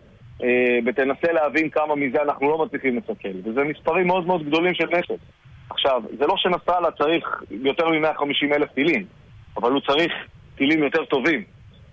ותנסה 0.86 1.32
להבין 1.32 1.70
כמה 1.70 1.95
מזה 1.95 2.22
אנחנו 2.22 2.51
לא 2.51 2.59
מצליחים 2.59 2.97
לסכל. 2.97 3.28
וזה 3.45 3.64
מספרים 3.64 4.07
מאוד 4.07 4.26
מאוד 4.26 4.47
גדולים 4.47 4.74
של 4.74 4.86
נשק. 4.99 5.14
עכשיו, 5.70 6.03
זה 6.18 6.26
לא 6.26 6.34
שנסראללה 6.36 6.91
צריך 6.91 7.43
יותר 7.51 7.89
מ-150 7.89 8.55
אלף 8.55 8.72
טילים, 8.72 9.05
אבל 9.57 9.72
הוא 9.72 9.80
צריך 9.80 10.12
טילים 10.57 10.82
יותר 10.82 11.05
טובים. 11.05 11.45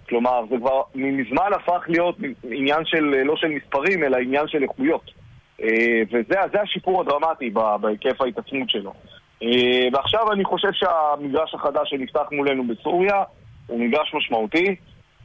כלומר, 0.09 0.41
זה 0.49 0.55
כבר 0.57 0.81
מזמן 0.95 1.49
הפך 1.55 1.83
להיות 1.87 2.17
עניין 2.43 2.85
של, 2.85 3.03
לא 3.03 3.35
של 3.35 3.47
מספרים, 3.47 4.03
אלא 4.03 4.17
עניין 4.17 4.47
של 4.47 4.63
איכויות. 4.63 5.11
אה, 5.61 6.01
וזה 6.11 6.35
זה 6.53 6.61
השיפור 6.61 7.01
הדרמטי 7.01 7.49
בהיקף 7.81 8.21
ההתעצמות 8.21 8.69
שלו. 8.69 8.93
אה, 9.43 9.87
ועכשיו 9.93 10.31
אני 10.31 10.45
חושב 10.45 10.69
שהמגרש 10.73 11.53
החדש 11.53 11.89
שנפתח 11.89 12.25
מולנו 12.31 12.67
בסוריה 12.67 13.23
הוא 13.67 13.79
מגרש 13.79 14.13
משמעותי. 14.13 14.75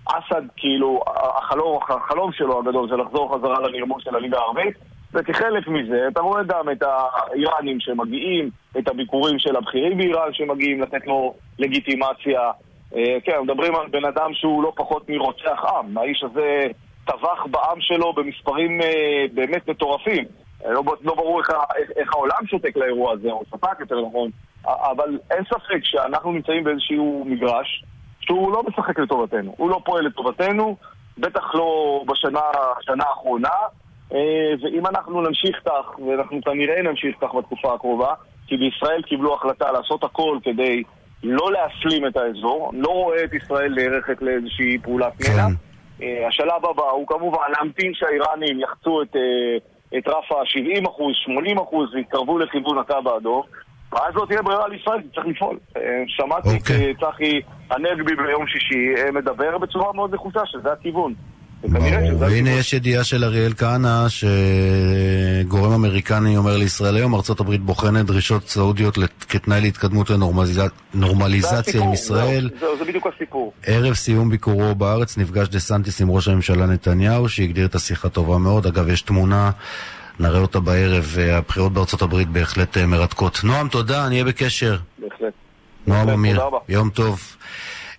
אסד, 0.07 0.43
כאילו, 0.57 1.01
החלום, 1.39 1.79
החלום 1.89 2.33
שלו 2.33 2.59
הגדול 2.59 2.89
זה 2.91 2.97
לחזור 2.97 3.35
חזרה 3.35 3.61
לנרמול 3.61 4.01
של 4.01 4.17
הליגה 4.17 4.39
הערבית, 4.39 4.77
וכחלק 5.15 5.69
מזה 5.69 6.09
אתה 6.09 6.21
רואה 6.21 6.43
גם 6.43 6.71
את 6.71 6.83
האיראנים 6.83 7.81
שמגיעים, 7.81 8.51
את 8.79 8.89
הביקורים 8.89 9.39
של 9.39 9.57
הבכירים 9.57 9.99
באיראן 9.99 10.33
שמגיעים 10.33 10.83
לתת 10.83 11.07
לו 11.07 11.35
לגיטימציה. 11.59 12.41
אה, 12.97 13.17
כן, 13.25 13.33
מדברים 13.43 13.75
על 13.75 13.89
בן 13.89 14.05
אדם 14.05 14.35
שהוא 14.35 14.63
לא 14.63 14.73
פחות 14.77 15.09
מרוצח 15.09 15.65
עם. 15.65 15.99
האיש 15.99 16.23
הזה 16.23 16.67
טבח 17.05 17.47
בעם 17.51 17.81
שלו 17.81 18.13
במספרים 18.13 18.81
אה, 18.81 19.25
באמת 19.35 19.69
מטורפים. 19.69 20.25
אה, 20.65 20.71
לא, 20.71 20.83
לא 21.01 21.15
ברור 21.15 21.41
איך, 21.41 21.51
איך, 21.97 22.15
העולם 22.15 22.47
שותק 22.47 22.77
לאירוע 22.77 23.13
הזה, 23.13 23.31
או 23.31 23.43
שתק 23.49 23.81
יותר 23.81 24.01
נכון, 24.07 24.31
אבל 24.65 25.19
אין 25.31 25.45
ספק 25.45 25.85
שאנחנו 25.85 26.33
נמצאים 26.33 26.65
באיזשהו 26.65 27.25
מגרש 27.27 27.85
שהוא 28.31 28.53
לא 28.53 28.63
משחק 28.69 28.99
לטובתנו. 28.99 29.55
הוא 29.57 29.71
לא 29.71 29.81
פועל 29.85 30.07
לטובתנו, 30.07 30.77
בטח 31.19 31.55
לא 31.55 32.03
בשנה 32.07 32.41
השנה 32.79 33.05
האחרונה, 33.05 33.49
ואם 34.63 34.87
אנחנו 34.87 35.21
נמשיך 35.21 35.61
כך, 35.65 35.99
ואנחנו 35.99 36.41
כנראה 36.45 36.83
נמשיך 36.83 37.17
כך 37.21 37.35
בתקופה 37.35 37.75
הקרובה, 37.75 38.15
כי 38.47 38.57
בישראל 38.57 39.03
קיבלו 39.03 39.35
החלטה 39.35 39.73
לעשות 39.73 40.05
הכל 40.05 40.39
כדי 40.43 40.83
לא 41.23 41.53
להסלים 41.53 42.07
את 42.07 42.17
האזור, 42.17 42.71
לא 42.75 42.89
רואה 42.89 43.25
את 43.25 43.35
ישראל 43.35 43.75
נערכת 43.75 44.23
לאיזושהי 44.23 44.79
פעולת 44.79 45.13
כן. 45.23 45.33
מנע. 45.33 45.47
אה, 46.03 46.29
השלב 46.29 46.67
הבא 46.71 46.83
הוא 46.83 47.07
כמובן 47.07 47.39
להמתין 47.57 47.95
שהאיראנים 47.95 48.61
יחצו 48.61 49.03
את, 49.03 49.17
אה, 49.17 49.99
את 49.99 50.09
רף 50.09 50.33
ה-70%, 50.33 51.15
80% 51.15 51.95
ויתקרבו 51.95 52.39
לכיוון 52.39 52.79
הקו 52.79 53.11
האדום. 53.15 53.43
ואז 53.93 54.15
לא 54.15 54.27
תהיה 54.29 54.43
ברירה 54.43 54.69
לישראל, 54.69 55.01
צריך 55.15 55.27
לפעול. 55.27 55.59
אה, 55.77 55.83
שמעתי 56.07 56.49
את 56.49 56.61
אוקיי. 56.61 56.87
אה, 56.87 56.93
צחי 56.95 57.41
הנגבי 57.71 58.17
ביום 58.17 58.47
שישי 58.47 58.95
אה, 58.97 59.13
מדבר 59.13 59.59
בצורה 59.59 59.93
מאוד 59.93 60.15
נחושה 60.15 60.41
שזה 60.47 60.73
הכיוון. 60.73 61.15
והנה. 61.65 62.51
יש 62.51 62.73
ידיעה 62.73 63.05
של 63.05 63.25
אריאל 63.25 63.53
כהנא 63.53 64.07
שגורם 64.09 65.73
אמריקני 65.73 66.37
אומר 66.37 66.57
לישראל 66.57 66.97
היום, 66.97 67.15
ארה"ב 67.15 67.55
בוחנת 67.57 68.07
דרישות 68.07 68.49
סעודיות 68.49 68.99
כתנאי 69.29 69.61
להתקדמות 69.61 70.11
לנורמליזציה 70.95 71.83
עם 71.83 71.93
ישראל. 71.93 72.51
זהו, 72.61 72.79
זה 72.79 72.85
בדיוק 72.85 73.07
הסיפור. 73.07 73.53
ערב 73.67 73.95
סיום 73.95 74.31
ביקורו 74.31 74.75
בארץ 74.75 75.19
נפגש 75.19 75.49
דה 75.49 75.59
סנטיס 75.59 76.01
עם 76.01 76.11
ראש 76.11 76.29
הממשלה 76.29 76.67
נתניהו, 76.67 77.29
שהגדיר 77.29 77.67
את 77.67 77.75
השיחה 77.75 78.09
טובה 78.09 78.39
מאוד. 78.39 78.67
אגב, 78.67 78.89
יש 78.89 79.03
תמונה, 79.03 79.51
נראה 80.21 80.41
אותה 80.41 80.61
בערב, 80.61 81.05
והבחירות 81.07 81.73
בארצות 81.73 82.03
הברית 82.03 82.29
בהחלט 82.29 82.77
אה, 82.77 82.87
מרתקות. 82.87 83.41
נועם, 83.45 83.69
תודה, 83.69 84.09
נהיה 84.09 84.25
בקשר. 84.25 84.77
בהחלט. 84.99 85.33
נועם 85.87 86.07
בהחלט, 86.07 86.19
אמיר. 86.19 86.41
יום 86.69 86.91
טוב. 86.91 87.37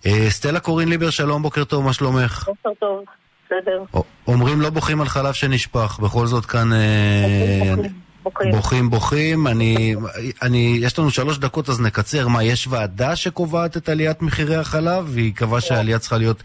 אה, 0.06 0.30
סטלה 0.30 0.60
קורין 0.60 0.90
ליבר, 0.90 1.10
שלום, 1.10 1.42
בוקר 1.42 1.64
טוב, 1.64 1.86
מה 1.86 1.94
שלומך? 1.94 2.48
בוקר 2.48 2.70
טוב, 2.80 3.04
בסדר. 3.46 3.84
אומרים 4.28 4.62
לא 4.62 4.70
בוכים 4.70 5.02
על 5.02 5.08
חלב 5.08 5.34
שנשפך, 5.34 6.00
בכל 6.04 6.26
זאת 6.26 6.46
כאן... 6.46 6.74
אה, 6.74 7.74
בוכים, 7.76 7.94
בוכים. 8.24 8.52
בוכים 8.52 8.90
בוכים, 8.90 9.48
אני, 9.48 9.96
אני, 10.42 10.78
יש 10.82 11.00
לנו 11.00 11.10
שלוש 11.10 11.38
דקות 11.38 11.70
אז 11.70 11.82
נקצר, 11.82 12.28
מה, 12.28 12.44
יש 12.44 12.68
ועדה 12.68 13.16
שקובעת 13.16 13.78
את 13.78 13.90
עליית 13.90 14.22
מחירי 14.22 14.56
החלב 14.56 15.06
והיא 15.08 15.36
קבעה 15.36 15.62
שהעלייה 15.62 16.00
צריכה 16.00 16.18
להיות... 16.18 16.44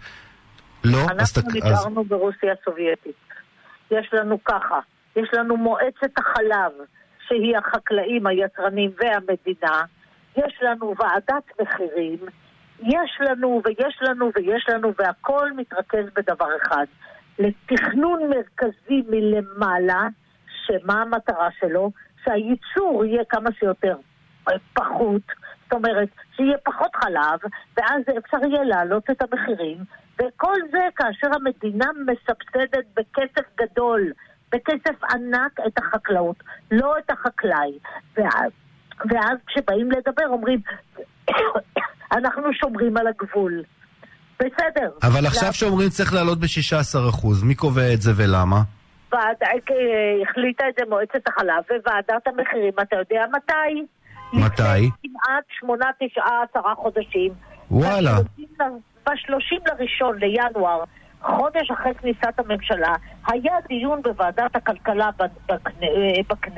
לא? 0.85 0.99
אנחנו 1.03 1.43
נשארנו 1.55 2.05
ברוסיה 2.05 2.53
הסובייטית. 2.61 3.17
יש 3.91 4.11
לנו 4.13 4.39
ככה, 4.45 4.79
יש 5.17 5.29
לנו 5.33 5.57
מועצת 5.57 6.19
החלב, 6.19 6.73
שהיא 7.29 7.57
החקלאים, 7.57 8.27
היצרנים 8.27 8.91
והמדינה. 8.99 9.83
יש 10.37 10.59
לנו 10.63 10.95
ועדת 10.99 11.61
מחירים. 11.61 12.19
יש 12.81 13.19
לנו 13.21 13.63
ויש 13.65 13.99
לנו 14.03 14.31
ויש 14.35 14.67
לנו, 14.69 14.93
והכל 14.99 15.53
מתרכז 15.53 16.05
בדבר 16.17 16.49
אחד. 16.63 16.87
לתכנון 17.39 18.21
מרכזי 18.31 19.03
מלמעלה, 19.09 20.09
שמה 20.67 21.03
המטרה 21.03 21.49
שלו? 21.61 21.91
שהייצור 22.25 23.05
יהיה 23.05 23.25
כמה 23.29 23.51
שיותר 23.59 23.97
פחות, 24.75 25.23
זאת 25.63 25.73
אומרת, 25.73 26.09
שיהיה 26.37 26.59
פחות 26.65 26.97
חלב, 26.97 27.51
ואז 27.77 28.03
אפשר 28.19 28.37
יהיה 28.51 28.65
להעלות 28.65 29.11
את 29.11 29.23
המחירים, 29.23 29.79
וכל 30.15 30.55
זה 30.71 30.89
כאשר 30.97 31.27
המדינה 31.35 31.87
מסבסדת 32.07 32.85
בכסף 32.97 33.47
גדול, 33.57 34.13
בכסף 34.53 35.05
ענק 35.11 35.61
את 35.67 35.79
החקלאות, 35.79 36.37
לא 36.71 36.95
את 36.99 37.11
החקלאי. 37.11 37.79
ואז, 38.17 38.51
ואז 39.11 39.39
כשבאים 39.47 39.91
לדבר 39.91 40.27
אומרים, 40.29 40.61
אנחנו 42.17 42.55
שומרים 42.55 42.97
על 42.97 43.07
הגבול. 43.07 43.63
בסדר. 44.39 44.91
אבל 45.03 45.27
עכשיו 45.27 45.53
שאומרים 45.53 45.89
צריך 45.89 46.15
לעלות 46.15 46.39
ב-16%, 46.41 47.27
מי 47.45 47.55
קובע 47.55 47.93
את 47.95 48.01
זה 48.03 48.13
ולמה? 48.17 48.63
ועד, 49.13 49.37
אה, 49.43 50.31
החליטה 50.31 50.65
את 50.69 50.75
זה 50.79 50.85
מועצת 50.89 51.29
החלב 51.29 51.81
וועדת 51.87 52.27
המחירים, 52.27 52.73
אתה 52.83 52.97
יודע 52.97 53.25
מתי? 53.33 53.87
מתי? 54.33 54.91
כמעט 55.03 55.45
שמונה, 55.61 55.87
תשעה, 56.01 56.43
עשרה 56.51 56.75
חודשים. 56.75 57.33
וואלה. 57.71 58.19
ב-30 59.07 59.61
לראשון 59.67 60.19
לינואר, 60.19 60.85
חודש 61.23 61.71
אחרי 61.71 61.95
כניסת 61.95 62.39
הממשלה, 62.39 62.95
היה 63.29 63.53
דיון 63.69 64.03
בוועדת 64.03 64.57
הכלכלה 64.57 65.11
בכ- 65.19 65.61
בכ- 66.31 66.49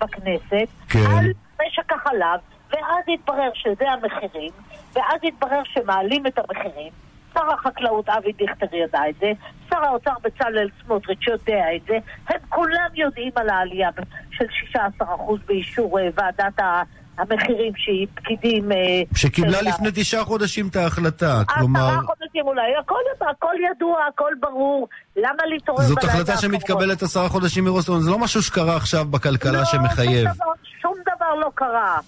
בכנסת 0.00 0.68
כן. 0.88 0.98
על 1.18 1.26
משק 1.66 1.92
החלב, 1.92 2.40
ואז 2.70 3.04
התברר 3.14 3.50
שזה 3.54 3.84
המחירים, 3.90 4.50
ואז 4.92 5.18
התברר 5.22 5.62
שמעלים 5.64 6.26
את 6.26 6.38
המחירים. 6.38 6.92
שר 7.34 7.52
החקלאות 7.52 8.08
אבי 8.08 8.32
דיכטר 8.32 8.74
ידע 8.76 9.00
את 9.08 9.14
זה, 9.20 9.32
שר 9.70 9.84
האוצר 9.84 10.12
בצלאל 10.22 10.68
סמוטריץ' 10.84 11.26
יודע 11.26 11.64
את 11.76 11.80
זה, 11.88 11.98
הם 12.28 12.38
כולם 12.48 12.88
יודעים 12.94 13.30
על 13.34 13.48
העלייה 13.50 13.90
של 14.30 14.44
16% 14.72 15.12
באישור 15.46 16.00
אה, 16.00 16.08
ועדת 16.14 16.60
ה- 16.60 16.82
המחירים 17.18 17.72
שהיא 17.76 18.06
פקידים... 18.14 18.72
אה, 18.72 18.76
שקיבלה 19.16 19.58
של 19.58 19.66
ה- 19.66 19.70
לפני 19.70 19.88
תשעה 19.94 20.24
חודשים 20.24 20.68
את 20.68 20.76
ההחלטה, 20.76 21.26
עשרה 21.32 21.44
כלומר... 21.58 21.88
חודשים 22.06 22.26
יסכימו 22.26 22.54
לה, 22.54 22.62
הכל, 22.80 22.94
הכל 23.30 23.54
ידוע, 23.70 23.98
הכל 24.14 24.32
ברור, 24.40 24.88
למה 25.16 25.46
להתעורר 25.46 25.82
זאת 25.82 25.96
בלילה 25.98 26.12
החלטה 26.12 26.32
האחרון? 26.32 26.52
שמתקבלת 26.52 27.02
עשרה 27.02 27.28
חודשים 27.28 27.66
זאת 27.80 27.88
אומרת, 27.88 28.02
זה 28.02 28.10
לא 28.10 28.18
משהו 28.18 28.42
שקרה 28.42 28.76
עכשיו 28.76 29.04
בכלכלה 29.04 29.64
שמחייב. 29.64 30.26
לא, 30.26 30.32
שום 30.32 30.54
שום 30.82 30.94
דבר 31.16 31.34
לא 31.34 31.50
קרה. 31.54 31.98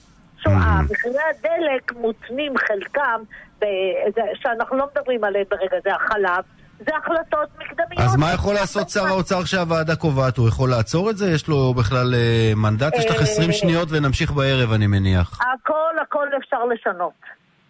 שום, 0.43 0.53
Mhm. 0.53 0.93
מחירי 0.93 1.19
הדלק 1.31 1.93
מותנים 2.01 2.53
חלקם, 2.59 3.21
שאנחנו 4.43 4.77
לא 4.77 4.87
מדברים 4.97 5.25
עליהם 5.25 5.45
ברגע 5.51 5.77
זה, 5.85 5.91
החלב, 5.95 6.45
זה 6.79 6.97
החלטות 6.97 7.49
מקדמיות. 7.59 8.01
אז 8.05 8.17
מה 8.17 8.33
יכול 8.35 8.55
לעשות 8.55 8.89
שר 8.89 9.07
האוצר 9.07 9.45
שהוועדה 9.45 9.97
קובעת? 9.97 10.37
הוא 10.37 10.49
יכול 10.49 10.71
לעצור 10.71 11.11
את 11.11 11.17
זה? 11.17 11.31
יש 11.35 11.49
לו 11.49 11.75
בכלל 11.75 12.15
אה, 12.15 12.53
מנדט? 12.57 12.95
יש 12.95 13.07
לך 13.11 13.17
אה, 13.17 13.23
20 13.23 13.53
שניות 13.53 13.89
ונמשיך 13.91 14.33
בערב, 14.33 14.73
אני 14.73 14.87
מניח. 14.87 15.41
הכל 15.41 15.99
הכל 16.03 16.27
אפשר 16.39 16.65
לשנות. 16.65 17.13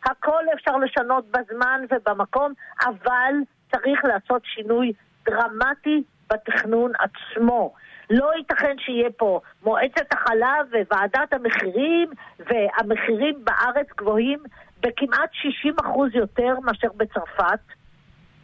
הכל 0.04 0.44
אפשר 0.54 0.76
לשנות 0.76 1.24
בזמן 1.30 1.80
ובמקום, 1.90 2.52
אבל 2.84 3.32
צריך 3.72 4.00
לעשות 4.04 4.42
שינוי 4.54 4.92
דרמטי 5.26 6.02
בתכנון 6.32 6.92
עצמו. 6.98 7.74
לא 8.10 8.30
ייתכן 8.36 8.74
שיהיה 8.78 9.10
פה 9.16 9.40
מועצת 9.62 10.12
החלב 10.12 10.86
וועדת 10.92 11.32
המחירים, 11.32 12.10
והמחירים 12.38 13.44
בארץ 13.44 13.86
גבוהים 13.98 14.38
בכמעט 14.80 15.30
60% 15.66 15.78
יותר 16.14 16.60
מאשר 16.64 16.88
בצרפת. 16.96 17.77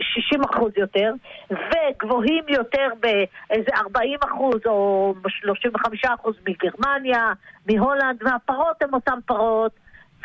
60 0.00 0.40
אחוז 0.44 0.72
יותר, 0.76 1.12
וגבוהים 1.50 2.44
יותר 2.48 2.88
באיזה 3.00 3.70
40 3.76 4.18
אחוז 4.24 4.60
או 4.66 5.14
35 5.40 6.04
אחוז 6.04 6.34
מגרמניה, 6.48 7.32
מהולנד, 7.68 8.22
והפרות 8.22 8.82
הן 8.82 8.94
אותן 8.94 9.18
פרות, 9.26 9.72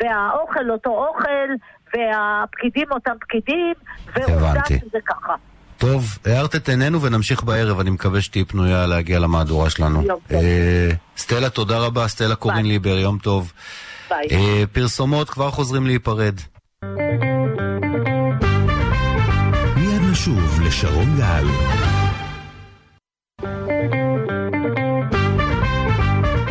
והאוכל 0.00 0.70
אותו 0.70 0.90
אוכל, 0.90 1.48
והפקידים 1.94 2.86
אותם 2.90 3.12
פקידים, 3.20 3.74
ועובדה. 4.16 4.60
שזה 4.66 4.98
ככה. 5.06 5.34
טוב, 5.78 6.18
הערת 6.26 6.54
את 6.54 6.68
עינינו 6.68 7.02
ונמשיך 7.02 7.42
בערב, 7.42 7.80
אני 7.80 7.90
מקווה 7.90 8.20
שתהיי 8.20 8.44
פנויה 8.44 8.86
להגיע 8.86 9.18
למהדורה 9.18 9.70
שלנו. 9.70 10.02
אה, 10.32 10.90
סטלה, 11.16 11.50
תודה 11.50 11.78
רבה, 11.78 12.08
סטלה 12.08 12.34
קורין. 12.34 12.66
ליבר, 12.66 12.98
יום 12.98 13.18
טוב. 13.18 13.52
ביי. 14.10 14.28
אה, 14.30 14.64
פרסומות, 14.72 15.30
כבר 15.30 15.50
חוזרים 15.50 15.86
להיפרד. 15.86 16.34
לשרון 20.70 21.16
גל. 21.16 21.44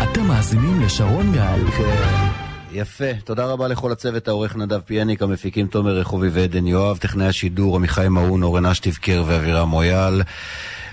אתם 0.03 0.27
מאזינים 0.27 0.81
לשרון 0.81 1.31
גל. 1.33 1.59
יפה, 2.71 3.13
תודה 3.23 3.45
רבה 3.45 3.67
לכל 3.67 3.91
הצוות, 3.91 4.27
העורך 4.27 4.55
נדב 4.55 4.79
פיאניק, 4.79 5.21
המפיקים 5.21 5.67
תומר 5.67 5.97
רחובי 5.97 6.29
ועדן 6.29 6.67
יואב, 6.67 6.97
טכנאי 6.97 7.27
השידור 7.27 7.75
עמיחי 7.75 8.07
מעון, 8.09 8.43
אורן 8.43 8.65
אשטיבקר 8.65 9.23
ואבירם 9.27 9.69
מויאל, 9.69 10.21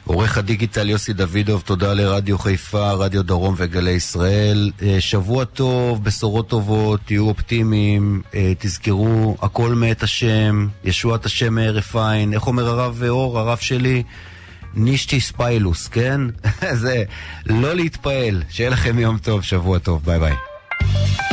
עורך 0.07 0.39
הדיגיטל 0.39 0.91
יוסי 0.91 1.13
דוידוב, 1.13 1.63
תודה 1.67 1.95
לרדיו 1.95 2.39
חיפה, 2.39 2.93
רדיו 2.93 3.23
דרום 3.23 3.55
וגלי 3.57 3.91
ישראל. 3.91 4.71
אה, 4.83 4.97
שבוע 5.01 5.45
טוב, 5.45 6.05
בשורות 6.05 6.49
טובות, 6.49 7.01
תהיו 7.05 7.29
אופטימיים, 7.29 8.23
אה, 8.35 8.53
תזכרו, 8.59 9.37
הכל 9.43 9.75
מאת 9.75 10.03
השם, 10.03 10.69
ישועת 10.85 11.27
השם 11.27 11.55
מהרף 11.55 11.97
עין, 11.97 12.33
איך 12.33 12.47
אומר 12.47 12.69
הרב 12.69 13.03
אור, 13.09 13.39
הרב 13.39 13.59
שלי? 13.59 14.03
נישטי 14.75 15.21
ספיילוס, 15.21 15.89
כן? 15.89 16.21
זה 16.83 17.05
לא 17.47 17.75
להתפעל, 17.75 18.43
שיהיה 18.51 18.71
לכם 18.71 18.99
יום 18.99 19.19
טוב, 19.19 19.43
שבוע 19.43 19.79
טוב, 19.79 20.03
ביי 20.05 20.19
ביי. 20.19 21.26